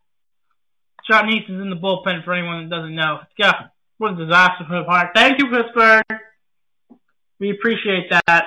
Jon 1.10 1.30
Niese 1.30 1.44
is 1.44 1.62
in 1.62 1.70
the 1.70 1.76
bullpen 1.76 2.24
for 2.24 2.34
anyone 2.34 2.64
that 2.64 2.76
doesn't 2.76 2.96
know. 2.96 3.20
Yeah, 3.38 3.54
what 3.98 4.14
a 4.14 4.26
disaster 4.26 4.66
for 4.68 4.80
the 4.80 4.86
Pirates. 4.86 5.12
Thank 5.16 5.40
you, 5.40 5.50
Pittsburgh. 5.50 6.04
We 7.40 7.52
appreciate 7.52 8.10
that. 8.10 8.46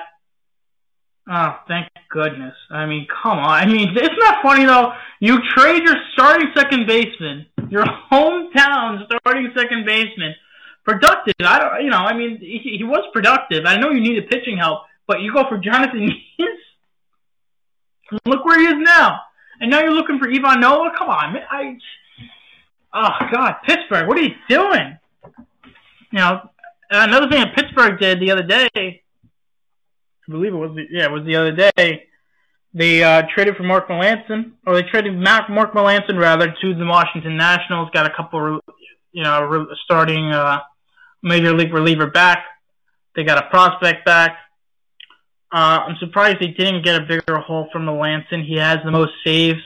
Oh, 1.29 1.59
thank 1.67 1.89
goodness. 2.09 2.53
I 2.69 2.85
mean, 2.85 3.05
come 3.21 3.37
on. 3.37 3.49
I 3.49 3.65
mean, 3.65 3.89
it's 3.95 4.15
not 4.17 4.41
funny 4.41 4.65
though. 4.65 4.93
You 5.19 5.39
trade 5.55 5.83
your 5.83 5.95
starting 6.13 6.47
second 6.55 6.87
baseman, 6.87 7.45
your 7.69 7.83
hometown 7.83 9.05
starting 9.05 9.51
second 9.55 9.85
baseman, 9.85 10.33
productive. 10.85 11.33
I 11.41 11.59
don't, 11.59 11.83
you 11.83 11.89
know, 11.89 11.97
I 11.97 12.15
mean, 12.15 12.37
he, 12.39 12.77
he 12.77 12.83
was 12.83 13.03
productive. 13.13 13.65
I 13.65 13.77
know 13.77 13.91
you 13.91 13.99
needed 13.99 14.29
pitching 14.29 14.57
help, 14.57 14.83
but 15.05 15.21
you 15.21 15.33
go 15.33 15.43
for 15.49 15.57
Jonathan 15.57 16.07
Niese. 16.07 16.45
Look 18.25 18.45
where 18.45 18.59
he 18.59 18.67
is 18.67 18.75
now. 18.77 19.19
And 19.59 19.69
now 19.69 19.81
you're 19.81 19.91
looking 19.91 20.19
for 20.19 20.29
Ivan 20.29 20.61
Nova. 20.61 20.91
Come 20.97 21.09
on, 21.09 21.33
man. 21.33 21.43
I. 21.49 21.77
Oh 22.93 23.27
God, 23.33 23.55
Pittsburgh. 23.65 24.07
What 24.07 24.17
are 24.17 24.21
you 24.21 24.35
doing? 24.47 24.97
You 26.11 26.19
know, 26.19 26.49
another 26.89 27.27
thing 27.27 27.41
that 27.41 27.53
Pittsburgh 27.53 27.99
did 27.99 28.21
the 28.21 28.31
other 28.31 28.43
day 28.43 29.01
I 30.27 30.31
believe 30.31 30.53
it 30.53 30.57
was 30.57 30.75
the, 30.75 30.85
yeah, 30.89 31.05
it 31.05 31.11
was 31.11 31.25
the 31.25 31.35
other 31.35 31.51
day. 31.51 32.07
They 32.73 33.03
uh, 33.03 33.23
traded 33.33 33.55
for 33.55 33.63
Mark 33.63 33.87
Melancon, 33.87 34.51
or 34.65 34.75
they 34.75 34.83
traded 34.83 35.17
Mark, 35.17 35.49
Mark 35.49 35.73
Melancon 35.73 36.19
rather 36.19 36.53
to 36.61 36.73
the 36.75 36.85
Washington 36.85 37.37
Nationals. 37.37 37.89
Got 37.93 38.05
a 38.05 38.13
couple, 38.15 38.59
you 39.11 39.23
know, 39.23 39.67
starting 39.85 40.31
uh, 40.31 40.59
major 41.23 41.53
league 41.53 41.73
reliever 41.73 42.07
back. 42.07 42.45
They 43.15 43.23
got 43.23 43.43
a 43.43 43.49
prospect 43.49 44.05
back. 44.05 44.37
Uh, 45.51 45.87
I'm 45.87 45.95
surprised 45.99 46.39
they 46.41 46.47
didn't 46.47 46.83
get 46.83 47.01
a 47.01 47.05
bigger 47.05 47.39
haul 47.39 47.69
from 47.71 47.85
Melancon. 47.85 48.45
He 48.45 48.57
has 48.57 48.79
the 48.83 48.91
most 48.91 49.13
saves 49.25 49.61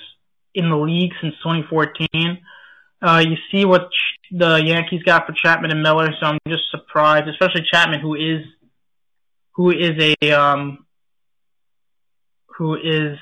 in 0.54 0.70
the 0.70 0.78
league 0.78 1.12
since 1.22 1.34
2014. 1.44 2.40
Uh, 3.02 3.24
you 3.28 3.36
see 3.52 3.66
what 3.66 3.90
the 4.32 4.62
Yankees 4.64 5.02
got 5.04 5.26
for 5.26 5.34
Chapman 5.34 5.72
and 5.72 5.82
Miller, 5.82 6.14
so 6.20 6.28
I'm 6.28 6.38
just 6.48 6.70
surprised, 6.70 7.28
especially 7.28 7.66
Chapman, 7.74 8.00
who 8.00 8.14
is 8.14 8.46
who 9.62 9.70
is 9.70 10.16
a 10.22 10.32
um, 10.32 10.86
who 12.58 12.76
is 12.76 13.18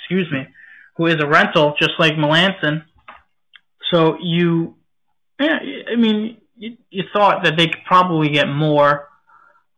excuse 0.00 0.30
me, 0.30 0.46
who 0.96 1.06
is 1.06 1.16
a 1.20 1.26
rental, 1.26 1.74
just 1.76 1.92
like 1.98 2.12
Melancon. 2.12 2.84
So 3.92 4.16
you, 4.20 4.76
yeah, 5.40 5.58
I 5.90 5.96
mean, 5.96 6.36
you, 6.56 6.76
you 6.90 7.02
thought 7.12 7.42
that 7.42 7.56
they 7.56 7.66
could 7.66 7.84
probably 7.84 8.28
get 8.28 8.48
more. 8.48 9.08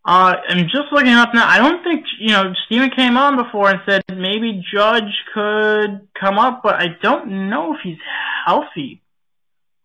Uh, 0.04 0.36
I'm 0.46 0.64
just 0.64 0.92
looking 0.92 1.12
up 1.12 1.30
now, 1.32 1.48
I 1.48 1.56
don't 1.56 1.82
think 1.82 2.04
you 2.20 2.32
know. 2.32 2.52
Steven 2.66 2.90
came 2.90 3.16
on 3.16 3.42
before 3.42 3.70
and 3.70 3.80
said 3.88 4.02
maybe 4.10 4.62
Judge 4.72 5.24
could 5.32 6.06
come 6.20 6.38
up, 6.38 6.60
but 6.62 6.74
I 6.74 6.88
don't 7.02 7.48
know 7.48 7.74
if 7.74 7.80
he's 7.82 7.98
healthy. 8.46 9.02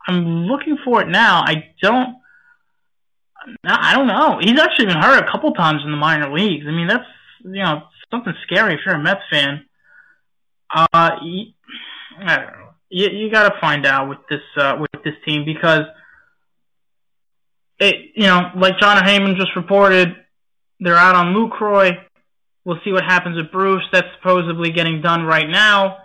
I'm 0.06 0.48
looking 0.48 0.78
for 0.84 1.02
it 1.02 1.08
now. 1.08 1.44
I 1.46 1.72
don't. 1.82 2.18
I 3.66 3.96
don't 3.96 4.08
know. 4.08 4.40
He's 4.42 4.60
actually 4.60 4.88
been 4.88 5.02
hurt 5.02 5.24
a 5.24 5.32
couple 5.32 5.52
times 5.54 5.82
in 5.84 5.92
the 5.92 5.98
minor 5.98 6.34
leagues. 6.34 6.66
I 6.68 6.72
mean, 6.72 6.88
that's 6.88 7.04
you 7.44 7.64
know 7.64 7.84
something 8.12 8.34
scary 8.44 8.76
if 8.76 8.82
you're 8.86 8.96
a 8.96 9.02
Mets 9.02 9.22
fan. 9.32 9.66
Uh, 10.74 11.12
he, 11.22 11.56
I 12.20 12.38
don't 12.38 12.46
know. 12.48 12.70
you 12.90 13.10
you 13.10 13.32
got 13.32 13.50
to 13.50 13.60
find 13.60 13.86
out 13.86 14.10
with 14.10 14.20
this 14.30 14.42
uh, 14.58 14.78
with 14.80 15.04
this 15.04 15.16
team 15.26 15.46
because 15.46 15.84
it 17.80 17.96
you 18.16 18.28
know 18.28 18.52
like 18.56 18.80
Jon 18.80 18.98
Heyman 18.98 19.36
just 19.38 19.56
reported, 19.56 20.16
they're 20.80 20.96
out 20.96 21.16
on 21.16 21.34
Lucroy. 21.34 21.92
We'll 22.66 22.80
see 22.86 22.92
what 22.94 23.04
happens 23.04 23.36
with 23.36 23.52
Bruce. 23.52 23.84
That's 23.92 24.08
supposedly 24.18 24.72
getting 24.72 25.02
done 25.02 25.24
right 25.24 25.50
now. 25.50 25.98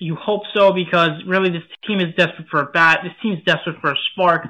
You 0.00 0.16
hope 0.16 0.42
so 0.54 0.72
because 0.72 1.10
really 1.26 1.50
this 1.50 1.62
team 1.86 2.00
is 2.00 2.14
desperate 2.16 2.48
for 2.50 2.60
a 2.60 2.66
bat. 2.66 3.00
This 3.04 3.12
team 3.22 3.34
is 3.34 3.44
desperate 3.44 3.76
for 3.80 3.92
a 3.92 3.96
spark, 4.12 4.46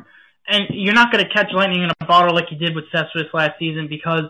and 0.46 0.66
you're 0.70 0.94
not 0.94 1.12
going 1.12 1.24
to 1.24 1.30
catch 1.32 1.52
lightning 1.52 1.82
in 1.82 1.90
a 2.00 2.06
bottle 2.06 2.34
like 2.34 2.50
you 2.50 2.58
did 2.58 2.74
with 2.74 2.84
Cespedes 2.92 3.32
last 3.32 3.58
season 3.58 3.88
because 3.88 4.24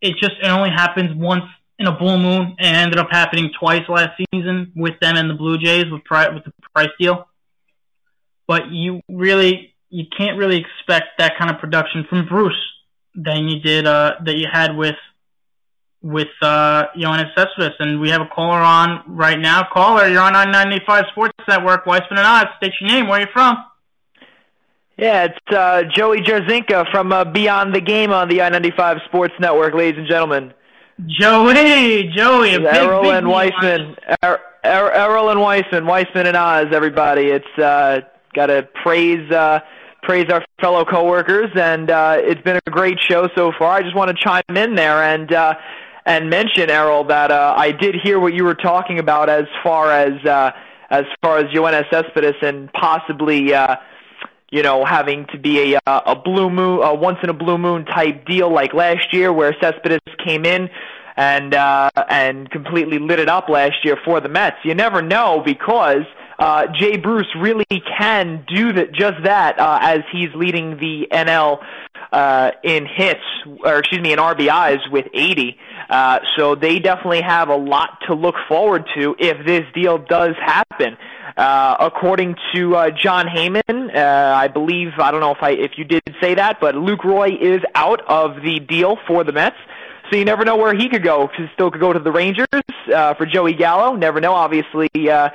it 0.00 0.14
just 0.20 0.34
it 0.42 0.48
only 0.48 0.70
happens 0.70 1.10
once 1.14 1.44
in 1.78 1.86
a 1.86 1.96
blue 1.96 2.18
moon 2.18 2.56
and 2.58 2.76
ended 2.76 2.98
up 2.98 3.08
happening 3.10 3.50
twice 3.58 3.82
last 3.88 4.20
season 4.32 4.72
with 4.76 4.98
them 5.00 5.16
and 5.16 5.28
the 5.28 5.34
Blue 5.34 5.58
Jays 5.58 5.86
with 5.90 6.04
pri- 6.04 6.28
with 6.28 6.44
the 6.44 6.52
price 6.74 6.90
deal. 6.98 7.28
But 8.46 8.70
you 8.70 9.00
really 9.08 9.74
you 9.88 10.04
can't 10.16 10.38
really 10.38 10.58
expect 10.58 11.18
that 11.18 11.38
kind 11.38 11.50
of 11.50 11.58
production 11.60 12.04
from 12.08 12.26
Bruce 12.26 12.60
than 13.14 13.48
you 13.48 13.60
did 13.60 13.86
uh, 13.86 14.14
that 14.24 14.36
you 14.36 14.46
had 14.52 14.76
with 14.76 14.96
with 16.02 16.28
uh, 16.42 16.84
Yoenis 16.96 17.34
Cespedes. 17.34 17.76
And 17.78 18.00
we 18.00 18.10
have 18.10 18.20
a 18.20 18.26
caller 18.26 18.60
on 18.60 19.02
right 19.06 19.38
now. 19.38 19.66
Caller, 19.72 20.06
you're 20.06 20.20
on 20.20 20.36
I-95 20.36 21.10
Sports 21.12 21.32
Network. 21.48 21.86
Weissman 21.86 22.18
and 22.18 22.26
Oz. 22.26 22.46
State 22.58 22.74
your 22.80 22.90
name. 22.90 23.08
Where 23.08 23.18
are 23.18 23.22
you 23.22 23.28
from? 23.32 23.56
Yeah, 24.96 25.24
it's 25.24 25.56
uh, 25.56 25.82
Joey 25.92 26.20
Jarzinka 26.20 26.88
from 26.92 27.12
uh, 27.12 27.24
Beyond 27.24 27.74
the 27.74 27.80
Game 27.80 28.12
on 28.12 28.28
the 28.28 28.42
I-95 28.42 29.04
Sports 29.06 29.34
Network, 29.40 29.74
ladies 29.74 29.98
and 29.98 30.08
gentlemen. 30.08 30.54
Joey, 31.06 32.12
Joey, 32.14 32.54
a 32.54 32.60
big, 32.60 32.66
Errol 32.68 33.02
big 33.02 33.12
and 33.14 33.28
Weissman, 33.28 33.96
er, 34.22 34.40
er, 34.64 34.90
Errol 34.92 35.30
and 35.30 35.40
Weissman, 35.40 35.86
Weissman 35.86 36.26
and 36.26 36.36
Oz, 36.36 36.66
everybody. 36.70 37.22
It's 37.22 37.58
uh, 37.58 38.02
got 38.34 38.46
to 38.46 38.68
praise 38.84 39.28
uh, 39.32 39.58
praise 40.04 40.30
our 40.30 40.44
fellow 40.60 40.84
coworkers, 40.84 41.50
and 41.56 41.90
uh, 41.90 42.18
it's 42.20 42.42
been 42.42 42.60
a 42.64 42.70
great 42.70 43.00
show 43.00 43.28
so 43.34 43.50
far. 43.58 43.72
I 43.72 43.82
just 43.82 43.96
want 43.96 44.16
to 44.16 44.22
chime 44.22 44.44
in 44.54 44.76
there 44.76 45.02
and 45.02 45.32
uh, 45.32 45.54
and 46.06 46.30
mention 46.30 46.70
Errol 46.70 47.02
that 47.04 47.32
uh, 47.32 47.54
I 47.56 47.72
did 47.72 47.96
hear 48.00 48.20
what 48.20 48.32
you 48.34 48.44
were 48.44 48.54
talking 48.54 49.00
about 49.00 49.28
as 49.28 49.46
far 49.64 49.90
as 49.90 50.24
uh, 50.24 50.52
as 50.90 51.06
far 51.20 51.38
as 51.38 51.46
Yoenis 51.46 51.90
Cespedes 51.90 52.36
and 52.42 52.72
possibly. 52.72 53.52
Uh, 53.52 53.74
you 54.54 54.62
know, 54.62 54.84
having 54.84 55.26
to 55.32 55.38
be 55.38 55.74
a 55.74 55.80
uh, 55.84 56.00
a 56.06 56.14
blue 56.14 56.48
moon, 56.48 56.80
a 56.80 56.94
once 56.94 57.18
in 57.24 57.28
a 57.28 57.32
blue 57.32 57.58
moon 57.58 57.84
type 57.84 58.24
deal 58.24 58.54
like 58.54 58.72
last 58.72 59.12
year, 59.12 59.32
where 59.32 59.52
Cespedes 59.60 59.98
came 60.24 60.46
in 60.46 60.70
and 61.16 61.54
uh, 61.54 61.90
and 62.08 62.48
completely 62.52 63.00
lit 63.00 63.18
it 63.18 63.28
up 63.28 63.48
last 63.48 63.84
year 63.84 63.98
for 64.04 64.20
the 64.20 64.28
Mets. 64.28 64.58
You 64.62 64.76
never 64.76 65.02
know 65.02 65.42
because 65.44 66.04
uh, 66.38 66.68
Jay 66.78 66.96
Bruce 66.96 67.26
really 67.36 67.66
can 67.98 68.44
do 68.46 68.72
that, 68.74 68.92
just 68.92 69.24
that, 69.24 69.58
uh, 69.58 69.80
as 69.82 70.02
he's 70.12 70.32
leading 70.36 70.76
the 70.76 71.08
NL 71.10 71.58
uh, 72.14 72.52
in 72.62 72.86
hits, 72.86 73.24
or 73.64 73.80
excuse 73.80 74.00
me, 74.00 74.12
in 74.12 74.20
RBIs 74.20 74.88
with 74.90 75.06
80. 75.12 75.58
Uh, 75.90 76.20
so 76.36 76.54
they 76.54 76.78
definitely 76.78 77.22
have 77.22 77.48
a 77.48 77.56
lot 77.56 77.98
to 78.06 78.14
look 78.14 78.36
forward 78.48 78.84
to 78.94 79.16
if 79.18 79.44
this 79.44 79.64
deal 79.74 79.98
does 79.98 80.36
happen. 80.36 80.96
Uh, 81.36 81.76
according 81.80 82.36
to 82.54 82.76
uh, 82.76 82.90
Jon 82.90 83.26
Heyman, 83.26 83.92
uh, 83.92 84.36
I 84.36 84.46
believe 84.46 84.92
I 84.98 85.10
don't 85.10 85.20
know 85.20 85.32
if 85.32 85.42
I 85.42 85.50
if 85.50 85.72
you 85.76 85.84
did 85.84 86.02
say 86.20 86.36
that, 86.36 86.60
but 86.60 86.76
Lucroy 86.76 87.36
is 87.40 87.60
out 87.74 88.00
of 88.06 88.36
the 88.42 88.60
deal 88.60 88.96
for 89.08 89.24
the 89.24 89.32
Mets. 89.32 89.56
So 90.10 90.16
you 90.16 90.24
never 90.24 90.44
know 90.44 90.56
where 90.56 90.74
he 90.74 90.88
could 90.88 91.02
go. 91.02 91.28
He 91.36 91.46
still 91.54 91.72
could 91.72 91.80
go 91.80 91.92
to 91.92 91.98
the 91.98 92.12
Rangers 92.12 92.46
uh, 92.94 93.14
for 93.14 93.26
Joey 93.26 93.54
Gallo. 93.54 93.96
Never 93.96 94.20
know. 94.20 94.34
Obviously, 94.34 94.88
uh, 95.10 95.30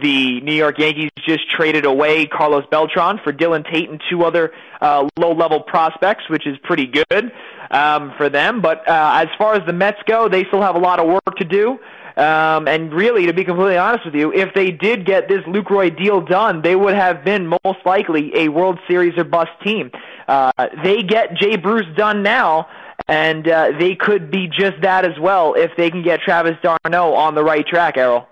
the 0.00 0.40
New 0.42 0.54
York 0.54 0.78
Yankees 0.78 1.10
just 1.26 1.50
traded 1.50 1.84
away 1.84 2.26
Carlos 2.26 2.64
Beltran 2.70 3.18
for 3.22 3.32
Dillon 3.32 3.64
Tate 3.64 3.90
and 3.90 4.00
two 4.10 4.24
other 4.24 4.52
uh, 4.80 5.08
low-level 5.16 5.62
prospects, 5.62 6.28
which 6.28 6.46
is 6.46 6.56
pretty 6.62 6.86
good 6.86 7.32
um, 7.70 8.12
for 8.16 8.28
them. 8.28 8.60
But 8.60 8.88
uh, 8.88 9.22
as 9.22 9.28
far 9.38 9.54
as 9.54 9.66
the 9.66 9.72
Mets 9.72 9.98
go, 10.06 10.28
they 10.28 10.44
still 10.44 10.62
have 10.62 10.74
a 10.74 10.78
lot 10.78 11.00
of 11.00 11.06
work 11.06 11.36
to 11.36 11.44
do. 11.44 11.78
Um, 12.16 12.66
and 12.66 12.94
really, 12.94 13.26
to 13.26 13.34
be 13.34 13.44
completely 13.44 13.76
honest 13.76 14.06
with 14.06 14.14
you, 14.14 14.32
if 14.32 14.54
they 14.54 14.70
did 14.70 15.04
get 15.04 15.28
this 15.28 15.42
Lucroy 15.42 15.94
deal 15.96 16.22
done, 16.22 16.62
they 16.62 16.74
would 16.74 16.94
have 16.94 17.24
been 17.24 17.46
most 17.46 17.84
likely 17.84 18.32
a 18.34 18.48
World 18.48 18.78
Series 18.88 19.18
or 19.18 19.24
bust 19.24 19.50
team. 19.62 19.90
Uh, 20.26 20.50
they 20.82 21.02
get 21.02 21.34
Jay 21.34 21.56
Bruce 21.56 21.86
done 21.94 22.22
now, 22.22 22.68
and 23.06 23.46
uh, 23.46 23.72
they 23.78 23.94
could 23.94 24.30
be 24.30 24.48
just 24.48 24.80
that 24.80 25.04
as 25.04 25.18
well 25.20 25.54
if 25.54 25.72
they 25.76 25.90
can 25.90 26.02
get 26.02 26.20
Travis 26.20 26.56
d'Arnaud 26.62 27.12
on 27.12 27.34
the 27.34 27.44
right 27.44 27.66
track, 27.66 27.98
Errol. 27.98 28.26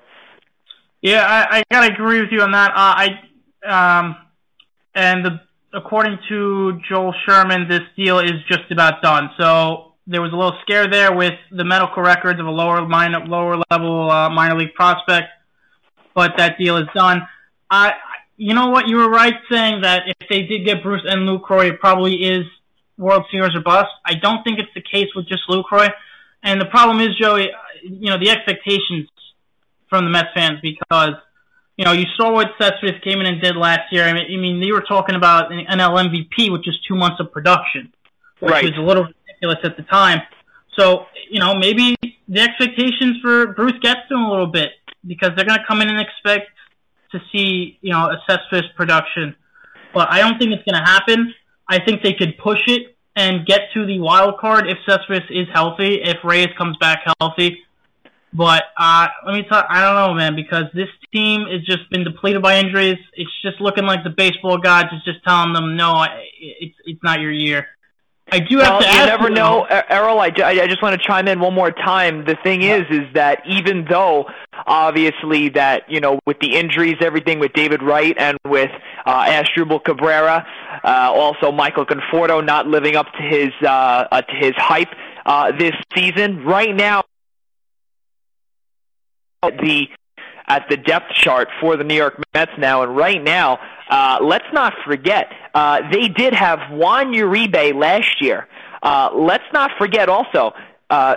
Yeah, 1.05 1.21
I, 1.23 1.59
I 1.59 1.63
gotta 1.71 1.93
agree 1.93 2.23
with 2.23 2.33
you 2.33 2.41
on 2.41 2.53
that. 2.53 2.71
Uh, 2.71 3.11
I 3.67 3.99
um, 4.01 4.17
and 4.95 5.23
the, 5.23 5.41
according 5.75 6.19
to 6.31 6.81
Joel 6.89 7.15
Sherman, 7.27 7.69
this 7.69 7.83
deal 7.95 8.21
is 8.21 8.33
just 8.49 8.71
about 8.71 9.03
done. 9.03 9.29
So 9.39 9.93
there 10.07 10.23
was 10.23 10.33
a 10.33 10.35
little 10.35 10.57
scare 10.63 10.89
there 10.91 11.15
with 11.15 11.35
the 11.53 11.63
medical 11.63 12.03
records 12.03 12.41
of 12.41 12.47
a 12.47 12.51
lower 12.51 12.89
minor, 12.89 13.21
lower 13.27 13.61
level 13.71 14.11
uh, 14.11 14.31
minor 14.31 14.57
league 14.57 14.73
prospect, 14.73 15.29
but 16.15 16.39
that 16.39 16.57
deal 16.57 16.79
is 16.79 16.89
done. 16.95 17.21
I, 17.71 17.93
you 18.39 18.55
know 18.55 18.71
what, 18.71 18.89
you 18.89 18.97
were 18.97 19.11
right 19.11 19.35
saying 19.51 19.83
that 19.83 20.05
if 20.07 20.29
they 20.31 20.45
did 20.45 20.65
get 20.65 20.83
Bruce 20.83 21.03
and 21.05 21.29
Lucroy, 21.29 21.69
it 21.69 21.81
probably 21.81 22.15
is 22.15 22.47
World 22.97 23.25
Series 23.31 23.55
or 23.55 23.61
bust. 23.61 23.91
I 24.07 24.15
don't 24.15 24.43
think 24.43 24.59
it's 24.59 24.73
the 24.75 24.81
case 24.81 25.09
with 25.15 25.29
just 25.29 25.43
Lucroy, 25.51 25.91
and 26.43 26.59
the 26.59 26.67
problem 26.67 27.01
is 27.01 27.15
Joey, 27.21 27.51
you 27.83 28.09
know, 28.09 28.19
the 28.19 28.31
expectations 28.31 29.11
from 29.95 30.05
the 30.05 30.11
Mets 30.11 30.29
fans 30.35 30.59
because. 30.63 31.15
You 31.77 31.85
know, 31.85 31.91
you 31.91 32.05
saw 32.17 32.31
what 32.33 32.53
Cespedes 32.57 33.03
came 33.03 33.19
in 33.19 33.27
and 33.27 33.43
did 33.43 33.57
last 33.57 33.91
year. 33.91 34.05
I 34.05 34.13
mean, 34.13 34.27
I 34.33 34.37
mean, 34.41 34.61
they 34.61 34.71
were 34.71 34.83
talking 34.83 35.17
about 35.17 35.51
an 35.51 35.67
NL 35.67 35.99
MVP, 36.09 36.53
which 36.53 36.69
is 36.69 36.75
two 36.87 36.95
months 36.95 37.19
of 37.19 37.33
production, 37.33 37.93
which 38.39 38.53
Right. 38.53 38.63
was 38.63 38.77
a 38.79 38.81
little 38.81 39.09
ridiculous 39.09 39.59
at 39.65 39.77
the 39.77 39.83
time. 39.83 40.23
So, 40.79 41.07
you 41.29 41.41
know, 41.41 41.53
maybe 41.57 41.97
the 42.29 42.41
expectations 42.41 43.17
for 43.21 43.49
Bruce 43.55 43.77
gets 43.83 44.07
to 44.09 44.15
him 44.15 44.23
a 44.23 44.31
little 44.31 44.47
bit 44.47 44.71
because 45.05 45.31
they're 45.35 45.45
going 45.45 45.59
to 45.59 45.65
come 45.67 45.81
in 45.83 45.89
and 45.89 45.99
expect 46.01 46.49
to 47.11 47.21
see, 47.33 47.77
you 47.81 47.91
know, 47.91 48.09
a 48.09 48.23
Cespedes 48.29 48.71
production. 48.77 49.35
But 49.93 50.13
I 50.13 50.21
don't 50.21 50.39
think 50.39 50.53
it's 50.53 50.63
going 50.63 50.81
to 50.81 50.89
happen. 50.89 51.35
I 51.69 51.81
think 51.81 52.05
they 52.05 52.13
could 52.13 52.39
push 52.39 52.63
it 52.69 52.97
and 53.17 53.45
get 53.45 53.63
to 53.75 53.85
the 53.85 53.99
wild 53.99 54.39
card 54.39 54.69
if 54.69 54.79
Cespedes 54.87 55.29
is 55.31 55.49
healthy, 55.53 56.03
if 56.03 56.19
Reyes 56.23 56.51
comes 56.57 56.77
back 56.77 57.03
healthy. 57.19 57.65
But 58.35 58.65
uh, 58.77 59.07
let 59.25 59.35
me 59.35 59.45
tell 59.49 59.65
I 59.69 59.81
don't 59.81 59.95
know, 59.95 60.15
man, 60.15 60.35
because 60.35 60.65
this 60.75 60.89
team 61.13 61.47
has 61.51 61.63
just 61.63 61.89
been 61.91 62.03
depleted 62.03 62.43
by 62.43 62.59
injuries. 62.59 62.99
It's 63.15 63.31
just 63.43 63.61
looking 63.61 63.85
like 63.85 64.03
the 64.03 64.11
baseball 64.11 64.59
gods 64.59 64.89
is 64.93 65.05
just 65.05 65.25
telling 65.25 65.53
them, 65.53 65.77
no, 65.77 66.05
it's 66.41 66.75
it's 66.85 67.03
not 67.03 67.21
your 67.21 67.31
year. 67.31 67.69
I 68.33 68.41
do 68.41 68.59
have 68.59 68.81
Well, 68.81 68.81
to 68.81 68.87
you 68.87 69.07
never 69.07 69.29
you, 69.29 69.35
know, 69.35 69.67
Er- 69.71 69.85
Errol. 69.89 70.19
I, 70.19 70.33
I 70.37 70.67
just 70.67 70.83
want 70.83 71.01
to 71.01 71.07
chime 71.07 71.29
in 71.29 71.39
one 71.41 71.55
more 71.55 71.71
time. 71.71 72.25
The 72.25 72.37
thing 72.43 72.63
is, 72.63 72.83
is 72.91 73.03
that 73.15 73.43
even 73.47 73.85
though 73.89 74.27
obviously 74.67 75.51
that 75.51 75.89
you 75.89 76.01
know 76.01 76.19
with 76.27 76.41
the 76.41 76.57
injuries, 76.57 76.97
everything 77.01 77.39
with 77.39 77.53
David 77.53 77.83
Wright 77.83 78.17
and 78.19 78.37
with 78.47 78.71
uh, 79.07 79.27
Asdrubal 79.27 79.85
Cabrera, 79.85 80.45
uh, 80.83 81.13
also 81.15 81.53
Michael 81.53 81.87
Conforto 81.87 82.45
not 82.45 82.67
living 82.67 82.97
up 82.97 83.07
to 83.13 83.23
his 83.23 83.51
uh, 83.63 84.09
uh, 84.11 84.23
to 84.23 84.35
his 84.35 84.55
hype 84.57 84.89
uh, 85.27 85.53
this 85.53 85.75
season. 85.95 86.45
Right 86.45 86.75
now, 86.75 87.05
the 89.51 89.89
at 90.47 90.69
the 90.69 90.77
depth 90.77 91.11
chart 91.15 91.49
for 91.61 91.77
the 91.77 91.85
New 91.85 91.95
York 91.95 92.21
Mets 92.35 92.53
now, 92.59 92.83
and 92.83 92.95
right 92.95 93.23
now, 93.23 93.59
uh, 93.89 94.19
let's 94.21 94.47
not 94.53 94.75
forget 94.85 95.33
uh, 95.55 95.81
they 95.91 96.09
did 96.09 96.35
have 96.35 96.59
Juan 96.71 97.13
Uribe 97.13 97.75
last 97.75 98.21
year. 98.21 98.47
Uh, 98.83 99.11
let's 99.15 99.45
not 99.53 99.71
forget 99.79 100.09
also. 100.09 100.53
Uh, 100.91 101.17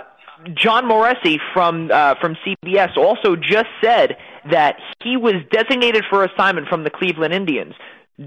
Jon 0.54 0.84
Morosi 0.84 1.38
from 1.52 1.90
uh, 1.92 2.14
from 2.20 2.36
CBS 2.46 2.96
also 2.96 3.36
just 3.36 3.68
said 3.82 4.16
that 4.50 4.76
he 5.02 5.16
was 5.16 5.34
designated 5.50 6.04
for 6.08 6.24
assignment 6.24 6.68
from 6.68 6.84
the 6.84 6.90
Cleveland 6.90 7.34
Indians. 7.34 7.74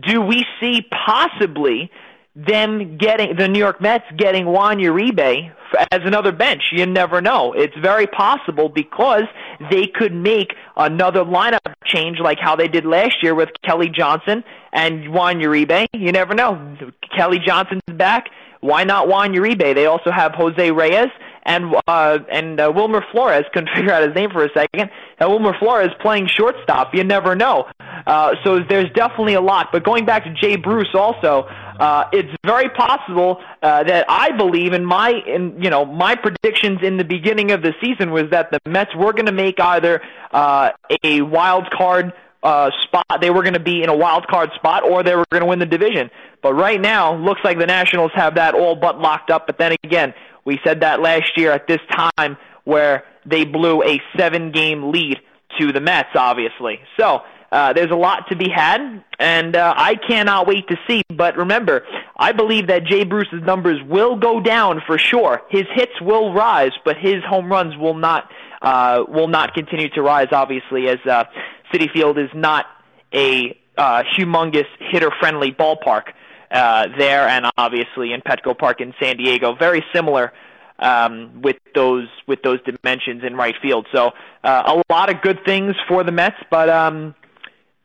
Do 0.03 0.21
we 0.21 0.45
see 0.59 0.81
possibly 1.05 1.89
them 2.35 2.97
getting 2.97 3.35
the 3.35 3.47
New 3.47 3.59
York 3.59 3.81
Mets 3.81 4.05
getting 4.17 4.45
Juan 4.45 4.77
Uribe 4.77 5.51
as 5.91 6.01
another 6.03 6.32
bench? 6.32 6.63
You 6.72 6.86
never 6.86 7.22
know. 7.22 7.53
It's 7.53 7.76
very 7.78 8.07
possible 8.07 8.69
because 8.69 9.24
they 9.69 9.88
could 9.88 10.13
make 10.13 10.53
another 10.78 11.24
lineup 11.24 11.74
change 11.86 12.19
like 12.19 12.39
how 12.39 12.55
they 12.55 12.67
did 12.67 12.86
last 12.86 13.22
year 13.22 13.36
with 13.36 13.49
Kelly 13.63 13.89
Johnson 13.89 14.43
and 14.74 15.13
Juan 15.13 15.39
Uribe. 15.39 15.88
You 15.93 16.11
never 16.11 16.34
know. 16.34 16.78
Kelly 17.15 17.39
Johnson's 17.45 17.82
back. 17.88 18.30
Why 18.61 18.84
not 18.84 19.07
Juan 19.07 19.34
Uribe? 19.34 19.76
They 19.76 19.86
also 19.86 20.11
have 20.11 20.34
Jose 20.36 20.72
Reyes 20.72 21.09
and 21.43 21.76
uh, 21.88 22.19
and 22.32 22.59
uh, 22.59 22.72
Wilmer 22.74 23.03
Flores. 23.11 23.45
Couldn't 23.53 23.69
figure 23.76 23.91
out 23.91 24.03
his 24.03 24.15
name 24.15 24.30
for 24.32 24.45
a 24.45 24.49
second. 24.53 24.89
Uh, 25.19 25.30
Wilmer 25.30 25.57
Flores 25.59 25.89
playing 25.99 26.28
shortstop. 26.28 26.93
You 26.93 27.03
never 27.03 27.36
know. 27.36 27.67
Uh, 27.80 28.36
so 28.43 28.59
there's 28.67 28.91
definitely 28.93 29.34
a 29.34 29.41
lot. 29.41 29.69
But 29.72 29.84
going 29.84 30.05
back 30.05 30.24
to 30.26 30.34
Jay 30.34 30.55
Bruce, 30.55 30.93
also, 30.93 31.47
uh, 31.82 32.07
it's 32.13 32.29
very 32.45 32.69
possible 32.69 33.41
uh, 33.63 33.84
that 33.84 34.05
I 34.07 34.38
believe 34.38 34.73
in 34.73 34.86
my 34.86 35.09
in 35.09 35.63
you 35.63 35.71
know 35.71 35.84
my 35.84 36.13
predictions 36.13 36.84
in 36.84 36.97
the 36.97 37.03
beginning 37.03 37.49
of 37.51 37.63
the 37.63 37.73
season 37.82 38.11
was 38.11 38.29
that 38.29 38.51
the 38.51 38.59
Mets 38.69 38.95
were 38.95 39.13
going 39.13 39.25
to 39.25 39.32
make 39.32 39.59
either 39.59 39.99
uh, 40.32 40.69
a 41.03 41.21
wild 41.21 41.71
card 41.71 42.13
uh, 42.43 42.69
spot. 42.84 43.05
They 43.19 43.32
were 43.32 43.41
going 43.41 43.55
to 43.55 43.59
be 43.59 43.82
in 43.82 43.89
a 43.89 43.95
wild 43.95 44.27
card 44.27 44.51
spot, 44.53 44.84
or 44.84 45.01
they 45.01 45.15
were 45.15 45.25
going 45.32 45.41
to 45.41 45.47
win 45.47 45.57
the 45.57 45.65
division. 45.65 46.11
But 46.43 46.53
right 46.53 46.79
now, 46.79 47.15
looks 47.15 47.41
like 47.43 47.57
the 47.57 47.65
Nationals 47.65 48.11
have 48.13 48.36
that 48.36 48.53
all 48.53 48.75
but 48.75 48.99
locked 48.99 49.32
up. 49.32 49.47
But 49.47 49.57
then 49.57 49.75
again, 49.84 50.13
we 50.45 50.59
said 50.63 50.82
that 50.82 51.01
last 51.01 51.36
year 51.36 51.51
at 51.51 51.65
this 51.65 51.82
time 51.91 52.38
where 52.63 53.05
they 53.25 53.43
blew 53.43 53.82
a 53.82 53.99
seven-game 54.15 54.91
lead 54.91 55.17
to 55.59 55.71
the 55.71 55.82
Mets, 55.82 56.09
obviously. 56.13 56.79
So 56.99 57.21
uh, 57.51 57.73
there's 57.73 57.91
a 57.91 57.95
lot 57.95 58.29
to 58.29 58.35
be 58.35 58.49
had, 58.49 59.03
and 59.19 59.55
uh, 59.55 59.73
I 59.75 59.95
cannot 59.95 60.47
wait 60.47 60.67
to 60.69 60.77
see. 60.87 61.01
But 61.09 61.35
remember, 61.35 61.83
I 62.15 62.31
believe 62.31 62.67
that 62.67 62.85
Jay 62.85 63.03
Bruce's 63.03 63.41
numbers 63.43 63.81
will 63.83 64.15
go 64.15 64.39
down 64.39 64.81
for 64.87 64.97
sure. 64.97 65.41
His 65.49 65.65
hits 65.73 65.99
will 66.01 66.33
rise, 66.33 66.71
but 66.85 66.97
his 66.97 67.23
home 67.27 67.51
runs 67.51 67.75
will 67.75 67.93
not 67.93 68.29
uh, 68.61 69.03
will 69.07 69.27
not 69.27 69.53
continue 69.53 69.89
to 69.89 70.01
rise. 70.01 70.27
Obviously, 70.31 70.87
as 70.87 70.99
uh, 71.05 71.25
Citi 71.73 71.91
Field 71.91 72.17
is 72.17 72.29
not 72.33 72.67
a 73.13 73.57
uh, 73.77 74.03
humongous 74.17 74.67
hitter-friendly 74.79 75.51
ballpark 75.51 76.13
uh, 76.51 76.87
there, 76.97 77.27
and 77.27 77.47
obviously 77.57 78.13
in 78.13 78.21
Petco 78.21 78.57
Park 78.57 78.79
in 78.79 78.93
San 79.01 79.17
Diego, 79.17 79.55
very 79.55 79.83
similar 79.93 80.31
um, 80.79 81.41
with 81.41 81.57
those 81.75 82.07
with 82.27 82.41
those 82.43 82.59
dimensions 82.63 83.23
in 83.23 83.35
right 83.35 83.55
field. 83.61 83.87
So 83.93 84.11
uh, 84.43 84.81
a 84.87 84.93
lot 84.93 85.09
of 85.09 85.21
good 85.21 85.43
things 85.45 85.75
for 85.87 86.03
the 86.03 86.11
Mets, 86.11 86.37
but 86.49 86.69
um, 86.69 87.13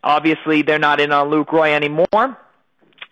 obviously 0.07 0.63
they're 0.63 0.79
not 0.79 1.01
in 1.01 1.13
on 1.13 1.29
Lucroy 1.29 1.75
anymore. 1.75 2.39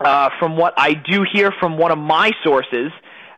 Uh, 0.01 0.30
from 0.38 0.57
what 0.57 0.74
I 0.76 0.95
do 0.95 1.24
hear 1.30 1.53
from 1.61 1.76
one 1.76 1.90
of 1.90 1.99
my 1.99 2.32
sources 2.42 2.90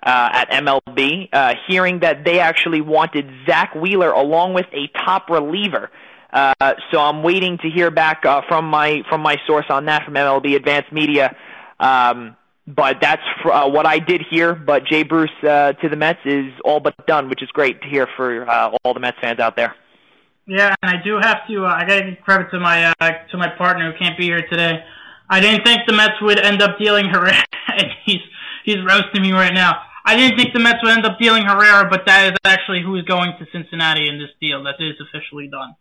uh, 0.03 0.29
at 0.33 0.51
MLB, 0.51 1.29
uh, 1.33 1.55
hearing 1.67 2.01
that 2.01 2.25
they 2.25 2.39
actually 2.39 2.81
wanted 2.81 3.29
Zack 3.47 3.75
Wheeler 3.75 4.11
along 4.11 4.55
with 4.55 4.67
a 4.73 4.89
top 5.05 5.29
reliever. 5.29 5.91
Uh, 6.33 6.75
so 6.91 7.01
I'm 7.01 7.23
waiting 7.23 7.59
to 7.59 7.71
hear 7.71 7.91
back 7.91 8.25
uh, 8.25 8.43
from 8.49 8.67
my 8.67 9.03
from 9.09 9.21
my 9.23 9.37
source 9.47 9.67
on 9.71 9.87
that 9.87 10.05
from 10.05 10.15
MLB 10.15 10.55
Advanced 10.55 10.93
Media. 10.93 11.35
Um, 11.81 12.37
but 12.67 13.01
that's 13.01 13.23
uh, 13.45 13.69
what 13.69 13.87
I 13.87 13.99
did 13.99 14.23
hear. 14.29 14.55
But 14.55 14.85
Jay 14.87 15.03
Bruce 15.03 15.31
uh, 15.43 15.73
to 15.75 15.89
the 15.89 15.97
Mets 15.97 16.21
is 16.25 16.53
all 16.65 16.81
but 16.81 16.95
done, 17.07 17.29
which 17.29 17.43
is 17.43 17.49
great 17.51 17.81
to 17.83 17.89
hear 17.89 18.09
for 18.17 18.49
uh, 18.49 18.77
all 18.85 18.95
the 18.95 19.01
Mets 19.01 19.19
fans 19.21 19.39
out 19.39 19.57
there. 19.57 19.75
Yeah, 20.47 20.75
and 20.83 20.97
I 20.97 21.03
do 21.03 21.19
have 21.21 21.47
to. 21.49 21.65
Uh, 21.65 21.75
I 21.75 21.85
got 21.87 21.97
to 21.97 22.11
give 22.11 22.21
credit 22.23 22.51
to 22.53 22.61
my 22.61 22.93
uh, 23.01 23.11
to 23.31 23.37
my 23.37 23.49
partner 23.59 23.91
who 23.91 23.99
can't 23.99 24.17
be 24.17 24.25
here 24.25 24.47
today. 24.49 24.85
I 25.29 25.41
didn't 25.41 25.65
think 25.65 25.81
the 25.89 25.93
Mets 25.93 26.21
would 26.23 26.39
end 26.39 26.63
up 26.63 26.79
dealing 26.79 27.07
Herrera, 27.07 27.43
and 27.69 27.87
he's 28.05 28.21
he's 28.65 28.79
roasting 28.85 29.23
me 29.23 29.33
right 29.33 29.53
now. 29.53 29.83
I 30.05 30.17
didn't 30.17 30.39
think 30.39 30.55
the 30.55 30.61
Mets 30.61 30.79
would 30.85 30.93
end 30.93 31.05
up 31.05 31.19
dealing 31.19 31.45
Herrera, 31.45 31.89
but 31.91 32.07
that 32.07 32.33
is 32.33 32.39
actually 32.45 32.81
who 32.83 32.95
is 32.95 33.03
going 33.03 33.33
to 33.41 33.47
Cincinnati 33.51 34.09
in 34.09 34.21
this 34.21 34.31
deal. 34.41 34.63
That 34.63 34.77
is 34.79 34.95
officially 35.01 35.49
done. 35.49 35.75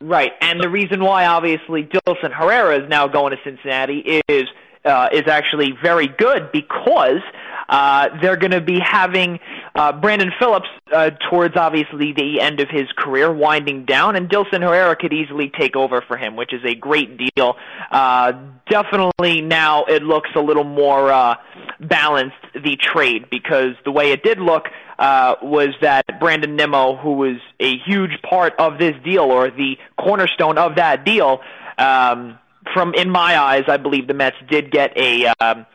Right, 0.00 0.32
and 0.40 0.60
the 0.60 0.68
reason 0.68 1.04
why 1.04 1.26
obviously 1.26 1.84
Dilson 1.84 2.32
Herrera 2.32 2.82
is 2.82 2.88
now 2.88 3.06
going 3.06 3.30
to 3.30 3.38
Cincinnati 3.44 4.22
is 4.28 4.48
uh, 4.84 5.08
is 5.12 5.28
actually 5.28 5.72
very 5.82 6.08
good 6.08 6.50
because 6.52 7.22
uh, 7.68 8.08
they're 8.20 8.36
going 8.36 8.52
to 8.52 8.60
be 8.60 8.78
having 8.80 9.38
uh, 9.74 9.92
Brandon 9.92 10.30
Phillips 10.38 10.68
uh, 10.92 11.10
towards 11.30 11.56
obviously 11.56 12.12
the 12.12 12.40
end 12.40 12.60
of 12.60 12.68
his 12.70 12.84
career, 12.96 13.32
winding 13.32 13.84
down, 13.84 14.16
and 14.16 14.28
Dilson 14.28 14.62
Herrera 14.62 14.96
could 14.96 15.12
easily 15.12 15.50
take 15.58 15.76
over 15.76 16.02
for 16.06 16.16
him, 16.16 16.36
which 16.36 16.52
is 16.52 16.60
a 16.64 16.74
great 16.74 17.18
deal. 17.18 17.56
Uh, 17.90 18.32
definitely 18.68 19.40
now 19.40 19.84
it 19.84 20.02
looks 20.02 20.30
a 20.36 20.40
little 20.40 20.64
more 20.64 21.10
uh, 21.10 21.36
balanced 21.80 22.36
the 22.54 22.76
trade 22.76 23.28
because 23.30 23.74
the 23.84 23.90
way 23.90 24.12
it 24.12 24.22
did 24.22 24.38
look 24.38 24.66
uh, 24.98 25.34
was 25.42 25.68
that 25.80 26.04
Brandon 26.20 26.56
Nimmo, 26.56 26.96
who 26.96 27.14
was 27.14 27.36
a 27.58 27.76
huge 27.78 28.22
part 28.28 28.54
of 28.58 28.78
this 28.78 28.94
deal 29.04 29.24
or 29.24 29.50
the 29.50 29.76
cornerstone 29.98 30.58
of 30.58 30.76
that 30.76 31.04
deal. 31.04 31.40
Um, 31.78 32.38
from 32.72 32.94
in 32.94 33.10
my 33.10 33.38
eyes, 33.38 33.64
I 33.68 33.76
believe 33.76 34.06
the 34.06 34.14
Mets 34.14 34.36
did 34.48 34.70
get 34.70 34.96
a 34.96 35.26
um, 35.40 35.66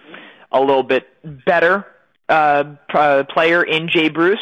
a 0.51 0.59
little 0.59 0.83
bit 0.83 1.07
better 1.45 1.85
uh, 2.27 2.63
uh, 2.93 3.23
player 3.29 3.63
in 3.63 3.89
Jay 3.89 4.09
Bruce, 4.09 4.39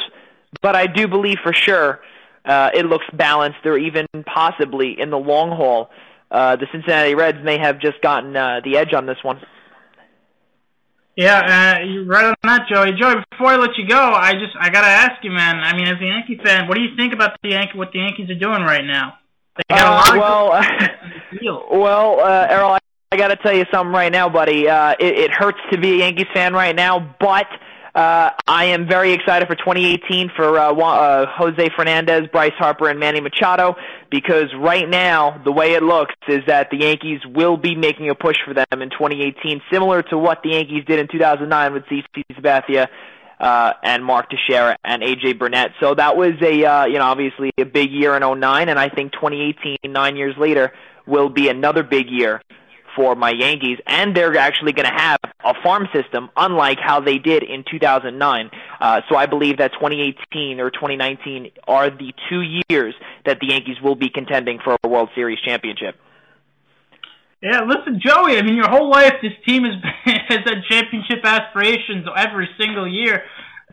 but 0.62 0.76
I 0.76 0.88
do 0.88 1.08
believe 1.08 1.38
for 1.43 1.53
sure 1.53 1.99
uh, 2.45 2.70
it 2.74 2.86
looks 2.86 3.05
balanced, 3.14 3.66
or 3.66 3.78
even 3.78 4.05
possibly 4.26 4.99
in 4.99 5.10
the 5.10 5.18
long 5.18 5.49
haul, 5.49 5.89
uh, 6.32 6.55
the 6.55 6.68
Cincinnati 6.72 7.16
Reds 7.16 7.39
may 7.43 7.58
have 7.58 7.80
just 7.80 8.01
gotten 8.01 8.36
uh, 8.36 8.62
the 8.64 8.78
edge 8.78 8.93
on 8.93 9.05
this 9.05 9.18
one. 9.22 9.39
Yeah, 11.16 11.80
uh, 11.80 11.84
you're 11.84 12.05
right 12.05 12.26
on 12.26 12.36
that, 12.43 12.68
Joey. 12.72 12.91
Joey, 12.91 13.16
before 13.32 13.47
I 13.47 13.55
let 13.55 13.72
you 13.76 13.88
go, 13.88 13.97
I 13.97 14.34
just 14.34 14.55
I 14.60 14.70
gotta 14.70 14.88
ask 14.88 15.24
you, 15.24 15.32
man. 15.32 15.55
I 15.58 15.76
mean, 15.76 15.88
as 15.88 15.99
a 15.99 16.05
Yankee 16.05 16.39
fan, 16.43 16.68
what 16.68 16.76
do 16.76 16.84
you 16.84 16.95
think 16.95 17.12
about 17.12 17.38
the 17.41 17.49
Yankee 17.49 17.78
what 17.78 17.91
the 17.91 17.99
Yankees 17.99 18.30
are 18.30 18.39
doing 18.39 18.62
right 18.62 18.86
now? 18.86 19.18
They 19.58 19.76
got 19.76 19.88
a 19.88 20.14
lot 20.14 20.53
uh, 20.53 20.88
well, 21.41 21.68
well, 21.72 22.20
uh, 22.20 22.47
Errol, 22.49 22.78
I, 23.10 23.16
got 23.16 23.30
to 23.30 23.38
tell 23.38 23.55
you 23.55 23.64
something 23.72 23.93
right 23.93 24.12
now, 24.12 24.28
buddy. 24.28 24.68
Uh, 24.68 24.93
it, 24.99 25.18
it 25.18 25.32
hurts 25.32 25.60
to 25.72 25.78
be 25.78 25.93
a 25.93 25.97
Yankees 25.99 26.28
fan 26.34 26.51
right 26.51 26.76
now, 26.76 27.16
but 27.22 27.47
uh, 27.95 28.32
I 28.45 28.66
am 28.66 28.86
very 28.86 29.14
excited 29.14 29.47
for 29.47 29.55
2018 29.55 30.30
for 30.36 30.60
uh, 30.60 30.74
uh, 30.74 31.26
Jose 31.38 31.70
Fernandez, 31.74 32.28
Bryce 32.34 32.51
Harper, 32.58 32.89
and 32.89 32.99
Manny 32.99 33.22
Machado 33.22 33.78
because 34.12 34.53
right 34.60 34.89
now 34.89 35.41
the 35.45 35.53
way 35.53 35.74
it 35.74 35.84
looks 35.84 36.14
is 36.28 36.41
that 36.47 36.70
the 36.70 36.80
Yankees 36.80 37.22
will 37.34 37.55
be 37.55 37.76
making 37.76 38.10
a 38.10 38.16
push 38.16 38.36
for 38.45 38.53
them 38.53 38.82
in 38.82 38.89
2018, 38.89 39.62
similar 39.72 40.03
to 40.03 40.18
what 40.18 40.43
the 40.43 40.49
Yankees 40.49 40.84
did 40.86 40.99
in 40.99 41.08
2009 41.08 41.74
with 41.74 41.84
CC 41.86 42.24
Sabathia 42.34 42.88
uh, 43.39 43.72
and 43.84 44.03
Mark 44.03 44.30
Teixeira 44.30 44.76
and 44.84 45.01
AJ 45.01 45.39
Burnett. 45.39 45.72
So 45.80 45.95
that 45.95 46.18
was 46.18 46.34
a 46.41 46.66
uh, 46.66 46.86
you 46.88 46.97
know 46.99 47.05
obviously 47.05 47.51
a 47.58 47.64
big 47.64 47.89
year 47.89 48.18
in 48.18 48.39
09, 48.39 48.68
and 48.68 48.78
I 48.78 48.89
think 48.89 49.14
2018, 49.14 49.78
nine 49.93 50.18
years 50.18 50.36
later, 50.38 50.74
will 51.05 51.30
be 51.30 51.47
another 51.47 51.84
big 51.84 52.10
year 52.10 52.41
for 52.97 53.15
my 53.15 53.29
Yankees, 53.29 53.77
and 53.85 54.17
they're 54.17 54.35
actually 54.35 54.73
going 54.73 54.87
to 54.87 54.93
have 54.93 55.19
a 55.45 55.53
farm 55.63 55.87
system 55.93 56.29
unlike 56.35 56.79
how 56.81 56.99
they 56.99 57.19
did 57.19 57.43
in 57.43 57.63
2009. 57.69 58.49
Uh, 58.81 59.01
so 59.07 59.15
I 59.15 59.27
believe 59.27 59.59
that 59.59 59.71
2018 59.73 60.59
or 60.59 60.71
2019 60.71 61.51
are 61.67 61.89
the 61.91 62.11
two 62.27 62.41
years 62.67 62.95
that 63.25 63.39
the 63.39 63.47
Yankees 63.47 63.77
will 63.81 63.95
be 63.95 64.09
contending 64.09 64.59
for 64.63 64.75
a 64.83 64.87
World 64.87 65.09
Series 65.15 65.39
championship. 65.45 65.95
Yeah, 67.41 67.61
listen, 67.61 68.01
Joey. 68.03 68.37
I 68.37 68.41
mean, 68.41 68.55
your 68.55 68.67
whole 68.67 68.89
life, 68.89 69.13
this 69.21 69.33
team 69.45 69.63
has 69.63 69.75
been, 70.05 70.15
has 70.27 70.39
had 70.43 70.63
championship 70.67 71.19
aspirations 71.23 72.07
every 72.17 72.49
single 72.59 72.87
year. 72.87 73.23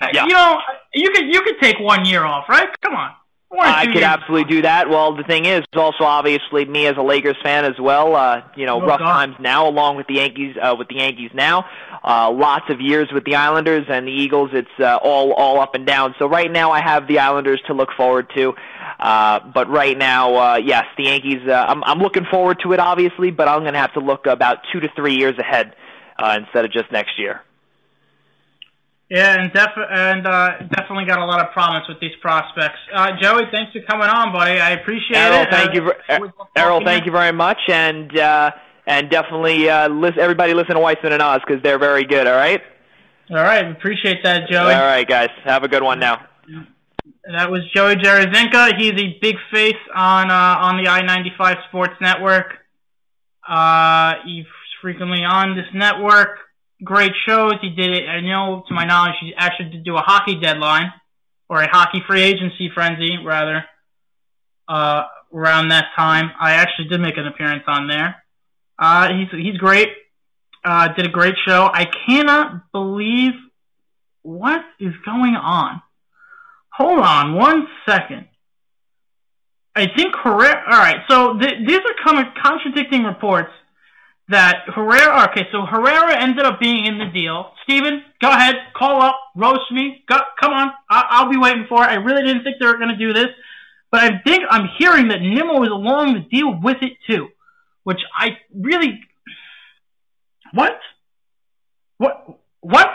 Uh, 0.00 0.08
yeah. 0.12 0.26
You 0.26 0.32
know, 0.34 0.58
you 0.92 1.10
could 1.12 1.24
you 1.32 1.40
could 1.40 1.60
take 1.62 1.78
one 1.80 2.04
year 2.04 2.24
off, 2.24 2.44
right? 2.48 2.68
Come 2.82 2.94
on. 2.94 3.12
I 3.60 3.86
could 3.86 4.02
absolutely 4.02 4.52
do 4.52 4.62
that. 4.62 4.88
Well, 4.88 5.16
the 5.16 5.22
thing 5.22 5.46
is, 5.46 5.64
also 5.74 6.04
obviously 6.04 6.64
me 6.64 6.86
as 6.86 6.96
a 6.96 7.02
Lakers 7.02 7.36
fan 7.42 7.64
as 7.64 7.78
well. 7.78 8.14
Uh, 8.14 8.42
you 8.56 8.66
know, 8.66 8.82
oh, 8.82 8.86
rough 8.86 9.00
God. 9.00 9.12
times 9.12 9.36
now, 9.38 9.68
along 9.68 9.96
with 9.96 10.06
the 10.06 10.14
Yankees. 10.14 10.56
Uh, 10.60 10.74
with 10.78 10.88
the 10.88 10.96
Yankees 10.96 11.30
now, 11.34 11.66
uh, 12.02 12.30
lots 12.30 12.70
of 12.70 12.80
years 12.80 13.10
with 13.12 13.24
the 13.24 13.34
Islanders 13.34 13.86
and 13.88 14.06
the 14.06 14.12
Eagles. 14.12 14.50
It's 14.52 14.68
uh, 14.78 14.98
all 15.02 15.32
all 15.32 15.60
up 15.60 15.74
and 15.74 15.86
down. 15.86 16.14
So 16.18 16.26
right 16.26 16.50
now, 16.50 16.70
I 16.70 16.80
have 16.80 17.06
the 17.06 17.18
Islanders 17.18 17.60
to 17.66 17.74
look 17.74 17.90
forward 17.96 18.30
to. 18.34 18.54
Uh, 18.98 19.40
but 19.52 19.68
right 19.68 19.96
now, 19.98 20.34
uh, 20.36 20.56
yes, 20.56 20.84
the 20.96 21.04
Yankees. 21.04 21.46
Uh, 21.46 21.52
I'm, 21.52 21.82
I'm 21.84 21.98
looking 21.98 22.24
forward 22.30 22.60
to 22.62 22.72
it, 22.72 22.80
obviously, 22.80 23.30
but 23.30 23.48
I'm 23.48 23.60
going 23.60 23.74
to 23.74 23.78
have 23.78 23.92
to 23.94 24.00
look 24.00 24.26
about 24.26 24.58
two 24.72 24.80
to 24.80 24.88
three 24.94 25.16
years 25.16 25.38
ahead 25.38 25.74
uh, 26.18 26.38
instead 26.40 26.64
of 26.64 26.72
just 26.72 26.90
next 26.92 27.18
year. 27.18 27.42
Yeah, 29.10 29.38
and 29.38 29.52
def- 29.52 29.90
and 29.90 30.26
uh, 30.26 30.58
definitely 30.70 31.04
got 31.04 31.18
a 31.18 31.26
lot 31.26 31.40
of 31.40 31.52
promise 31.52 31.86
with 31.88 32.00
these 32.00 32.14
prospects. 32.22 32.78
Uh, 32.92 33.10
Joey, 33.20 33.42
thanks 33.52 33.72
for 33.72 33.82
coming 33.82 34.08
on, 34.08 34.32
buddy. 34.32 34.58
I 34.58 34.70
appreciate 34.70 35.18
Errol, 35.18 35.42
it. 35.42 35.50
Thank 35.50 35.70
uh, 35.70 35.72
you, 35.74 35.90
er- 35.90 36.32
Errol. 36.56 36.80
Thank 36.84 37.04
you 37.04 37.12
very 37.12 37.32
much, 37.32 37.58
and 37.68 38.18
uh, 38.18 38.50
and 38.86 39.10
definitely 39.10 39.68
uh, 39.68 39.88
listen, 39.88 40.20
everybody 40.20 40.54
listen 40.54 40.74
to 40.74 40.80
Weissman 40.80 41.12
and 41.12 41.22
Oz 41.22 41.40
because 41.46 41.62
they're 41.62 41.78
very 41.78 42.04
good. 42.04 42.26
All 42.26 42.34
right. 42.34 42.62
All 43.30 43.36
right, 43.36 43.70
appreciate 43.70 44.22
that, 44.24 44.50
Joey. 44.50 44.72
All 44.72 44.80
right, 44.80 45.08
guys, 45.08 45.30
have 45.44 45.64
a 45.64 45.68
good 45.68 45.82
one 45.82 45.98
now. 45.98 46.26
That 47.26 47.50
was 47.50 47.62
Joey 47.74 47.96
Jarazinka. 47.96 48.78
He's 48.78 48.92
a 48.92 49.18
big 49.20 49.36
face 49.52 49.72
on 49.94 50.30
uh, 50.30 50.56
on 50.60 50.82
the 50.82 50.90
I-95 50.90 51.68
Sports 51.68 51.94
Network. 52.00 52.58
Uh, 53.46 54.14
he's 54.26 54.44
frequently 54.82 55.24
on 55.24 55.56
this 55.56 55.66
network. 55.72 56.38
Great 56.82 57.12
shows. 57.26 57.54
He 57.60 57.70
did 57.70 57.90
it. 57.90 58.08
I 58.08 58.20
know, 58.20 58.64
to 58.68 58.74
my 58.74 58.84
knowledge, 58.84 59.14
he 59.20 59.32
actually 59.36 59.70
did 59.70 59.84
do 59.84 59.96
a 59.96 60.00
hockey 60.00 60.38
deadline 60.40 60.92
or 61.48 61.62
a 61.62 61.68
hockey 61.68 62.02
free 62.06 62.22
agency 62.22 62.70
frenzy, 62.74 63.18
rather. 63.24 63.64
Uh, 64.66 65.04
around 65.32 65.68
that 65.68 65.86
time, 65.96 66.30
I 66.40 66.52
actually 66.52 66.88
did 66.88 67.00
make 67.00 67.16
an 67.16 67.26
appearance 67.26 67.64
on 67.66 67.86
there. 67.86 68.22
Uh, 68.78 69.08
he's 69.12 69.28
he's 69.30 69.56
great. 69.56 69.88
Uh, 70.64 70.88
did 70.94 71.06
a 71.06 71.10
great 71.10 71.34
show. 71.46 71.68
I 71.72 71.86
cannot 72.06 72.72
believe 72.72 73.32
what 74.22 74.64
is 74.80 74.94
going 75.04 75.36
on. 75.36 75.82
Hold 76.70 77.00
on 77.00 77.34
one 77.34 77.68
second. 77.86 78.26
I 79.76 79.86
think 79.94 80.14
correct. 80.14 80.66
All 80.66 80.78
right, 80.78 81.00
so 81.08 81.38
th- 81.38 81.66
these 81.66 81.78
are 81.78 82.30
contradicting 82.42 83.04
reports 83.04 83.50
that 84.28 84.64
Herrera. 84.74 85.28
Okay, 85.30 85.46
so 85.52 85.66
Herrera 85.66 86.16
ended 86.20 86.44
up 86.44 86.58
being 86.60 86.86
in 86.86 86.98
the 86.98 87.06
deal. 87.12 87.52
Steven, 87.64 88.02
go 88.20 88.30
ahead, 88.30 88.56
call 88.76 89.02
up, 89.02 89.18
roast 89.36 89.70
me. 89.70 90.02
Go, 90.08 90.16
come 90.40 90.52
on, 90.52 90.70
I- 90.88 91.22
will 91.24 91.30
be 91.32 91.38
waiting 91.38 91.66
for 91.68 91.82
it. 91.84 91.88
I 91.88 91.94
really 91.94 92.22
didn't 92.22 92.44
think 92.44 92.56
they 92.60 92.66
were 92.66 92.78
going 92.78 92.88
to 92.88 92.96
do 92.96 93.12
this, 93.12 93.28
but 93.90 94.00
I 94.02 94.18
think 94.26 94.42
I'm 94.50 94.68
hearing 94.78 95.08
that 95.08 95.20
Nimmo 95.20 95.62
is 95.62 95.70
along 95.70 96.14
the 96.14 96.20
deal 96.20 96.58
with 96.62 96.78
it 96.82 96.92
too. 97.08 97.28
which 97.84 98.00
I 98.18 98.38
really 98.54 99.00
what 100.52 100.78
what 101.98 102.38
what 102.60 102.88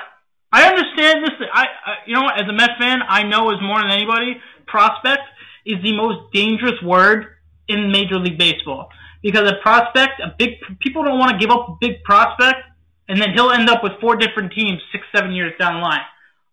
I 0.51 0.67
understand 0.67 1.23
this. 1.23 1.31
I, 1.53 1.65
I 1.85 1.93
you 2.07 2.15
know 2.15 2.27
as 2.27 2.47
a 2.49 2.53
Met 2.53 2.71
fan, 2.79 2.99
I 3.07 3.23
know 3.23 3.51
as 3.51 3.61
more 3.61 3.79
than 3.79 3.91
anybody, 3.91 4.37
prospect 4.67 5.21
is 5.65 5.77
the 5.83 5.95
most 5.95 6.31
dangerous 6.33 6.81
word 6.83 7.27
in 7.67 7.91
Major 7.91 8.17
League 8.19 8.37
Baseball 8.37 8.89
because 9.21 9.49
a 9.49 9.55
prospect, 9.61 10.21
a 10.21 10.33
big 10.37 10.51
people 10.79 11.03
don't 11.03 11.19
want 11.19 11.31
to 11.31 11.37
give 11.37 11.51
up 11.51 11.69
a 11.69 11.75
big 11.79 12.03
prospect, 12.03 12.59
and 13.07 13.19
then 13.19 13.33
he'll 13.33 13.51
end 13.51 13.69
up 13.69 13.83
with 13.83 13.93
four 13.99 14.15
different 14.15 14.53
teams 14.53 14.81
six, 14.91 15.05
seven 15.15 15.31
years 15.31 15.53
down 15.59 15.75
the 15.75 15.81
line, 15.81 16.01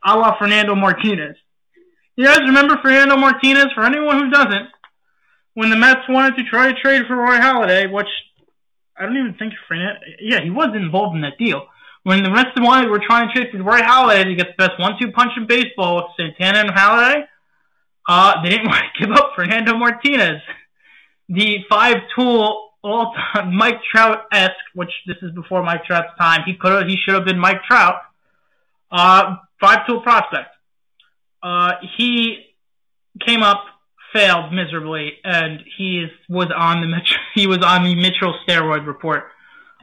a 0.05 0.17
la 0.17 0.37
Fernando 0.39 0.75
Martinez. 0.75 1.37
You 2.17 2.25
guys 2.25 2.41
remember 2.41 2.79
Fernando 2.83 3.17
Martinez? 3.17 3.67
For 3.75 3.85
anyone 3.85 4.19
who 4.19 4.31
doesn't, 4.31 4.69
when 5.55 5.71
the 5.71 5.77
Mets 5.77 6.09
wanted 6.09 6.37
to 6.37 6.45
try 6.45 6.73
to 6.73 6.81
trade 6.81 7.03
for 7.07 7.17
Roy 7.17 7.37
Halladay, 7.37 7.93
which 7.93 8.09
I 8.97 9.05
don't 9.05 9.17
even 9.17 9.35
think 9.39 9.53
Fernando, 9.69 10.01
yeah, 10.21 10.43
he 10.43 10.51
was 10.51 10.75
involved 10.75 11.15
in 11.15 11.23
that 11.23 11.39
deal. 11.39 11.67
When 12.05 12.23
the 12.23 12.31
Mets 12.31 12.51
wanted 12.57 12.89
were 12.89 13.03
trying 13.05 13.29
to 13.29 13.35
trade 13.35 13.49
for 13.53 13.63
Roy 13.63 13.81
Halladay 13.81 14.25
to 14.25 14.35
get 14.35 14.47
the 14.57 14.67
best 14.67 14.81
one-two 14.81 15.13
punch 15.13 15.33
in 15.37 15.47
baseball 15.47 15.97
with 15.97 16.05
Santana 16.17 16.61
and 16.61 16.71
Halladay, 16.71 17.25
uh, 18.09 18.43
they 18.43 18.51
didn't 18.51 18.67
want 18.69 18.83
to 18.95 19.07
give 19.07 19.15
up 19.15 19.33
Fernando 19.37 19.77
Martinez 19.77 20.41
the 21.29 21.59
five 21.69 21.97
tool 22.15 22.71
all 22.83 23.13
time 23.15 23.55
Mike 23.57 23.81
Trout 23.91 24.25
esque, 24.33 24.55
which 24.75 24.91
this 25.07 25.17
is 25.23 25.33
before 25.33 25.63
Mike 25.63 25.85
Trout's 25.85 26.17
time. 26.19 26.43
He 26.47 26.55
could 26.55 26.73
have, 26.73 26.87
he 26.87 26.97
should 26.97 27.15
have 27.15 27.25
been 27.25 27.39
Mike 27.39 27.63
Trout. 27.65 27.97
Uh, 28.91 29.37
five 29.61 29.87
tool 29.87 30.01
prospect. 30.01 30.51
Uh, 31.43 31.73
he 31.97 32.47
came 33.25 33.43
up, 33.43 33.65
failed 34.13 34.53
miserably, 34.53 35.13
and 35.25 35.61
he 35.77 36.01
is, 36.01 36.11
was 36.29 36.49
on 36.57 36.81
the 36.81 37.01
he 37.35 37.47
was 37.47 37.59
on 37.65 37.85
the 37.85 37.95
Mitchell 37.95 38.39
steroid 38.47 38.87
report 38.87 39.25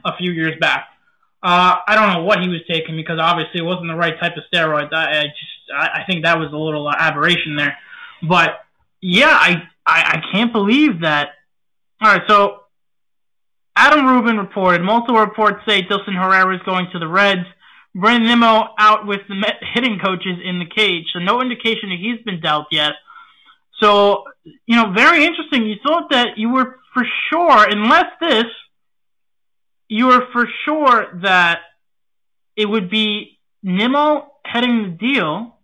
a 0.04 0.16
few 0.16 0.32
years 0.32 0.54
back. 0.60 0.88
Uh, 1.42 1.76
I 1.86 1.94
don't 1.94 2.10
know 2.14 2.24
what 2.24 2.40
he 2.40 2.48
was 2.48 2.60
taking 2.66 2.96
because 2.96 3.18
obviously 3.20 3.60
it 3.60 3.64
wasn't 3.64 3.88
the 3.88 3.96
right 3.96 4.18
type 4.18 4.32
of 4.36 4.44
steroids. 4.52 4.94
I, 4.94 5.20
I 5.20 5.22
just 5.24 5.72
I, 5.76 6.00
I 6.00 6.04
think 6.06 6.24
that 6.24 6.38
was 6.38 6.50
a 6.52 6.56
little 6.56 6.90
aberration 6.90 7.56
there, 7.56 7.76
but 8.22 8.63
yeah, 9.06 9.28
I 9.28 9.62
I, 9.84 10.16
I 10.16 10.22
can't 10.32 10.50
believe 10.50 11.02
that. 11.02 11.28
All 12.00 12.10
right, 12.10 12.22
so 12.26 12.60
Adam 13.76 14.06
Rubin 14.06 14.38
reported 14.38 14.82
multiple 14.82 15.20
reports 15.20 15.58
say 15.68 15.82
Dilson 15.82 16.14
Herrera 16.14 16.56
is 16.56 16.62
going 16.64 16.86
to 16.92 16.98
the 16.98 17.06
Reds. 17.06 17.46
Brandon 17.94 18.28
Nimmo 18.28 18.68
out 18.78 19.06
with 19.06 19.20
the 19.28 19.34
hitting 19.74 19.98
coaches 20.02 20.38
in 20.42 20.58
the 20.58 20.64
cage, 20.64 21.04
so 21.12 21.18
no 21.18 21.42
indication 21.42 21.90
that 21.90 21.98
he's 22.00 22.24
been 22.24 22.40
dealt 22.40 22.68
yet. 22.70 22.92
So, 23.78 24.24
you 24.44 24.76
know, 24.76 24.92
very 24.92 25.24
interesting. 25.24 25.66
You 25.66 25.76
thought 25.86 26.10
that 26.10 26.38
you 26.38 26.48
were 26.48 26.76
for 26.94 27.04
sure, 27.30 27.68
unless 27.68 28.06
this, 28.20 28.46
you 29.88 30.06
were 30.06 30.28
for 30.32 30.48
sure 30.64 31.20
that 31.22 31.58
it 32.56 32.64
would 32.64 32.88
be 32.88 33.38
Nimmo 33.62 34.32
heading 34.46 34.82
the 34.82 35.12
deal, 35.12 35.58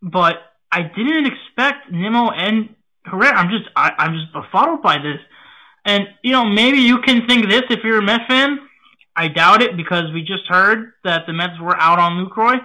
but 0.00 0.36
I 0.76 0.82
didn't 0.82 1.24
expect 1.24 1.90
Nimmo 1.90 2.28
and 2.28 2.74
Herrera. 3.06 3.34
I'm 3.34 3.48
just 3.48 3.66
I, 3.74 3.92
I'm 3.96 4.12
just 4.12 4.30
befuddled 4.34 4.82
by 4.82 4.98
this. 4.98 5.18
And 5.86 6.06
you 6.22 6.32
know, 6.32 6.44
maybe 6.44 6.80
you 6.80 7.00
can 7.00 7.26
think 7.26 7.48
this 7.48 7.62
if 7.70 7.82
you're 7.82 8.00
a 8.00 8.02
Mets 8.02 8.24
fan. 8.28 8.58
I 9.16 9.28
doubt 9.28 9.62
it 9.62 9.74
because 9.74 10.12
we 10.12 10.20
just 10.20 10.46
heard 10.46 10.92
that 11.02 11.22
the 11.26 11.32
Mets 11.32 11.58
were 11.58 11.74
out 11.80 11.98
on 11.98 12.22
Lucroy. 12.22 12.58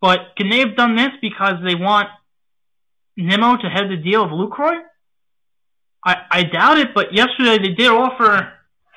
But 0.00 0.34
can 0.36 0.50
they 0.50 0.58
have 0.58 0.74
done 0.74 0.96
this 0.96 1.10
because 1.22 1.62
they 1.64 1.76
want 1.76 2.08
Nimmo 3.16 3.56
to 3.58 3.68
head 3.68 3.84
the 3.88 3.98
deal 3.98 4.24
of 4.24 4.30
Lucroy? 4.30 4.80
I, 6.04 6.16
I 6.32 6.42
doubt 6.42 6.78
it, 6.78 6.88
but 6.92 7.14
yesterday 7.14 7.58
they 7.58 7.72
did 7.72 7.88
offer, 7.88 8.52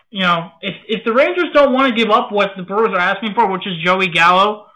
you 0.10 0.22
know, 0.22 0.50
if 0.64 0.74
if 0.88 1.06
the 1.06 1.14
Rangers 1.14 1.54
don't 1.54 1.74
want 1.74 1.96
to 1.96 1.96
give 1.96 2.12
up 2.12 2.32
what 2.32 2.54
the 2.58 2.64
Brewers 2.64 2.90
are 2.90 3.00
asking 3.00 3.36
for, 3.36 3.48
which 3.52 3.68
is 3.68 3.78
Joey 3.84 4.08
Gallo, 4.08 4.67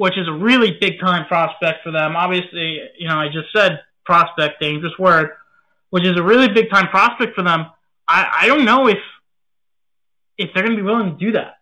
which 0.00 0.16
is 0.16 0.26
a 0.26 0.32
really 0.32 0.78
big 0.80 0.98
time 0.98 1.26
prospect 1.26 1.80
for 1.84 1.92
them. 1.92 2.16
Obviously, 2.16 2.80
you 2.98 3.06
know, 3.06 3.18
I 3.18 3.26
just 3.26 3.48
said 3.54 3.80
prospect, 4.06 4.58
dangerous 4.58 4.94
word, 4.98 5.28
which 5.90 6.06
is 6.06 6.18
a 6.18 6.22
really 6.22 6.48
big 6.48 6.70
time 6.70 6.88
prospect 6.88 7.34
for 7.34 7.44
them. 7.44 7.66
I, 8.08 8.26
I 8.40 8.46
don't 8.46 8.64
know 8.64 8.88
if 8.88 8.96
if 10.38 10.48
they're 10.54 10.64
going 10.64 10.74
to 10.74 10.82
be 10.82 10.88
willing 10.88 11.18
to 11.18 11.22
do 11.26 11.32
that. 11.32 11.58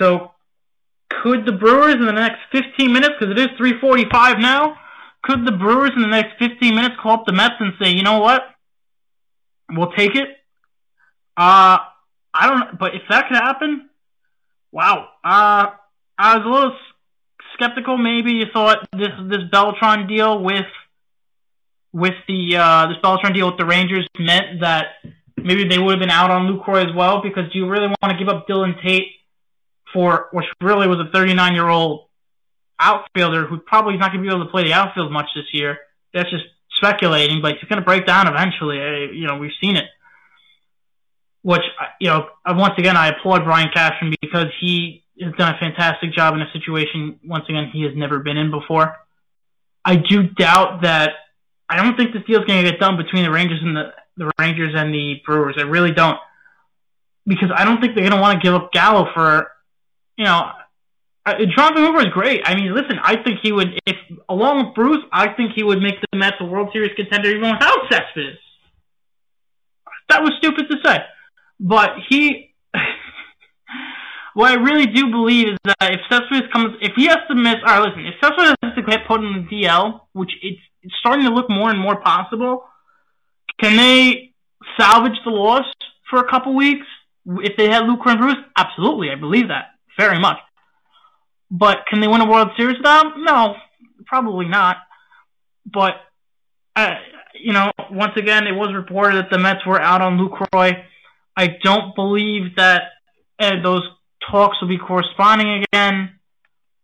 So, 0.00 0.30
could 1.08 1.44
the 1.44 1.50
Brewers 1.50 1.94
in 1.94 2.06
the 2.06 2.12
next 2.12 2.38
15 2.52 2.92
minutes, 2.92 3.14
because 3.18 3.36
it 3.36 3.40
is 3.40 3.48
3:45 3.58 4.40
now, 4.40 4.76
could 5.24 5.44
the 5.44 5.50
Brewers 5.50 5.90
in 5.96 6.02
the 6.02 6.08
next 6.08 6.38
15 6.38 6.72
minutes 6.72 6.94
call 7.02 7.14
up 7.14 7.26
the 7.26 7.32
Mets 7.32 7.54
and 7.58 7.72
say, 7.82 7.90
you 7.90 8.04
know 8.04 8.20
what, 8.20 8.42
we'll 9.72 9.90
take 9.90 10.14
it? 10.14 10.28
Uh, 11.36 11.78
I 12.32 12.46
don't. 12.46 12.78
But 12.78 12.94
if 12.94 13.02
that 13.10 13.26
could 13.26 13.38
happen, 13.38 13.90
wow. 14.70 15.08
Uh, 15.24 15.70
I 16.16 16.36
was 16.36 16.46
a 16.46 16.48
little 16.48 16.76
skeptical. 17.54 17.96
Maybe 17.96 18.32
you 18.32 18.46
thought 18.52 18.88
this 18.92 19.10
this 19.28 19.42
Beltran 19.50 20.06
deal 20.06 20.42
with 20.42 20.66
with 21.92 22.14
the 22.28 22.56
uh, 22.56 22.86
this 22.88 22.96
Beltran 23.02 23.32
deal 23.32 23.46
with 23.46 23.58
the 23.58 23.66
Rangers 23.66 24.06
meant 24.18 24.60
that 24.60 24.86
maybe 25.36 25.68
they 25.68 25.78
would 25.78 25.92
have 25.92 26.00
been 26.00 26.10
out 26.10 26.30
on 26.30 26.46
Lucroy 26.46 26.88
as 26.88 26.94
well. 26.94 27.22
Because 27.22 27.50
do 27.52 27.58
you 27.58 27.68
really 27.68 27.86
want 27.86 28.12
to 28.12 28.18
give 28.18 28.28
up 28.28 28.46
Dillon 28.46 28.76
Tate 28.82 29.08
for 29.92 30.28
which 30.32 30.46
really 30.60 30.86
was 30.86 30.98
a 31.00 31.10
39 31.12 31.54
year 31.54 31.68
old 31.68 32.06
outfielder 32.78 33.46
who 33.46 33.58
probably 33.58 33.94
is 33.94 34.00
not 34.00 34.12
going 34.12 34.22
to 34.24 34.28
be 34.28 34.34
able 34.34 34.44
to 34.44 34.50
play 34.50 34.64
the 34.64 34.72
outfield 34.72 35.12
much 35.12 35.26
this 35.34 35.46
year? 35.52 35.78
That's 36.14 36.30
just 36.30 36.44
speculating, 36.72 37.42
but 37.42 37.54
he's 37.54 37.68
going 37.68 37.80
to 37.80 37.84
break 37.84 38.06
down 38.06 38.26
eventually. 38.26 39.16
You 39.16 39.26
know, 39.26 39.36
we've 39.36 39.52
seen 39.60 39.76
it. 39.76 39.86
Which 41.42 41.62
you 42.00 42.08
know, 42.08 42.28
once 42.46 42.74
again, 42.76 42.96
I 42.96 43.08
applaud 43.08 43.44
Brian 43.44 43.70
Cashman 43.72 44.14
because 44.20 44.48
he 44.60 45.04
has 45.20 45.34
done 45.36 45.54
a 45.54 45.58
fantastic 45.58 46.12
job 46.12 46.34
in 46.34 46.40
a 46.40 46.50
situation 46.52 47.20
once 47.24 47.44
again 47.48 47.70
he 47.72 47.82
has 47.82 47.92
never 47.94 48.18
been 48.20 48.36
in 48.36 48.50
before. 48.50 48.96
I 49.84 49.96
do 49.96 50.24
doubt 50.28 50.82
that. 50.82 51.12
I 51.68 51.76
don't 51.76 51.96
think 51.96 52.12
deal 52.26 52.40
is 52.40 52.46
going 52.46 52.64
to 52.64 52.70
get 52.70 52.80
done 52.80 52.96
between 52.96 53.22
the 53.22 53.30
Rangers 53.30 53.60
and 53.62 53.76
the 53.76 53.92
the 54.16 54.30
Rangers 54.38 54.74
and 54.76 54.94
the 54.94 55.20
Brewers. 55.24 55.56
I 55.58 55.62
really 55.62 55.92
don't, 55.92 56.18
because 57.26 57.50
I 57.54 57.64
don't 57.64 57.80
think 57.80 57.94
they're 57.94 58.04
going 58.04 58.16
to 58.16 58.20
want 58.20 58.40
to 58.40 58.46
give 58.46 58.54
up 58.54 58.70
Gallo 58.70 59.06
for, 59.14 59.50
you 60.16 60.24
know, 60.24 60.50
uh, 61.24 61.34
Jonathan 61.56 61.84
Hoover 61.84 62.00
is 62.00 62.12
great. 62.12 62.42
I 62.44 62.54
mean, 62.54 62.74
listen, 62.74 62.98
I 63.02 63.22
think 63.22 63.40
he 63.42 63.52
would, 63.52 63.80
if 63.86 63.96
along 64.28 64.66
with 64.66 64.74
Bruce, 64.74 65.02
I 65.12 65.32
think 65.34 65.52
he 65.54 65.62
would 65.62 65.80
make 65.80 65.94
the 66.00 66.18
Mets 66.18 66.36
a 66.40 66.44
World 66.44 66.68
Series 66.72 66.92
contender 66.96 67.30
even 67.30 67.50
without 67.50 67.78
Cespedes. 67.90 68.38
That 70.08 70.22
was 70.22 70.32
stupid 70.38 70.66
to 70.70 70.76
say, 70.84 70.98
but 71.58 71.90
he 72.08 72.52
what 74.40 74.52
I 74.52 74.54
really 74.54 74.86
do 74.86 75.10
believe 75.10 75.48
is 75.48 75.58
that 75.66 75.92
if 75.92 76.00
Cespedes 76.08 76.50
comes, 76.50 76.74
if 76.80 76.92
he 76.96 77.04
has 77.08 77.18
to 77.28 77.34
miss, 77.34 77.56
all 77.66 77.78
right, 77.78 77.88
listen, 77.88 78.06
if 78.06 78.14
Cespedes 78.22 78.54
has 78.62 78.74
to 78.74 78.82
get 78.82 79.06
put 79.06 79.20
in 79.20 79.46
the 79.50 79.54
DL, 79.54 80.00
which 80.14 80.30
it's, 80.40 80.60
it's 80.82 80.94
starting 80.98 81.26
to 81.26 81.30
look 81.30 81.50
more 81.50 81.68
and 81.68 81.78
more 81.78 82.00
possible, 82.00 82.64
can 83.60 83.76
they 83.76 84.32
salvage 84.78 85.18
the 85.26 85.30
loss 85.30 85.66
for 86.08 86.20
a 86.20 86.30
couple 86.30 86.56
weeks 86.56 86.86
if 87.26 87.54
they 87.58 87.68
had 87.68 87.84
Luke 87.84 88.00
and? 88.06 88.38
Absolutely, 88.56 89.10
I 89.10 89.16
believe 89.16 89.48
that 89.48 89.72
very 89.98 90.18
much. 90.18 90.38
But 91.50 91.84
can 91.90 92.00
they 92.00 92.08
win 92.08 92.22
a 92.22 92.30
World 92.30 92.48
Series 92.56 92.78
without? 92.78 93.12
No, 93.18 93.56
probably 94.06 94.48
not. 94.48 94.78
But 95.70 95.96
uh, 96.76 96.94
you 97.38 97.52
know, 97.52 97.72
once 97.90 98.12
again, 98.16 98.46
it 98.46 98.52
was 98.52 98.72
reported 98.74 99.18
that 99.18 99.30
the 99.30 99.38
Mets 99.38 99.66
were 99.66 99.82
out 99.82 100.00
on 100.00 100.16
Lucroy. 100.16 100.82
I 101.36 101.58
don't 101.62 101.94
believe 101.94 102.56
that 102.56 102.84
uh, 103.38 103.60
those 103.62 103.82
talks 104.30 104.60
will 104.60 104.68
be 104.68 104.78
corresponding 104.78 105.64
again, 105.64 106.18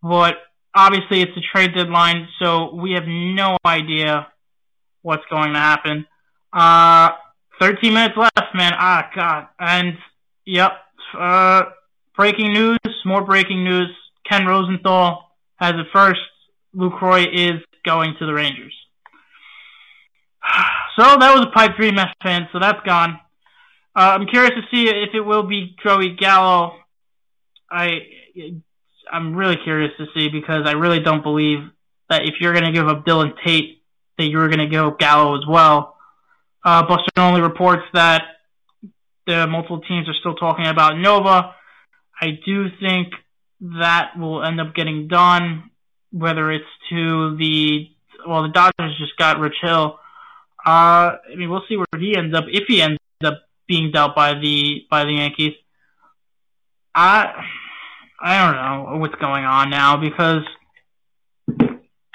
but 0.03 0.35
obviously 0.75 1.23
it's 1.23 1.37
a 1.37 1.41
trade 1.53 1.75
deadline, 1.75 2.29
so 2.41 2.75
we 2.75 2.93
have 2.93 3.07
no 3.07 3.57
idea 3.65 4.29
what's 5.03 5.25
going 5.31 5.53
to 5.53 5.59
happen. 5.59 6.07
Uh, 6.53 7.11
13 7.61 7.93
minutes 7.95 8.17
left, 8.17 8.55
man. 8.55 8.73
Ah, 8.77 9.09
God. 9.15 9.49
And, 9.59 9.97
yep, 10.45 10.73
uh, 11.19 11.65
breaking 12.17 12.53
news, 12.53 12.79
more 13.05 13.25
breaking 13.25 13.65
news. 13.65 13.89
Ken 14.29 14.47
Rosenthal 14.47 15.31
has 15.57 15.73
it 15.73 15.87
first. 15.93 16.21
Lucroy 16.75 17.27
is 17.33 17.63
going 17.85 18.15
to 18.19 18.27
the 18.27 18.35
Rangers. 18.35 18.75
So 20.99 21.03
that 21.03 21.35
was 21.35 21.45
a 21.45 21.51
pipe 21.51 21.73
three 21.77 21.91
Mets 21.91 22.13
fan, 22.23 22.49
so 22.55 22.59
that's 22.59 22.81
gone. 22.87 23.21
Uh, 23.95 24.17
I'm 24.19 24.27
curious 24.27 24.53
to 24.53 24.63
see 24.73 24.89
if 24.89 25.11
it 25.13 25.21
will 25.21 25.43
be 25.43 25.77
Joey 25.85 26.17
Gallo 26.19 26.73
I 27.71 28.01
I'm 29.11 29.35
really 29.35 29.57
curious 29.63 29.93
to 29.99 30.07
see 30.15 30.29
because 30.29 30.63
I 30.67 30.73
really 30.73 31.01
don't 31.01 31.23
believe 31.23 31.59
that 32.09 32.23
if 32.23 32.35
you're 32.41 32.53
going 32.53 32.65
to 32.65 32.73
give 32.73 32.89
up 32.89 33.05
Dillon 33.05 33.35
Tate, 33.45 33.83
that 34.19 34.27
you're 34.27 34.49
going 34.49 34.61
to 34.61 34.69
go 34.69 34.91
Gallo 34.91 35.37
as 35.37 35.47
well. 35.47 35.97
Uh, 36.65 36.83
Buster 36.87 37.11
Olney 37.17 37.41
reports 37.41 37.83
that 37.95 38.23
the 39.27 39.47
multiple 39.47 39.81
teams 39.81 40.09
are 40.09 40.15
still 40.21 40.35
talking 40.35 40.67
about 40.67 40.99
Nova. 40.99 41.55
I 42.21 42.39
do 42.45 42.67
think 42.81 43.09
that 43.61 44.13
will 44.19 44.45
end 44.45 44.61
up 44.61 44.75
getting 44.75 45.09
done, 45.09 45.71
whether 46.13 46.51
it's 46.51 46.65
to 46.91 47.37
the 47.37 47.89
well, 48.27 48.43
the 48.43 48.49
Dodgers 48.49 48.99
just 48.99 49.17
got 49.17 49.39
Rich 49.39 49.57
Hill. 49.63 49.99
Uh, 50.65 51.15
I 51.31 51.37
mean, 51.37 51.49
we'll 51.49 51.63
see 51.69 51.77
where 51.77 51.87
he 51.99 52.17
ends 52.17 52.35
up 52.35 52.45
if 52.49 52.65
he 52.67 52.83
ends 52.83 52.99
up 53.25 53.43
being 53.69 53.93
dealt 53.93 54.15
by 54.17 54.35
the 54.35 54.85
by 54.91 55.05
the 55.05 55.13
Yankees. 55.13 55.53
I 56.97 57.45
I 58.19 58.47
don't 58.47 58.57
know 58.57 58.99
what's 58.99 59.15
going 59.17 59.45
on 59.45 59.69
now 59.69 59.99
because 59.99 60.43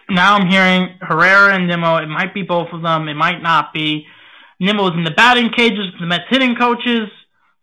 now 0.10 0.36
I'm 0.36 0.50
hearing 0.50 0.98
Herrera 1.00 1.54
and 1.54 1.68
Nimmo. 1.68 1.98
It 1.98 2.08
might 2.08 2.34
be 2.34 2.42
both 2.42 2.70
of 2.74 2.82
them. 2.82 3.08
It 3.08 3.14
might 3.14 3.42
not 3.42 3.74
be. 3.74 4.08
Nimmo's 4.60 4.94
in 4.96 5.04
the 5.04 5.12
batting 5.12 5.52
cages. 5.56 5.94
The 6.00 6.08
Mets 6.08 6.24
hitting 6.30 6.56
coaches. 6.56 7.10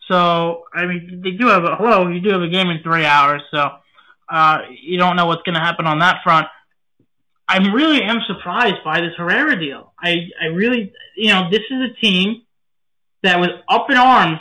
So 0.09 0.65
I 0.73 0.87
mean, 0.87 1.21
they 1.25 1.33
do 1.33 1.49
have 1.49 1.65
a 1.65 1.75
hello. 1.75 2.09
You 2.09 2.21
do 2.21 2.31
have 2.31 2.43
a 2.43 2.49
game 2.49 2.71
in 2.71 2.83
three 2.85 3.05
hours. 3.05 3.43
So 3.53 3.69
uh, 4.31 4.59
you 4.81 4.97
don't 4.97 5.17
know 5.17 5.27
what's 5.27 5.43
going 5.43 5.55
to 5.57 5.61
happen 5.61 5.87
on 5.87 5.99
that 5.99 6.19
front. 6.23 6.47
I 7.49 7.59
really 7.59 8.03
am 8.03 8.19
surprised 8.29 8.85
by 8.85 9.01
this 9.01 9.13
Herrera 9.17 9.59
deal. 9.59 9.93
I 9.99 10.29
I 10.41 10.47
really 10.47 10.93
you 11.17 11.31
know 11.33 11.51
this 11.51 11.63
is 11.69 11.91
a 11.91 12.01
team 12.01 12.43
that 13.25 13.41
was 13.41 13.51
up 13.69 13.91
in 13.91 13.97
arms, 13.97 14.39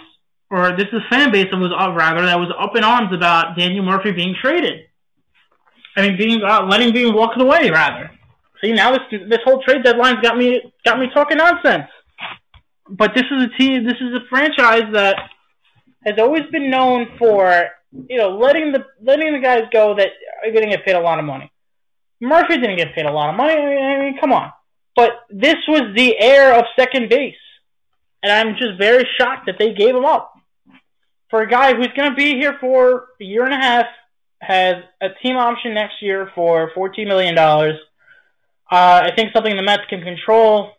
or 0.49 0.75
this 0.77 0.87
is 0.93 1.01
fan 1.09 1.31
base 1.31 1.47
that 1.51 1.57
was 1.57 1.71
uh, 1.77 1.91
rather 1.91 2.25
that 2.25 2.39
was 2.39 2.51
up 2.57 2.75
in 2.75 2.83
arms 2.83 3.13
about 3.13 3.57
Daniel 3.57 3.83
Murphy 3.83 4.11
being 4.11 4.35
traded. 4.41 4.85
I 5.95 6.07
mean, 6.07 6.17
being 6.17 6.43
uh, 6.43 6.65
letting 6.65 6.93
being 6.93 7.13
walked 7.13 7.39
away 7.41 7.69
rather. 7.69 8.11
See 8.63 8.71
now 8.71 8.91
this 8.91 9.21
this 9.29 9.39
whole 9.43 9.61
trade 9.63 9.83
deadline's 9.83 10.21
got 10.21 10.37
me 10.37 10.61
got 10.85 10.99
me 10.99 11.07
talking 11.13 11.37
nonsense. 11.37 11.89
But 12.89 13.13
this 13.13 13.25
is 13.29 13.43
a 13.43 13.57
team. 13.57 13.85
This 13.85 13.97
is 13.99 14.13
a 14.13 14.25
franchise 14.29 14.85
that 14.93 15.17
has 16.05 16.15
always 16.17 16.43
been 16.51 16.69
known 16.69 17.07
for 17.17 17.67
you 17.91 18.17
know 18.17 18.37
letting 18.37 18.71
the 18.71 18.85
letting 19.01 19.33
the 19.33 19.39
guys 19.39 19.63
go 19.71 19.95
that 19.95 20.07
are 20.45 20.51
going 20.51 20.63
to 20.63 20.69
get 20.69 20.85
paid 20.85 20.95
a 20.95 21.01
lot 21.01 21.19
of 21.19 21.25
money. 21.25 21.51
Murphy 22.21 22.57
didn't 22.57 22.77
get 22.77 22.95
paid 22.95 23.05
a 23.05 23.11
lot 23.11 23.29
of 23.29 23.35
money. 23.35 23.53
I 23.53 23.99
mean, 23.99 24.17
come 24.19 24.31
on. 24.31 24.51
But 24.95 25.11
this 25.29 25.57
was 25.67 25.93
the 25.95 26.17
heir 26.19 26.57
of 26.57 26.65
second 26.75 27.09
base, 27.09 27.35
and 28.23 28.31
I'm 28.31 28.55
just 28.55 28.79
very 28.79 29.07
shocked 29.19 29.45
that 29.45 29.57
they 29.59 29.73
gave 29.73 29.95
him 29.95 30.05
up 30.05 30.36
for 31.30 31.41
a 31.41 31.47
guy 31.47 31.75
who's 31.75 31.91
going 31.95 32.09
to 32.09 32.15
be 32.15 32.36
here 32.36 32.57
for 32.59 33.07
a 33.19 33.23
year 33.23 33.45
and 33.45 33.53
a 33.53 33.57
half. 33.57 33.86
Has 34.39 34.84
a 35.01 35.09
team 35.23 35.36
option 35.36 35.73
next 35.73 35.95
year 35.99 36.32
for 36.36 36.69
$14 36.75 37.07
million. 37.07 37.36
Uh, 37.38 37.73
I 38.69 39.11
think 39.15 39.32
something 39.34 39.55
the 39.55 39.63
Mets 39.63 39.82
can 39.89 40.03
control 40.03 40.78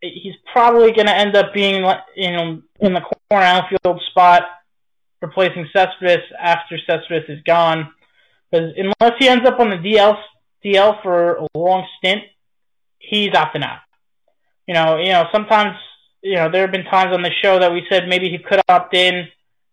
he's 0.00 0.34
probably 0.52 0.92
going 0.92 1.06
to 1.06 1.16
end 1.16 1.36
up 1.36 1.52
being 1.52 1.84
you 2.16 2.30
know 2.32 2.62
in 2.80 2.94
the 2.94 3.00
corner 3.00 3.44
outfield 3.44 4.00
spot, 4.10 4.42
replacing 5.20 5.68
Cespedes 5.72 6.24
after 6.38 6.78
Cespedes 6.86 7.28
is 7.28 7.42
gone. 7.44 7.92
Because 8.50 8.72
unless 8.76 9.16
he 9.18 9.28
ends 9.28 9.46
up 9.46 9.60
on 9.60 9.70
the 9.70 9.76
DL 9.76 10.16
DL 10.64 11.02
for 11.02 11.36
a 11.36 11.46
long 11.54 11.86
stint, 11.98 12.22
he's 12.98 13.30
opting 13.30 13.64
out. 13.64 13.80
You 14.66 14.74
know, 14.74 14.98
you 14.98 15.10
know 15.10 15.26
sometimes 15.32 15.76
you 16.22 16.36
know 16.36 16.50
there 16.50 16.62
have 16.62 16.72
been 16.72 16.84
times 16.84 17.14
on 17.14 17.22
the 17.22 17.32
show 17.42 17.58
that 17.58 17.72
we 17.72 17.86
said 17.90 18.08
maybe 18.08 18.30
he 18.30 18.38
could 18.38 18.60
opt 18.68 18.94
in. 18.94 19.28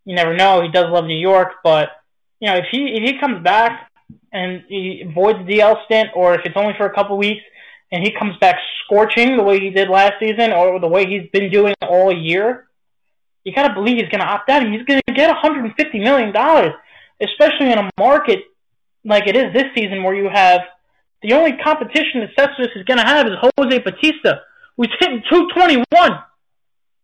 You 0.08 0.16
never 0.16 0.34
know. 0.34 0.62
He 0.62 0.70
does 0.70 0.86
love 0.90 1.04
New 1.04 1.20
York, 1.20 1.56
but 1.66 1.90
you 2.40 2.48
know 2.48 2.56
if 2.56 2.68
he 2.72 2.96
if 2.96 3.04
he 3.04 3.20
comes 3.20 3.44
back 3.44 3.92
and 4.32 4.64
he 4.70 5.04
avoids 5.06 5.40
the 5.40 5.58
DL 5.58 5.84
stint, 5.84 6.12
or 6.16 6.34
if 6.34 6.46
it's 6.46 6.56
only 6.56 6.74
for 6.78 6.86
a 6.86 6.96
couple 6.96 7.18
weeks 7.18 7.44
and 7.92 8.02
he 8.06 8.14
comes 8.18 8.38
back 8.38 8.56
scorching 8.86 9.36
the 9.36 9.44
way 9.44 9.60
he 9.60 9.70
did 9.70 9.90
last 9.90 10.14
season 10.18 10.54
or 10.54 10.80
the 10.80 10.88
way 10.88 11.06
he's 11.06 11.30
been 11.34 11.52
doing 11.52 11.76
all 11.82 12.10
year, 12.16 12.70
you 13.44 13.54
gotta 13.54 13.74
believe 13.74 13.98
he's 13.98 14.08
gonna 14.08 14.24
opt 14.24 14.50
out 14.50 14.64
and 14.64 14.74
he's 14.74 14.86
gonna 14.86 15.02
get 15.14 15.28
150 15.28 16.00
million 16.00 16.32
dollars, 16.32 16.72
especially 17.22 17.74
in 17.74 17.78
a 17.78 17.90
market 18.00 18.40
like 19.04 19.28
it 19.28 19.36
is 19.36 19.52
this 19.52 19.66
season 19.76 20.04
where 20.04 20.16
you 20.16 20.30
have 20.30 20.62
the 21.22 21.34
only 21.34 21.52
competition 21.62 22.22
that 22.22 22.30
Cespedes 22.40 22.72
is 22.78 22.86
gonna 22.86 23.06
have 23.06 23.28
is 23.28 23.34
Jose 23.58 23.80
Bautista, 23.80 24.44
who's 24.78 24.88
hitting 25.02 25.22
221 25.30 25.84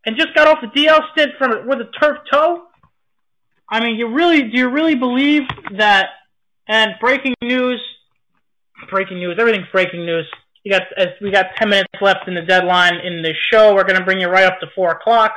and 0.06 0.16
just 0.16 0.34
got 0.34 0.48
off 0.48 0.60
the 0.62 0.68
DL 0.68 1.02
stint 1.12 1.34
from 1.38 1.68
with 1.68 1.82
a 1.82 1.90
turf 2.00 2.20
toe. 2.32 2.68
I 3.70 3.84
mean, 3.84 3.96
you 3.96 4.14
really 4.14 4.44
do 4.44 4.58
you 4.58 4.70
really 4.70 4.96
believe 4.96 5.44
that? 5.78 6.10
And 6.68 6.92
breaking 7.02 7.34
news, 7.42 7.82
breaking 8.90 9.18
news, 9.18 9.36
everything's 9.38 9.68
breaking 9.72 10.06
news. 10.06 10.26
You 10.64 10.72
got 10.72 10.84
as 10.98 11.10
we 11.22 11.30
got 11.30 11.48
ten 11.58 11.70
minutes 11.70 11.92
left 12.02 12.28
in 12.28 12.36
the 12.36 12.42
deadline 12.42 12.96
in 13.04 13.22
the 13.22 13.34
show. 13.52 13.76
We're 13.76 13.84
going 13.84 14.00
to 14.00 14.06
bring 14.06 14.22
you 14.22 14.30
right 14.30 14.46
up 14.46 14.60
to 14.62 14.68
four 14.74 14.92
o'clock. 14.92 15.34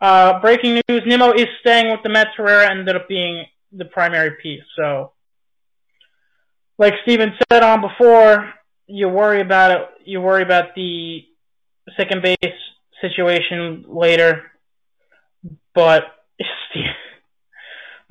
Uh, 0.00 0.40
breaking 0.40 0.80
news: 0.88 1.02
Nimmo 1.06 1.32
is 1.32 1.46
staying 1.60 1.90
with 1.90 2.00
the 2.02 2.08
Mets. 2.08 2.30
Herrera 2.36 2.70
ended 2.70 2.96
up 2.96 3.08
being 3.08 3.44
the 3.70 3.84
primary 3.84 4.32
piece. 4.42 4.64
So, 4.76 5.12
like 6.76 6.94
Steven 7.04 7.32
said 7.50 7.62
on 7.62 7.80
before, 7.80 8.52
you 8.88 9.08
worry 9.08 9.40
about 9.40 9.70
it. 9.70 9.88
You 10.04 10.20
worry 10.20 10.42
about 10.42 10.74
the 10.74 11.20
second 11.96 12.22
base 12.22 12.36
situation 13.00 13.84
later. 13.88 14.50
But 15.74 16.04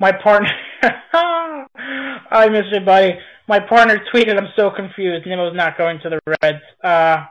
my 0.02 0.12
partner, 0.12 0.50
I 0.82 2.48
miss 2.50 2.64
you, 2.70 2.80
buddy 2.80 3.16
my 3.48 3.60
partner 3.60 4.00
tweeted, 4.12 4.38
"I'm 4.38 4.48
so 4.56 4.70
confused. 4.70 5.26
Nimmo's 5.26 5.54
not 5.54 5.76
going 5.76 6.00
to 6.00 6.10
the 6.10 6.20
Reds." 6.26 6.62
Uh, 6.82 7.24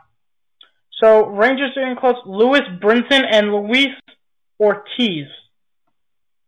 so 1.01 1.26
Rangers 1.28 1.76
are 1.78 1.89
in 1.89 1.95
close. 1.97 2.15
Lewis 2.26 2.61
Brinson 2.80 3.24
and 3.30 3.51
Luis 3.51 3.95
Ortiz 4.59 5.28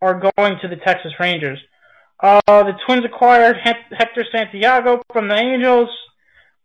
are 0.01 0.19
going 0.35 0.59
to 0.61 0.67
the 0.67 0.75
Texas 0.75 1.13
Rangers. 1.19 1.59
Uh, 2.19 2.41
the 2.47 2.73
Twins 2.85 3.03
acquired 3.03 3.57
Hector 3.57 4.25
Santiago 4.31 5.01
from 5.11 5.27
the 5.27 5.35
Angels. 5.35 5.89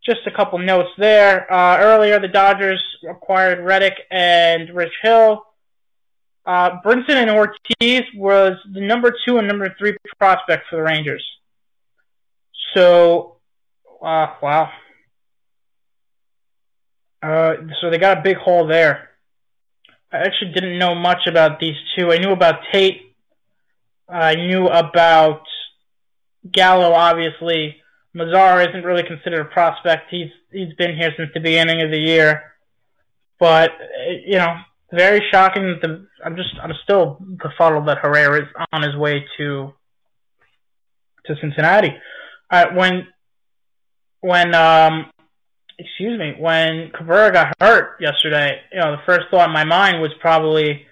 Just 0.05 0.27
a 0.27 0.31
couple 0.31 0.59
notes 0.59 0.91
there. 0.99 1.51
Uh, 1.53 1.79
earlier, 1.79 2.21
the 2.21 2.29
Dodgers 2.29 2.83
acquired 3.09 3.65
Reddick 3.65 3.95
and 4.11 4.71
Rich 4.75 4.93
Hill. 5.03 5.45
Uh, 6.49 6.81
Brinson 6.81 7.11
and 7.11 7.29
Ortiz 7.29 8.05
was 8.15 8.55
the 8.73 8.81
number 8.81 9.15
two 9.27 9.37
and 9.37 9.47
number 9.47 9.75
three 9.79 9.95
prospect 10.19 10.65
for 10.71 10.77
the 10.77 10.83
Rangers. 10.83 11.23
So, 12.75 13.37
uh, 14.03 14.29
wow. 14.41 14.71
Uh, 17.23 17.53
so 17.79 17.91
they 17.91 17.99
got 17.99 18.17
a 18.17 18.23
big 18.23 18.39
hole 18.39 18.67
there. 18.67 19.11
I 20.11 20.21
actually 20.21 20.53
didn't 20.55 20.79
know 20.79 20.95
much 20.95 21.27
about 21.27 21.61
these 21.61 21.77
two. 21.95 22.11
I 22.11 22.17
knew 22.17 22.33
about 22.33 22.61
Tate. 22.73 23.15
I 24.09 24.35
knew 24.35 24.69
about 24.69 25.43
Gallo, 26.51 26.95
obviously. 26.95 27.77
Mazara 28.17 28.67
isn't 28.67 28.85
really 28.85 29.03
considered 29.03 29.43
a 29.43 29.45
prospect. 29.45 30.05
He's 30.11 30.31
he's 30.51 30.73
been 30.79 30.97
here 30.97 31.13
since 31.15 31.29
the 31.35 31.41
beginning 31.41 31.83
of 31.83 31.91
the 31.91 31.99
year, 31.99 32.55
but 33.39 33.71
you 34.25 34.39
know, 34.39 34.57
very 34.93 35.23
shocking. 35.31 35.65
That 35.65 35.81
the, 35.83 36.07
I'm 36.25 36.37
just 36.37 36.51
I'm 36.63 36.73
still 36.83 37.19
befuddled 37.21 37.89
that 37.89 37.99
Herrera 37.99 38.43
is 38.43 38.49
on 38.73 38.83
his 38.83 38.97
way 38.97 39.25
to 39.39 39.73
to 41.27 41.35
Cincinnati 41.41 41.95
uh, 42.51 42.67
when 42.75 43.07
when 44.21 44.55
um 44.55 45.11
excuse 45.79 46.19
me 46.19 46.35
when 46.39 46.91
Cabrera 46.97 47.33
got 47.33 47.55
hurt 47.61 48.01
yesterday, 48.01 48.61
you 48.73 48.81
know 48.81 48.93
the 48.93 49.03
first 49.07 49.27
thought 49.31 49.49
in 49.49 49.55
my 49.55 49.65
mind 49.65 50.01
was 50.01 50.11
probably, 50.21 50.87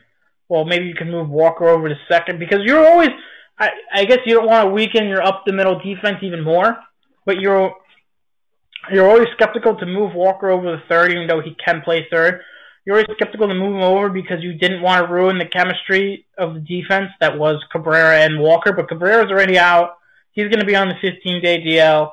well 0.49 0.65
maybe 0.65 0.85
you 0.85 0.95
can 0.95 1.11
move 1.11 1.29
Walker 1.29 1.69
over 1.69 1.89
to 1.89 1.95
second 2.09 2.39
because 2.39 2.61
you're 2.65 2.87
always 2.87 3.11
I, 3.59 3.71
I 3.93 4.05
guess 4.05 4.19
you 4.27 4.35
don't 4.35 4.47
want 4.47 4.69
to 4.69 4.71
weaken 4.71 5.09
your 5.09 5.23
up 5.23 5.45
the 5.47 5.53
middle 5.53 5.79
defense 5.81 6.19
even 6.23 6.45
more, 6.45 6.77
but 7.25 7.41
you're 7.41 7.75
you're 8.93 9.09
always 9.09 9.29
skeptical 9.35 9.77
to 9.77 9.87
move 9.87 10.15
Walker 10.15 10.51
over 10.51 10.71
the 10.71 10.83
third, 10.89 11.11
even 11.11 11.27
though 11.27 11.41
he 11.41 11.57
can 11.65 11.81
play 11.81 12.07
third. 12.11 12.43
You're 12.87 12.97
always 12.97 13.09
skeptical 13.17 13.49
to 13.49 13.55
move 13.55 13.75
him 13.75 13.83
over 13.83 14.09
because 14.09 14.43
you 14.43 14.55
didn't 14.55 14.81
want 14.81 15.05
to 15.05 15.13
ruin 15.13 15.39
the 15.39 15.47
chemistry 15.47 16.25
of 16.39 16.55
the 16.55 16.61
defense 16.61 17.11
that 17.21 17.37
was 17.37 17.63
Cabrera 17.73 18.21
and 18.21 18.41
Walker. 18.41 18.73
But 18.73 18.89
Cabrera's 18.89 19.31
already 19.31 19.59
out. 19.59 19.97
He's 20.31 20.47
going 20.47 20.61
to 20.61 20.67
be 20.67 20.77
on 20.77 20.89
the 20.89 20.95
15 21.03 21.43
day 21.43 21.61
DL. 21.63 22.13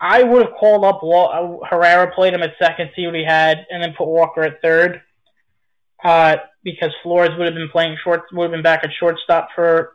I 0.00 0.22
would 0.22 0.46
have 0.46 0.54
called 0.58 0.84
up 0.84 1.02
uh, 1.02 1.66
Herrera, 1.68 2.12
played 2.14 2.32
him 2.32 2.42
at 2.42 2.54
second, 2.58 2.90
see 2.96 3.06
what 3.06 3.14
he 3.14 3.24
had, 3.24 3.66
and 3.70 3.82
then 3.82 3.94
put 3.96 4.06
Walker 4.06 4.42
at 4.42 4.62
third. 4.62 5.02
Uh, 6.02 6.36
because 6.62 6.90
Flores 7.02 7.30
would 7.36 7.46
have 7.46 7.54
been 7.54 7.68
playing 7.70 7.96
short, 8.02 8.22
would 8.32 8.44
have 8.44 8.52
been 8.52 8.62
back 8.62 8.84
at 8.84 8.90
shortstop 8.98 9.48
for 9.54 9.92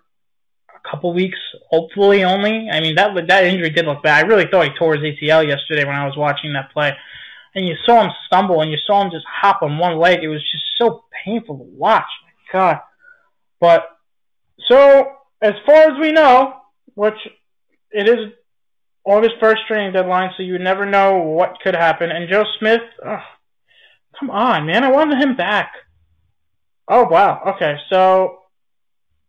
a 0.73 0.89
couple 0.89 1.13
weeks, 1.13 1.37
hopefully 1.69 2.23
only. 2.23 2.69
I 2.69 2.79
mean 2.79 2.95
that 2.95 3.13
that 3.27 3.43
injury 3.43 3.69
did 3.71 3.85
look 3.85 4.03
bad. 4.03 4.23
I 4.23 4.27
really 4.27 4.45
thought 4.49 4.65
he 4.65 4.71
tore 4.77 4.95
his 4.95 5.03
ACL 5.03 5.47
yesterday 5.47 5.85
when 5.85 5.95
I 5.95 6.05
was 6.05 6.15
watching 6.15 6.53
that 6.53 6.71
play, 6.71 6.95
and 7.55 7.67
you 7.67 7.75
saw 7.85 8.03
him 8.03 8.11
stumble 8.27 8.61
and 8.61 8.71
you 8.71 8.77
saw 8.85 9.03
him 9.03 9.11
just 9.11 9.25
hop 9.29 9.61
on 9.61 9.77
one 9.77 9.97
leg. 9.97 10.23
It 10.23 10.27
was 10.27 10.41
just 10.51 10.63
so 10.77 11.05
painful 11.25 11.57
to 11.57 11.63
watch. 11.63 12.05
My 12.23 12.59
God, 12.59 12.79
but 13.59 13.87
so 14.67 15.11
as 15.41 15.53
far 15.65 15.91
as 15.91 15.99
we 15.99 16.11
know, 16.11 16.53
which 16.95 17.15
it 17.91 18.07
is 18.07 18.33
August 19.05 19.35
1st 19.41 19.67
training 19.67 19.93
deadline, 19.93 20.31
so 20.37 20.43
you 20.43 20.59
never 20.59 20.85
know 20.85 21.19
what 21.19 21.59
could 21.63 21.75
happen. 21.75 22.11
And 22.11 22.29
Joe 22.29 22.43
Smith, 22.59 22.81
ugh, 23.05 23.19
come 24.19 24.29
on, 24.29 24.65
man, 24.65 24.83
I 24.83 24.91
wanted 24.91 25.21
him 25.21 25.35
back. 25.35 25.71
Oh, 26.87 27.03
wow. 27.03 27.55
Okay, 27.55 27.75
so 27.89 28.39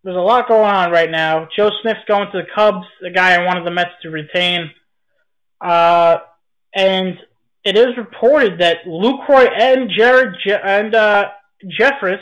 there's 0.02 0.16
a 0.16 0.20
lot 0.20 0.48
going 0.48 0.64
on 0.64 0.90
right 0.90 1.10
now. 1.10 1.46
Joe 1.54 1.70
Smith's 1.82 2.00
going 2.08 2.30
to 2.32 2.38
the 2.38 2.46
Cubs, 2.54 2.86
the 3.00 3.10
guy 3.10 3.34
I 3.34 3.44
wanted 3.44 3.66
the 3.66 3.70
Mets 3.70 3.90
to 4.02 4.10
retain. 4.10 4.70
Uh, 5.60 6.18
and 6.74 7.18
it 7.64 7.76
is 7.76 7.96
reported 7.96 8.60
that 8.60 8.84
Lucroy 8.86 9.48
and 9.58 9.90
Jared 9.90 10.34
Je- 10.44 10.60
and 10.62 10.94
uh, 10.94 11.30
Jeffress 11.78 12.20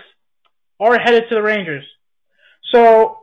are 0.80 0.98
headed 0.98 1.24
to 1.28 1.34
the 1.36 1.42
Rangers. 1.42 1.84
So 2.72 3.18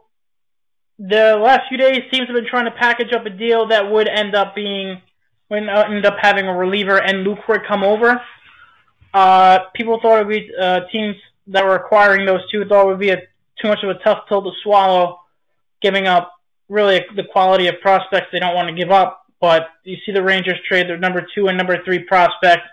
the 0.98 1.38
last 1.42 1.64
few 1.68 1.78
days, 1.78 2.00
teams 2.12 2.28
have 2.28 2.36
been 2.36 2.48
trying 2.50 2.66
to 2.66 2.72
package 2.72 3.14
up 3.14 3.26
a 3.26 3.30
deal 3.30 3.68
that 3.68 3.92
would 3.92 4.08
end 4.08 4.34
up 4.34 4.56
being, 4.56 5.02
would 5.50 5.68
end 5.68 6.06
up 6.06 6.16
having 6.22 6.48
a 6.48 6.56
reliever 6.56 7.02
and 7.02 7.26
Lucroy 7.26 7.66
come 7.68 7.84
over. 7.84 8.22
Uh, 9.14 9.60
people 9.76 10.00
thought 10.02 10.22
it 10.22 10.28
would 10.28 10.34
be 10.34 10.52
uh, 10.60 10.82
teams 10.92 11.16
that 11.48 11.64
were 11.64 11.76
acquiring 11.76 12.26
those 12.26 12.42
two 12.52 12.66
thought 12.66 12.86
it 12.86 12.88
would 12.88 13.00
be 13.00 13.10
a, 13.10 13.18
too 13.62 13.68
much 13.68 13.80
of 13.84 13.90
a 13.90 14.00
tough 14.04 14.28
pill 14.28 14.42
to 14.42 14.52
swallow, 14.64 15.20
giving 15.82 16.08
up 16.08 16.32
really 16.70 17.06
the 17.16 17.24
quality 17.32 17.68
of 17.68 17.76
prospects 17.82 18.28
they 18.32 18.40
don't 18.40 18.56
want 18.56 18.68
to 18.68 18.74
give 18.74 18.92
up. 18.92 19.25
But 19.46 19.68
you 19.84 19.98
see 20.04 20.12
the 20.12 20.24
Rangers 20.24 20.58
trade 20.68 20.90
their 20.90 20.98
number 20.98 21.24
two 21.36 21.50
and 21.50 21.56
number 21.56 21.78
three 21.86 22.00
prospect, 22.00 22.64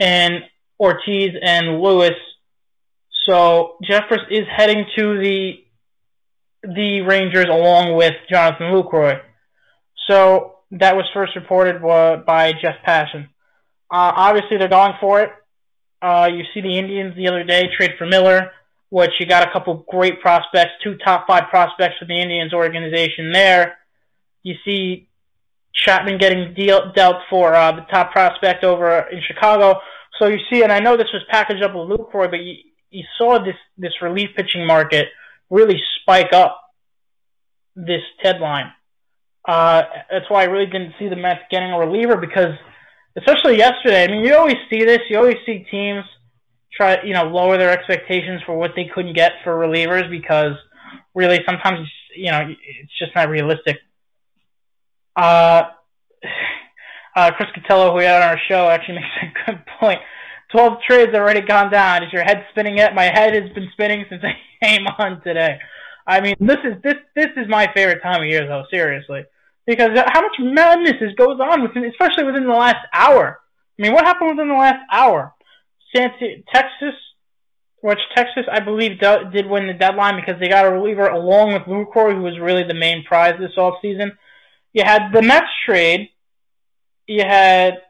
and 0.00 0.42
Ortiz 0.80 1.32
and 1.42 1.82
Lewis. 1.82 2.14
So 3.28 3.76
Jeffress 3.84 4.24
is 4.30 4.46
heading 4.50 4.86
to 4.96 5.18
the 5.22 5.52
the 6.62 7.02
Rangers 7.02 7.48
along 7.50 7.94
with 7.94 8.14
Jonathan 8.30 8.68
Lucroy. 8.68 9.20
So 10.08 10.60
that 10.70 10.96
was 10.96 11.04
first 11.12 11.36
reported 11.36 11.82
by 11.82 12.54
Jeff 12.54 12.76
Passan. 12.86 13.24
Uh, 13.90 14.12
obviously, 14.16 14.56
they're 14.56 14.68
going 14.68 14.94
for 14.98 15.20
it. 15.20 15.30
Uh, 16.00 16.30
you 16.32 16.44
see 16.54 16.62
the 16.62 16.78
Indians 16.78 17.16
the 17.16 17.28
other 17.28 17.44
day 17.44 17.68
trade 17.76 17.96
for 17.98 18.06
Miller, 18.06 18.52
which 18.88 19.10
you 19.20 19.26
got 19.26 19.46
a 19.46 19.52
couple 19.52 19.84
great 19.90 20.22
prospects, 20.22 20.70
two 20.82 20.96
top 21.04 21.26
five 21.26 21.50
prospects 21.50 21.96
for 21.98 22.06
the 22.06 22.18
Indians 22.18 22.54
organization 22.54 23.30
there. 23.30 23.76
You 24.42 24.54
see 24.64 25.07
Chapman 25.84 26.18
getting 26.18 26.54
deal, 26.54 26.92
dealt 26.94 27.16
for 27.30 27.54
uh, 27.54 27.72
the 27.72 27.82
top 27.82 28.12
prospect 28.12 28.64
over 28.64 29.06
in 29.10 29.20
Chicago. 29.26 29.80
So 30.18 30.26
you 30.26 30.38
see, 30.50 30.62
and 30.62 30.72
I 30.72 30.80
know 30.80 30.96
this 30.96 31.12
was 31.12 31.22
packaged 31.30 31.62
up 31.62 31.74
with 31.74 31.88
Lucroy, 31.88 32.30
but 32.30 32.40
you, 32.40 32.54
you 32.90 33.04
saw 33.16 33.38
this 33.38 33.56
this 33.76 33.92
relief 34.02 34.30
pitching 34.36 34.66
market 34.66 35.08
really 35.50 35.80
spike 36.00 36.32
up 36.32 36.60
this 37.76 38.02
deadline. 38.22 38.72
Uh, 39.46 39.82
that's 40.10 40.28
why 40.28 40.42
I 40.42 40.44
really 40.46 40.66
didn't 40.66 40.94
see 40.98 41.08
the 41.08 41.16
Mets 41.16 41.40
getting 41.50 41.70
a 41.70 41.78
reliever 41.78 42.16
because, 42.16 42.54
especially 43.16 43.56
yesterday. 43.56 44.04
I 44.04 44.08
mean, 44.08 44.24
you 44.24 44.36
always 44.36 44.56
see 44.68 44.84
this. 44.84 44.98
You 45.08 45.18
always 45.18 45.36
see 45.46 45.64
teams 45.70 46.04
try, 46.72 47.02
you 47.02 47.14
know, 47.14 47.24
lower 47.24 47.56
their 47.56 47.70
expectations 47.70 48.42
for 48.44 48.56
what 48.56 48.72
they 48.76 48.90
couldn't 48.94 49.14
get 49.14 49.32
for 49.44 49.54
relievers 49.54 50.10
because 50.10 50.52
really 51.14 51.40
sometimes, 51.46 51.88
you 52.14 52.30
know, 52.30 52.46
it's 52.48 52.98
just 52.98 53.14
not 53.14 53.30
realistic. 53.30 53.78
Uh, 55.18 55.64
uh, 57.16 57.30
Chris 57.32 57.48
Cotillo, 57.56 57.90
who 57.90 57.98
we 57.98 58.04
had 58.04 58.22
on 58.22 58.28
our 58.28 58.40
show, 58.48 58.68
actually 58.68 58.94
makes 59.00 59.34
a 59.46 59.50
good 59.50 59.64
point. 59.80 60.00
12 60.52 60.78
trades 60.88 61.14
already 61.14 61.40
gone 61.42 61.70
down. 61.70 62.02
Is 62.02 62.12
your 62.12 62.24
head 62.24 62.46
spinning 62.50 62.78
yet? 62.78 62.94
My 62.94 63.04
head 63.04 63.34
has 63.34 63.52
been 63.52 63.68
spinning 63.72 64.06
since 64.08 64.22
I 64.62 64.64
came 64.64 64.86
on 64.98 65.20
today. 65.22 65.58
I 66.06 66.20
mean, 66.22 66.36
this 66.40 66.56
is 66.64 66.80
this 66.82 66.94
this 67.14 67.28
is 67.36 67.46
my 67.48 67.70
favorite 67.74 68.02
time 68.02 68.22
of 68.22 68.28
year, 68.28 68.46
though. 68.46 68.64
Seriously, 68.70 69.24
because 69.66 69.90
how 70.06 70.22
much 70.22 70.36
madness 70.38 70.96
is 71.02 71.14
goes 71.16 71.38
on 71.38 71.62
within, 71.62 71.84
especially 71.84 72.24
within 72.24 72.44
the 72.44 72.54
last 72.54 72.78
hour. 72.94 73.40
I 73.78 73.82
mean, 73.82 73.92
what 73.92 74.06
happened 74.06 74.30
within 74.30 74.48
the 74.48 74.54
last 74.54 74.80
hour? 74.90 75.34
Santa, 75.94 76.42
Texas, 76.52 76.94
which 77.80 77.98
Texas, 78.16 78.44
I 78.50 78.60
believe, 78.60 78.98
do, 79.00 79.30
did 79.30 79.46
win 79.46 79.66
the 79.66 79.74
deadline 79.74 80.16
because 80.16 80.40
they 80.40 80.48
got 80.48 80.66
a 80.66 80.70
reliever 80.70 81.06
along 81.06 81.52
with 81.52 81.62
Lucroy, 81.62 82.14
who 82.14 82.22
was 82.22 82.38
really 82.40 82.64
the 82.64 82.74
main 82.74 83.04
prize 83.04 83.34
this 83.38 83.56
offseason. 83.58 84.12
You 84.78 84.84
had 84.84 85.10
the 85.12 85.22
Mets 85.22 85.48
trade. 85.66 86.10
You 87.08 87.24
had 87.24 87.82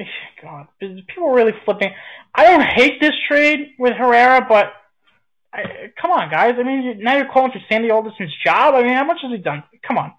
God, 0.42 0.66
people 0.80 1.30
really 1.30 1.52
flipping. 1.64 1.92
I 2.34 2.42
don't 2.42 2.60
hate 2.60 3.00
this 3.00 3.14
trade 3.28 3.74
with 3.78 3.92
Herrera, 3.92 4.44
but 4.48 4.72
I, 5.52 5.92
come 5.96 6.10
on, 6.10 6.28
guys. 6.32 6.54
I 6.58 6.64
mean, 6.64 6.98
now 7.04 7.16
you're 7.16 7.30
calling 7.30 7.52
for 7.52 7.60
Sandy 7.68 7.92
Alderson's 7.92 8.34
job. 8.44 8.74
I 8.74 8.82
mean, 8.82 8.94
how 8.94 9.04
much 9.04 9.18
has 9.22 9.30
he 9.30 9.38
done? 9.38 9.62
Come 9.86 9.96
on. 9.96 10.12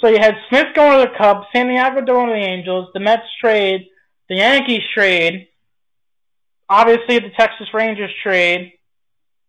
So 0.00 0.08
you 0.08 0.18
had 0.18 0.34
Smith 0.48 0.74
going 0.74 1.06
to 1.06 1.12
the 1.12 1.16
Cubs, 1.16 1.46
Santiago 1.52 2.04
going 2.04 2.26
to 2.26 2.32
the 2.32 2.40
Angels, 2.40 2.88
the 2.92 2.98
Mets 2.98 3.22
trade, 3.40 3.86
the 4.28 4.34
Yankees 4.34 4.82
trade, 4.92 5.46
obviously 6.68 7.20
the 7.20 7.30
Texas 7.38 7.68
Rangers 7.72 8.10
trade, 8.24 8.72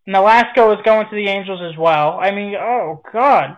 and 0.06 0.16
Nolasco 0.16 0.72
is 0.78 0.86
going 0.86 1.10
to 1.10 1.16
the 1.16 1.30
Angels 1.30 1.62
as 1.64 1.76
well. 1.80 2.20
I 2.22 2.30
mean, 2.30 2.54
oh 2.54 3.02
God, 3.12 3.58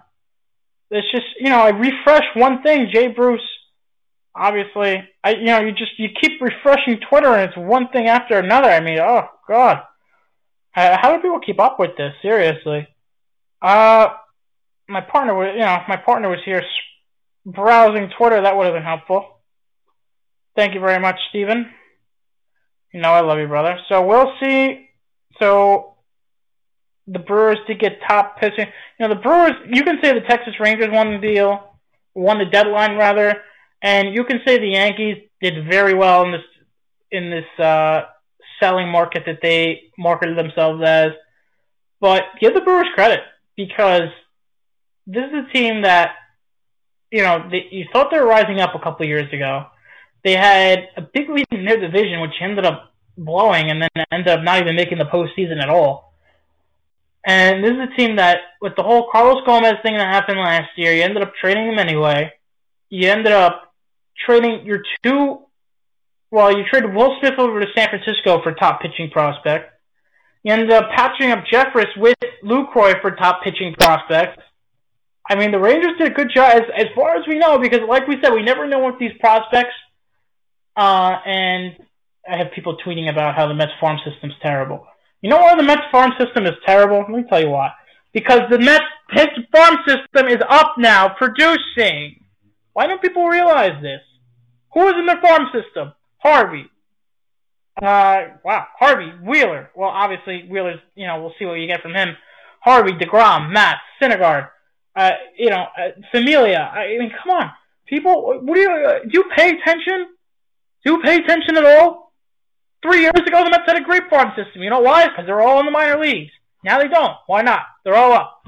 it's 0.92 1.12
just 1.12 1.26
you 1.40 1.50
know 1.50 1.62
I 1.62 1.70
refresh 1.70 2.26
one 2.36 2.62
thing, 2.62 2.90
Jay 2.94 3.08
Bruce 3.08 3.42
obviously, 4.36 5.04
I 5.24 5.32
you 5.32 5.46
know 5.46 5.60
you 5.60 5.72
just 5.72 5.98
you 5.98 6.10
keep 6.20 6.42
refreshing 6.42 7.00
Twitter 7.10 7.34
and 7.34 7.50
it's 7.50 7.58
one 7.58 7.90
thing 7.90 8.08
after 8.08 8.38
another. 8.38 8.70
I 8.70 8.80
mean, 8.80 9.00
oh 9.00 9.28
god, 9.48 9.84
how 10.74 11.16
do 11.16 11.22
people 11.22 11.40
keep 11.40 11.60
up 11.60 11.80
with 11.80 11.98
this? 11.98 12.14
Seriously, 12.22 12.88
uh, 13.62 14.10
my 14.88 15.02
partner 15.02 15.34
was 15.36 15.50
you 15.54 15.62
know 15.62 15.80
my 15.88 15.98
partner 15.98 16.30
was 16.30 16.40
here 16.46 16.64
browsing 17.46 18.10
Twitter. 18.18 18.42
That 18.42 18.56
would 18.56 18.66
have 18.66 18.76
been 18.76 18.84
helpful. 18.84 19.40
Thank 20.56 20.74
you 20.74 20.82
very 20.82 21.00
much, 21.00 21.18
Stephen. 21.30 21.72
You 22.94 23.02
know 23.02 23.12
I 23.12 23.22
love 23.22 23.40
you, 23.40 23.48
brother. 23.48 23.78
So 23.90 24.06
we'll 24.06 24.34
see. 24.42 24.90
So 25.40 25.91
the 27.08 27.20
Brewers 27.20 27.58
did 27.68 27.80
get 27.80 28.00
top 28.08 28.38
pitching. 28.40 28.68
You 29.00 29.08
know 29.08 29.14
the 29.14 29.22
Brewers. 29.22 29.54
You 29.68 29.84
can 29.84 30.00
say 30.04 30.14
the 30.14 30.22
Texas 30.22 30.60
Rangers 30.60 30.90
won 30.92 31.14
the 31.14 31.20
deal, 31.20 31.78
won 32.14 32.40
the 32.40 32.46
deadline 32.46 32.98
rather 32.98 33.42
and 33.82 34.14
you 34.14 34.24
can 34.24 34.42
say 34.46 34.58
the 34.58 34.70
Yankees 34.70 35.18
did 35.42 35.68
very 35.70 35.94
well 35.94 36.24
in 36.24 36.32
this 36.32 36.42
in 37.12 37.30
this 37.30 37.66
uh, 37.66 38.04
selling 38.60 38.90
market 38.90 39.24
that 39.26 39.40
they 39.42 39.84
marketed 39.98 40.38
themselves 40.38 40.82
as. 40.86 41.12
But 42.00 42.24
give 42.40 42.54
the 42.54 42.62
Brewers 42.62 42.88
credit 42.96 43.22
because 43.56 44.10
this 45.08 45.26
is 45.26 45.46
a 45.50 45.54
team 45.54 45.82
that 45.82 46.12
you 47.12 47.22
know 47.24 47.48
they, 47.50 47.68
you 47.72 47.86
thought 47.92 48.12
they 48.12 48.20
were 48.20 48.28
rising 48.28 48.60
up 48.60 48.76
a 48.76 48.80
couple 48.80 49.06
years 49.06 49.32
ago. 49.34 49.66
They 50.24 50.36
had 50.36 50.90
a 50.96 51.02
big 51.02 51.30
lead 51.30 51.48
in 51.52 51.66
their 51.66 51.80
division, 51.80 52.22
which 52.22 52.34
ended 52.40 52.66
up 52.66 52.94
blowing, 53.18 53.72
and 53.72 53.82
then 53.82 53.90
ended 54.12 54.28
up 54.28 54.44
not 54.44 54.62
even 54.62 54.76
making 54.76 55.00
the 55.00 55.06
postseason 55.06 55.62
at 55.62 55.70
all. 55.70 56.11
And 57.24 57.64
this 57.64 57.72
is 57.72 57.80
a 57.94 57.96
team 57.96 58.16
that, 58.16 58.40
with 58.62 58.76
the 58.76 58.84
whole 58.84 59.10
Carlos 59.12 59.44
Gomez 59.46 59.76
thing 59.84 59.98
that 59.98 60.08
happened 60.08 60.40
last 60.40 60.70
year, 60.76 60.94
you 60.94 61.04
ended 61.04 61.22
up 61.22 61.34
trading 61.40 61.68
him 61.68 61.78
anyway. 61.78 62.32
You 62.90 63.10
ended 63.10 63.32
up 63.32 63.74
trading 64.26 64.66
your 64.66 64.82
two. 65.04 65.40
Well, 66.32 66.58
you 66.58 66.64
traded 66.70 66.94
Will 66.96 67.16
Smith 67.20 67.38
over 67.38 67.60
to 67.60 67.68
San 67.76 67.90
Francisco 67.90 68.42
for 68.42 68.54
top 68.54 68.82
pitching 68.82 69.12
prospect. 69.12 69.72
You 70.44 70.54
ended 70.54 70.72
up 70.72 70.90
patching 70.96 71.30
up 71.30 71.44
Jeffress 71.46 71.96
with 71.96 72.18
Lucroy 72.44 73.00
for 73.02 73.12
top 73.12 73.44
pitching 73.44 73.76
prospects. 73.78 74.42
I 75.30 75.36
mean, 75.36 75.52
the 75.52 75.60
Rangers 75.60 75.98
did 76.00 76.12
a 76.12 76.14
good 76.14 76.32
job 76.34 76.54
as, 76.56 76.64
as 76.76 76.88
far 76.96 77.16
as 77.16 77.28
we 77.28 77.38
know, 77.38 77.60
because 77.60 77.82
like 77.88 78.08
we 78.08 78.18
said, 78.22 78.34
we 78.34 78.42
never 78.42 78.68
know 78.68 78.80
what 78.80 78.98
these 78.98 79.12
prospects. 79.20 79.76
Uh, 80.76 81.18
and 81.26 81.76
I 82.28 82.38
have 82.38 82.52
people 82.56 82.78
tweeting 82.84 83.10
about 83.10 83.36
how 83.36 83.48
the 83.48 83.54
Mets 83.54 83.72
farm 83.80 84.00
system's 84.04 84.34
terrible. 84.42 84.88
You 85.22 85.30
know 85.30 85.38
why 85.38 85.56
the 85.56 85.64
Mets 85.64 85.84
farm 85.92 86.12
system 86.20 86.46
is 86.46 86.54
terrible? 86.66 87.00
Let 87.00 87.10
me 87.10 87.24
tell 87.30 87.42
you 87.42 87.50
why. 87.50 87.72
Because 88.14 88.42
the 88.50 88.60
Mets 88.60 88.84
farm 89.52 89.78
system 89.88 90.28
is 90.28 90.42
up 90.50 90.74
now, 90.78 91.10
producing. 91.10 92.24
Why 92.74 92.88
don't 92.88 93.02
people 93.02 93.28
realize 93.28 93.82
this? 93.82 94.02
Who 94.74 94.88
is 94.88 94.96
in 94.98 95.06
their 95.06 95.22
farm 95.22 95.48
system? 95.54 95.94
Harvey. 96.18 96.70
Uh, 97.82 98.38
wow, 98.44 98.68
Harvey, 98.78 99.12
Wheeler. 99.24 99.70
Well, 99.76 99.90
obviously 99.90 100.48
Wheeler's. 100.50 100.80
You 100.96 101.08
know, 101.08 101.22
we'll 101.22 101.34
see 101.40 101.46
what 101.46 101.54
you 101.54 101.68
get 101.68 101.82
from 101.82 101.94
him. 101.94 102.16
Harvey, 102.62 102.94
Degrom, 102.94 103.52
Matz, 103.52 103.80
Syndergaard. 104.02 104.50
Uh, 104.96 105.12
you 105.38 105.50
know, 105.50 105.66
uh, 105.78 105.90
Familia. 106.12 106.60
I 106.60 106.98
mean, 106.98 107.12
come 107.24 107.32
on, 107.32 107.52
people. 107.86 108.40
What 108.42 108.56
do 108.56 108.60
you 108.60 108.70
uh, 108.70 109.00
do? 109.04 109.10
You 109.12 109.24
pay 109.36 109.50
attention? 109.50 110.08
Do 110.84 110.94
you 110.94 111.02
pay 111.02 111.18
attention 111.18 111.58
at 111.58 111.66
all? 111.66 112.11
Three 112.82 113.02
years 113.02 113.14
ago, 113.16 113.44
the 113.44 113.50
Mets 113.50 113.64
had 113.68 113.78
a 113.78 113.84
great 113.84 114.10
farm 114.10 114.32
system. 114.36 114.64
You 114.64 114.70
know 114.70 114.80
why? 114.80 115.08
Because 115.08 115.26
they're 115.26 115.42
all 115.42 115.60
in 115.60 115.66
the 115.66 115.72
minor 115.72 116.00
leagues. 116.00 116.32
Now 116.64 116.80
they 116.80 116.88
don't. 116.88 117.16
Why 117.28 117.42
not? 117.42 117.62
They're 117.84 117.96
all 117.96 118.14
up. 118.14 118.44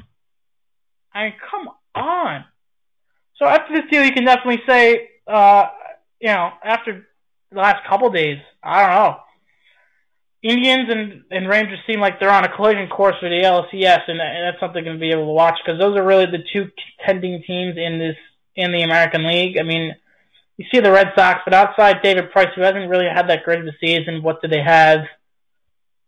I 1.14 1.26
mean, 1.26 1.34
come 1.50 1.70
on. 1.96 2.46
So 3.38 3.46
after 3.46 3.74
this 3.74 3.90
deal, 3.92 4.04
you 4.04 4.12
can 4.12 4.26
definitely 4.26 4.62
say, 4.68 5.10
uh, 5.28 5.66
you 6.20 6.30
know, 6.30 6.52
after 6.64 7.08
the 7.52 7.60
last 7.60 7.88
couple 7.88 8.10
days, 8.10 8.40
I 8.64 8.82
don't 8.82 8.96
know. 8.96 9.20
Indians 10.44 10.90
and, 10.90 11.24
and 11.32 11.48
Rangers 11.48 11.80
seem 11.88 12.02
like 12.02 12.20
they're 12.20 12.30
on 12.30 12.44
a 12.44 12.54
collision 12.54 12.90
course 12.90 13.16
for 13.20 13.30
the 13.30 13.42
LCS, 13.44 14.02
and, 14.08 14.20
and 14.20 14.46
that's 14.46 14.60
something 14.60 14.84
going 14.84 14.98
to 14.98 15.00
be 15.00 15.12
able 15.12 15.26
to 15.26 15.32
watch 15.32 15.58
because 15.64 15.80
those 15.80 15.98
are 15.98 16.04
really 16.04 16.26
the 16.26 16.44
two 16.52 16.70
contending 16.98 17.42
teams 17.48 17.78
in 17.78 17.98
this 18.00 18.18
in 18.56 18.72
the 18.72 18.82
American 18.82 19.26
League. 19.26 19.58
I 19.58 19.64
mean, 19.64 19.96
you 20.58 20.66
see 20.72 20.80
the 20.80 20.92
Red 20.92 21.14
Sox, 21.16 21.42
but 21.46 21.54
outside 21.54 22.02
David 22.04 22.32
Price, 22.32 22.50
who 22.56 22.62
hasn't 22.62 22.90
really 22.90 23.08
had 23.08 23.28
that 23.30 23.44
great 23.44 23.60
of 23.60 23.66
a 23.66 23.72
season, 23.80 24.22
what 24.22 24.42
do 24.42 24.48
they 24.48 24.62
have? 24.62 25.00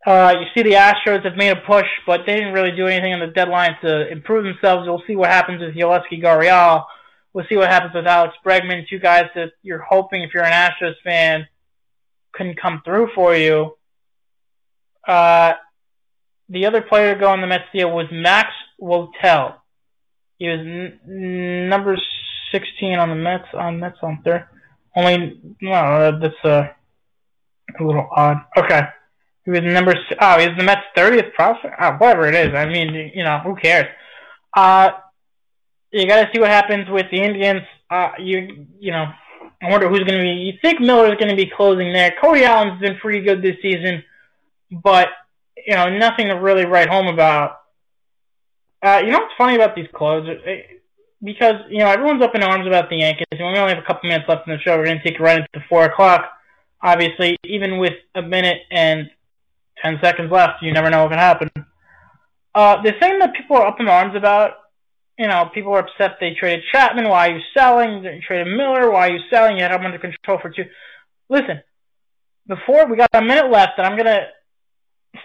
Uh, 0.05 0.35
you 0.39 0.45
see 0.53 0.61
the 0.61 0.75
Astros 0.75 1.23
have 1.25 1.35
made 1.35 1.49
a 1.49 1.61
push, 1.61 1.87
but 2.05 2.21
they 2.27 2.35
didn't 2.35 2.53
really 2.53 2.75
do 2.75 2.85
anything 2.85 3.13
on 3.13 3.19
the 3.19 3.33
deadline 3.33 3.75
to 3.81 4.07
improve 4.07 4.43
themselves. 4.43 4.87
We'll 4.87 5.01
see 5.07 5.15
what 5.15 5.31
happens 5.31 5.61
with 5.61 5.73
Yulieski 5.73 6.21
Gurriel. 6.21 6.85
We'll 7.33 7.45
see 7.49 7.57
what 7.57 7.69
happens 7.69 7.95
with 7.95 8.05
Alex 8.05 8.35
Bregman, 8.45 8.87
two 8.87 8.99
guys 8.99 9.25
that 9.33 9.53
you're 9.63 9.81
hoping, 9.81 10.21
if 10.21 10.33
you're 10.33 10.45
an 10.45 10.51
Astros 10.51 10.93
fan, 11.03 11.47
can 12.35 12.53
come 12.53 12.81
through 12.85 13.09
for 13.15 13.35
you. 13.35 13.75
Uh, 15.07 15.53
the 16.49 16.67
other 16.67 16.81
player 16.81 17.15
to 17.15 17.19
go 17.19 17.29
on 17.29 17.41
the 17.41 17.47
Mets 17.47 17.65
deal 17.73 17.89
was 17.89 18.05
Max 18.11 18.49
Wotell. 18.79 19.55
He 20.37 20.47
was 20.47 20.59
n- 20.59 21.69
number 21.69 21.97
16 22.55 22.97
on 22.97 23.09
the 23.09 23.15
Mets 23.15 23.47
on 23.53 23.79
Mets 23.79 23.97
on 24.01 24.21
third. 24.23 24.45
Only 24.95 25.41
no, 25.61 26.17
that's 26.21 26.45
uh, 26.45 26.69
a 27.77 27.83
little 27.83 28.07
odd. 28.15 28.37
Okay, 28.57 28.81
he 29.43 29.51
was 29.51 29.61
number. 29.61 29.93
Oh, 30.21 30.39
he's 30.39 30.57
the 30.57 30.63
Mets' 30.63 30.81
30th 30.95 31.33
prospect. 31.33 31.75
Oh, 31.79 31.91
whatever 31.93 32.27
it 32.27 32.35
is. 32.35 32.55
I 32.55 32.65
mean, 32.65 33.11
you 33.13 33.23
know, 33.23 33.39
who 33.39 33.55
cares? 33.55 33.87
Uh, 34.55 34.91
you 35.91 36.07
got 36.07 36.23
to 36.23 36.29
see 36.33 36.39
what 36.39 36.49
happens 36.49 36.89
with 36.89 37.07
the 37.11 37.21
Indians. 37.21 37.61
Uh, 37.89 38.11
you 38.19 38.67
you 38.79 38.91
know, 38.91 39.05
I 39.61 39.69
wonder 39.69 39.89
who's 39.89 39.99
going 39.99 40.17
to 40.17 40.23
be. 40.23 40.29
You 40.29 40.53
think 40.61 40.79
Miller's 40.79 41.17
going 41.19 41.29
to 41.29 41.35
be 41.35 41.51
closing 41.53 41.91
there? 41.91 42.15
Cody 42.21 42.45
Allen's 42.45 42.79
been 42.79 42.97
pretty 42.97 43.19
good 43.19 43.41
this 43.41 43.57
season, 43.61 44.01
but 44.71 45.09
you 45.67 45.75
know, 45.75 45.89
nothing 45.89 46.29
to 46.29 46.35
really 46.35 46.65
write 46.65 46.87
home 46.87 47.07
about. 47.07 47.57
Uh, 48.81 49.01
you 49.03 49.11
know 49.11 49.19
what's 49.19 49.33
funny 49.37 49.55
about 49.55 49.75
these 49.75 49.87
closes? 49.93 50.39
Because 51.23 51.55
you 51.69 51.79
know 51.79 51.87
everyone's 51.87 52.23
up 52.23 52.35
in 52.35 52.43
arms 52.43 52.67
about 52.67 52.89
the 52.89 52.97
Yankees, 52.97 53.25
and 53.31 53.39
we 53.39 53.57
only 53.57 53.73
have 53.73 53.83
a 53.83 53.87
couple 53.87 54.09
minutes 54.09 54.27
left 54.27 54.47
in 54.47 54.53
the 54.53 54.61
show. 54.61 54.77
We're 54.77 54.85
going 54.85 54.97
to 54.97 55.03
take 55.03 55.15
it 55.15 55.23
right 55.23 55.39
into 55.39 55.65
four 55.67 55.85
o'clock. 55.85 56.31
Obviously, 56.81 57.37
even 57.45 57.79
with 57.79 57.93
a 58.13 58.21
minute 58.21 58.59
and 58.69 59.09
ten 59.83 59.97
seconds 60.03 60.31
left, 60.31 60.61
you 60.61 60.71
never 60.71 60.89
know 60.89 61.03
what 61.03 61.11
can 61.11 61.19
happen. 61.19 61.49
Uh, 62.53 62.81
the 62.83 62.93
thing 62.99 63.19
that 63.19 63.33
people 63.33 63.57
are 63.57 63.67
up 63.67 63.79
in 63.79 63.87
arms 63.87 64.15
about, 64.15 64.51
you 65.17 65.27
know, 65.27 65.49
people 65.53 65.73
are 65.73 65.79
upset 65.79 66.17
they 66.19 66.35
traded 66.39 66.63
Chapman. 66.71 67.09
Why 67.09 67.29
are 67.29 67.37
you 67.37 67.41
selling? 67.57 68.03
They 68.03 68.21
traded 68.25 68.55
Miller. 68.55 68.91
Why 68.91 69.09
are 69.09 69.11
you 69.11 69.23
selling? 69.29 69.57
You 69.57 69.63
had 69.63 69.71
him 69.71 69.85
under 69.85 69.97
control 69.97 70.39
for 70.41 70.49
two. 70.49 70.65
Listen, 71.29 71.61
before 72.47 72.87
we 72.87 72.97
got 72.97 73.09
a 73.13 73.21
minute 73.21 73.49
left, 73.49 73.73
and 73.77 73.87
I'm 73.87 73.97
gonna 73.97 74.27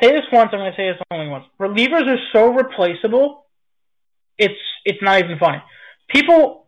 say 0.00 0.12
this 0.12 0.24
once. 0.32 0.50
I'm 0.52 0.60
gonna 0.60 0.72
say 0.76 0.90
this 0.92 1.00
only 1.10 1.28
once. 1.28 1.44
Relievers 1.60 2.06
are 2.06 2.18
so 2.32 2.52
replaceable. 2.52 3.46
It's 4.38 4.54
it's 4.84 5.02
not 5.02 5.18
even 5.18 5.38
funny. 5.38 5.62
People, 6.12 6.66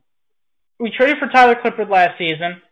we 0.79 0.91
traded 0.91 1.19
for 1.19 1.29
Tyler 1.29 1.57
Clippard 1.57 1.91
last 1.91 2.17
season. 2.19 2.63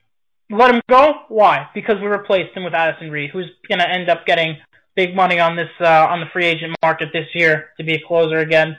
Let 0.50 0.74
him 0.74 0.80
go. 0.88 1.14
Why? 1.28 1.68
Because 1.74 1.96
we 2.00 2.06
replaced 2.06 2.56
him 2.56 2.64
with 2.64 2.74
Addison 2.74 3.10
Reed, 3.10 3.30
who's 3.30 3.50
gonna 3.68 3.84
end 3.84 4.08
up 4.08 4.26
getting 4.26 4.56
big 4.96 5.14
money 5.14 5.38
on 5.38 5.56
this 5.56 5.70
uh, 5.80 6.06
on 6.08 6.20
the 6.20 6.26
free 6.32 6.46
agent 6.46 6.74
market 6.82 7.10
this 7.12 7.26
year 7.34 7.70
to 7.78 7.84
be 7.84 7.94
a 7.94 8.00
closer 8.06 8.38
again. 8.38 8.76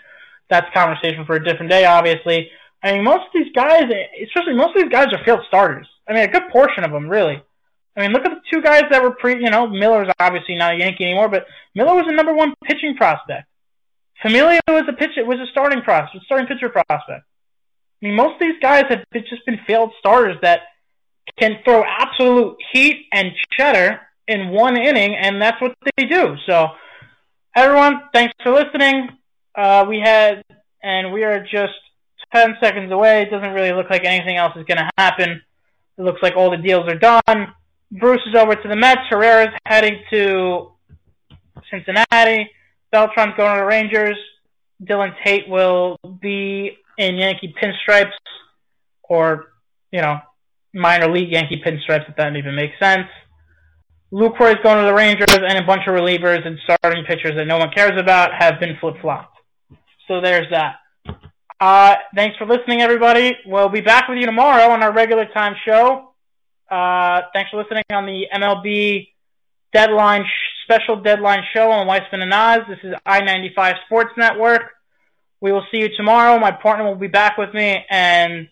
That's 0.49 0.67
conversation 0.73 1.25
for 1.25 1.35
a 1.35 1.43
different 1.43 1.71
day, 1.71 1.85
obviously. 1.85 2.49
I 2.83 2.93
mean, 2.93 3.03
most 3.03 3.27
of 3.27 3.33
these 3.33 3.53
guys, 3.53 3.83
especially 4.23 4.55
most 4.55 4.75
of 4.75 4.83
these 4.83 4.91
guys, 4.91 5.07
are 5.13 5.23
field 5.23 5.41
starters. 5.47 5.87
I 6.07 6.13
mean, 6.13 6.23
a 6.23 6.31
good 6.31 6.49
portion 6.51 6.83
of 6.83 6.91
them, 6.91 7.07
really. 7.07 7.41
I 7.95 8.01
mean, 8.01 8.11
look 8.11 8.25
at 8.25 8.31
the 8.31 8.41
two 8.51 8.61
guys 8.61 8.83
that 8.89 9.03
were 9.03 9.11
pre. 9.11 9.41
You 9.41 9.49
know, 9.49 9.67
Miller's 9.67 10.09
obviously 10.19 10.55
not 10.55 10.75
a 10.75 10.77
Yankee 10.77 11.05
anymore, 11.05 11.29
but 11.29 11.45
Miller 11.75 11.93
was 11.95 12.05
a 12.07 12.15
number 12.15 12.33
one 12.33 12.53
pitching 12.63 12.95
prospect. 12.95 13.47
Familia 14.21 14.59
was 14.67 14.83
a 14.87 14.93
pitch 14.93 15.11
was 15.17 15.39
a 15.39 15.49
starting 15.51 15.81
prospect, 15.81 16.25
starting 16.25 16.47
pitcher 16.47 16.69
prospect. 16.69 17.25
I 18.01 18.07
mean, 18.07 18.15
most 18.15 18.33
of 18.33 18.39
these 18.39 18.59
guys 18.61 18.85
have 18.89 19.03
just 19.13 19.45
been 19.45 19.59
failed 19.67 19.91
starters 19.99 20.37
that 20.41 20.61
can 21.39 21.57
throw 21.63 21.83
absolute 21.83 22.57
heat 22.71 23.05
and 23.13 23.31
cheddar 23.57 24.01
in 24.27 24.49
one 24.49 24.77
inning, 24.77 25.15
and 25.15 25.41
that's 25.41 25.61
what 25.61 25.75
they 25.97 26.05
do. 26.05 26.35
So, 26.47 26.69
everyone, 27.55 28.01
thanks 28.13 28.33
for 28.41 28.51
listening. 28.51 29.09
Uh, 29.55 29.85
we 29.87 29.99
had, 29.99 30.43
and 30.81 31.13
we 31.13 31.23
are 31.23 31.41
just 31.41 31.73
10 32.33 32.55
seconds 32.61 32.91
away. 32.91 33.23
It 33.23 33.29
doesn't 33.29 33.53
really 33.53 33.73
look 33.73 33.89
like 33.89 34.05
anything 34.05 34.37
else 34.37 34.53
is 34.55 34.65
going 34.65 34.77
to 34.77 34.89
happen. 34.97 35.41
It 35.97 36.01
looks 36.01 36.21
like 36.23 36.35
all 36.35 36.49
the 36.49 36.57
deals 36.57 36.87
are 36.87 36.97
done. 36.97 37.53
Bruce 37.91 38.21
is 38.25 38.35
over 38.35 38.55
to 38.55 38.67
the 38.67 38.75
Mets. 38.75 39.01
Herrera's 39.09 39.53
heading 39.65 40.01
to 40.11 40.71
Cincinnati. 41.69 42.49
Beltran's 42.91 43.35
going 43.35 43.53
to 43.53 43.61
the 43.61 43.65
Rangers. 43.65 44.17
Dillon 44.83 45.13
Tate 45.23 45.47
will 45.47 45.97
be 46.21 46.77
in 47.01 47.15
Yankee 47.15 47.53
pinstripes, 47.61 48.11
or 49.03 49.53
you 49.91 50.01
know, 50.01 50.19
minor 50.73 51.11
league 51.11 51.31
Yankee 51.31 51.61
pinstripes 51.65 52.09
if 52.09 52.15
that 52.15 52.35
even 52.35 52.55
makes 52.55 52.77
sense. 52.79 53.07
Lucroy's 54.13 54.61
going 54.61 54.77
to 54.77 54.83
the 54.83 54.93
Rangers, 54.93 55.33
and 55.33 55.57
a 55.57 55.65
bunch 55.65 55.83
of 55.87 55.93
relievers 55.93 56.45
and 56.45 56.57
starting 56.63 57.05
pitchers 57.05 57.35
that 57.35 57.45
no 57.45 57.57
one 57.57 57.71
cares 57.73 57.99
about 57.99 58.31
have 58.37 58.59
been 58.59 58.77
flip 58.79 58.95
flopped. 59.01 59.37
So 60.07 60.19
there's 60.19 60.47
that. 60.51 60.75
Uh, 61.59 61.95
thanks 62.15 62.35
for 62.37 62.45
listening, 62.45 62.81
everybody. 62.81 63.37
We'll 63.45 63.69
be 63.69 63.81
back 63.81 64.09
with 64.09 64.17
you 64.17 64.25
tomorrow 64.25 64.71
on 64.71 64.83
our 64.83 64.91
regular 64.91 65.25
time 65.27 65.55
show. 65.65 66.13
Uh, 66.69 67.21
thanks 67.33 67.51
for 67.51 67.61
listening 67.61 67.83
on 67.91 68.05
the 68.05 68.25
MLB 68.33 69.09
deadline 69.71 70.25
special 70.63 71.01
deadline 71.01 71.43
show 71.53 71.69
on 71.71 71.87
Weissman 71.87 72.21
and 72.21 72.33
Oz. 72.33 72.59
This 72.67 72.79
is 72.83 72.93
I-95 73.05 73.75
Sports 73.85 74.11
Network. 74.17 74.71
We 75.41 75.51
will 75.51 75.65
see 75.71 75.79
you 75.79 75.89
tomorrow. 75.97 76.39
My 76.39 76.51
partner 76.51 76.85
will 76.85 76.95
be 76.95 77.07
back 77.07 77.37
with 77.37 77.51
me, 77.53 77.83
and 77.89 78.47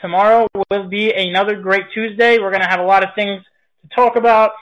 tomorrow 0.00 0.46
will 0.70 0.88
be 0.88 1.12
another 1.12 1.60
great 1.60 1.84
Tuesday. 1.92 2.38
We're 2.38 2.50
going 2.50 2.62
to 2.62 2.68
have 2.68 2.80
a 2.80 2.84
lot 2.84 3.04
of 3.04 3.10
things 3.14 3.42
to 3.82 3.94
talk 3.94 4.16
about. 4.16 4.52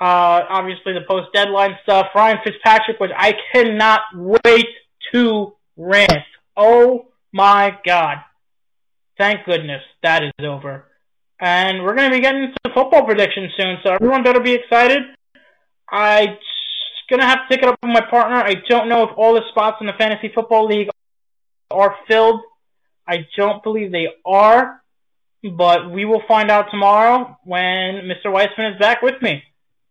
Uh, 0.00 0.46
obviously, 0.48 0.92
the 0.94 1.02
post 1.06 1.28
deadline 1.34 1.76
stuff. 1.82 2.06
Ryan 2.14 2.38
Fitzpatrick, 2.44 3.00
which 3.00 3.10
I 3.16 3.34
cannot 3.52 4.02
wait 4.14 4.68
to 5.12 5.52
rant. 5.76 6.24
Oh 6.56 7.08
my 7.32 7.76
God. 7.84 8.18
Thank 9.18 9.44
goodness 9.44 9.82
that 10.02 10.22
is 10.22 10.32
over. 10.42 10.84
And 11.40 11.82
we're 11.82 11.94
going 11.94 12.10
to 12.10 12.16
be 12.16 12.22
getting 12.22 12.44
into 12.44 12.74
football 12.74 13.04
predictions 13.04 13.52
soon, 13.58 13.78
so 13.82 13.92
everyone 13.92 14.22
better 14.22 14.40
be 14.40 14.52
excited. 14.52 15.02
I'm 15.90 16.38
to 17.18 17.26
have 17.26 17.48
to 17.48 17.54
take 17.54 17.62
it 17.64 17.68
up 17.68 17.76
with 17.82 17.90
my 17.90 18.00
partner. 18.08 18.36
I 18.36 18.54
don't 18.68 18.88
know 18.88 19.02
if 19.02 19.10
all 19.16 19.34
the 19.34 19.42
spots 19.50 19.78
in 19.80 19.88
the 19.88 19.92
Fantasy 19.98 20.30
Football 20.32 20.66
League 20.66 20.88
are 21.70 21.96
filled. 22.06 22.40
I 23.06 23.26
don't 23.36 23.62
believe 23.62 23.90
they 23.90 24.06
are, 24.24 24.80
but 25.42 25.90
we 25.90 26.04
will 26.04 26.22
find 26.28 26.50
out 26.50 26.66
tomorrow 26.70 27.36
when 27.44 28.08
Mr. 28.08 28.32
Weissman 28.32 28.74
is 28.74 28.78
back 28.78 29.02
with 29.02 29.20
me. 29.20 29.42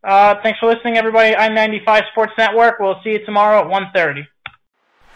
Uh, 0.01 0.35
thanks 0.41 0.59
for 0.59 0.73
listening, 0.73 0.97
everybody. 0.97 1.35
I-95 1.35 2.11
Sports 2.11 2.33
Network. 2.37 2.79
We'll 2.79 3.01
see 3.03 3.11
you 3.11 3.25
tomorrow 3.25 3.59
at 3.59 3.93
1.30. 3.93 4.21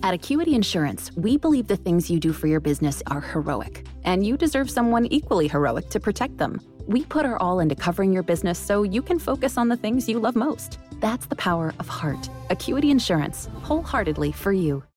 At 0.00 0.14
Acuity 0.14 0.54
Insurance, 0.54 1.10
we 1.16 1.36
believe 1.36 1.66
the 1.66 1.76
things 1.76 2.08
you 2.08 2.20
do 2.20 2.32
for 2.32 2.46
your 2.46 2.60
business 2.60 3.02
are 3.08 3.20
heroic, 3.20 3.84
and 4.04 4.24
you 4.24 4.36
deserve 4.36 4.70
someone 4.70 5.06
equally 5.06 5.48
heroic 5.48 5.90
to 5.90 5.98
protect 5.98 6.38
them. 6.38 6.60
We 6.86 7.04
put 7.04 7.26
our 7.26 7.36
all 7.38 7.58
into 7.58 7.74
covering 7.74 8.12
your 8.12 8.22
business 8.22 8.60
so 8.60 8.84
you 8.84 9.02
can 9.02 9.18
focus 9.18 9.58
on 9.58 9.68
the 9.68 9.76
things 9.76 10.08
you 10.08 10.20
love 10.20 10.36
most. 10.36 10.78
That's 11.00 11.26
the 11.26 11.34
power 11.34 11.74
of 11.80 11.88
heart. 11.88 12.30
Acuity 12.48 12.92
Insurance, 12.92 13.48
wholeheartedly 13.62 14.32
for 14.32 14.52
you. 14.52 14.84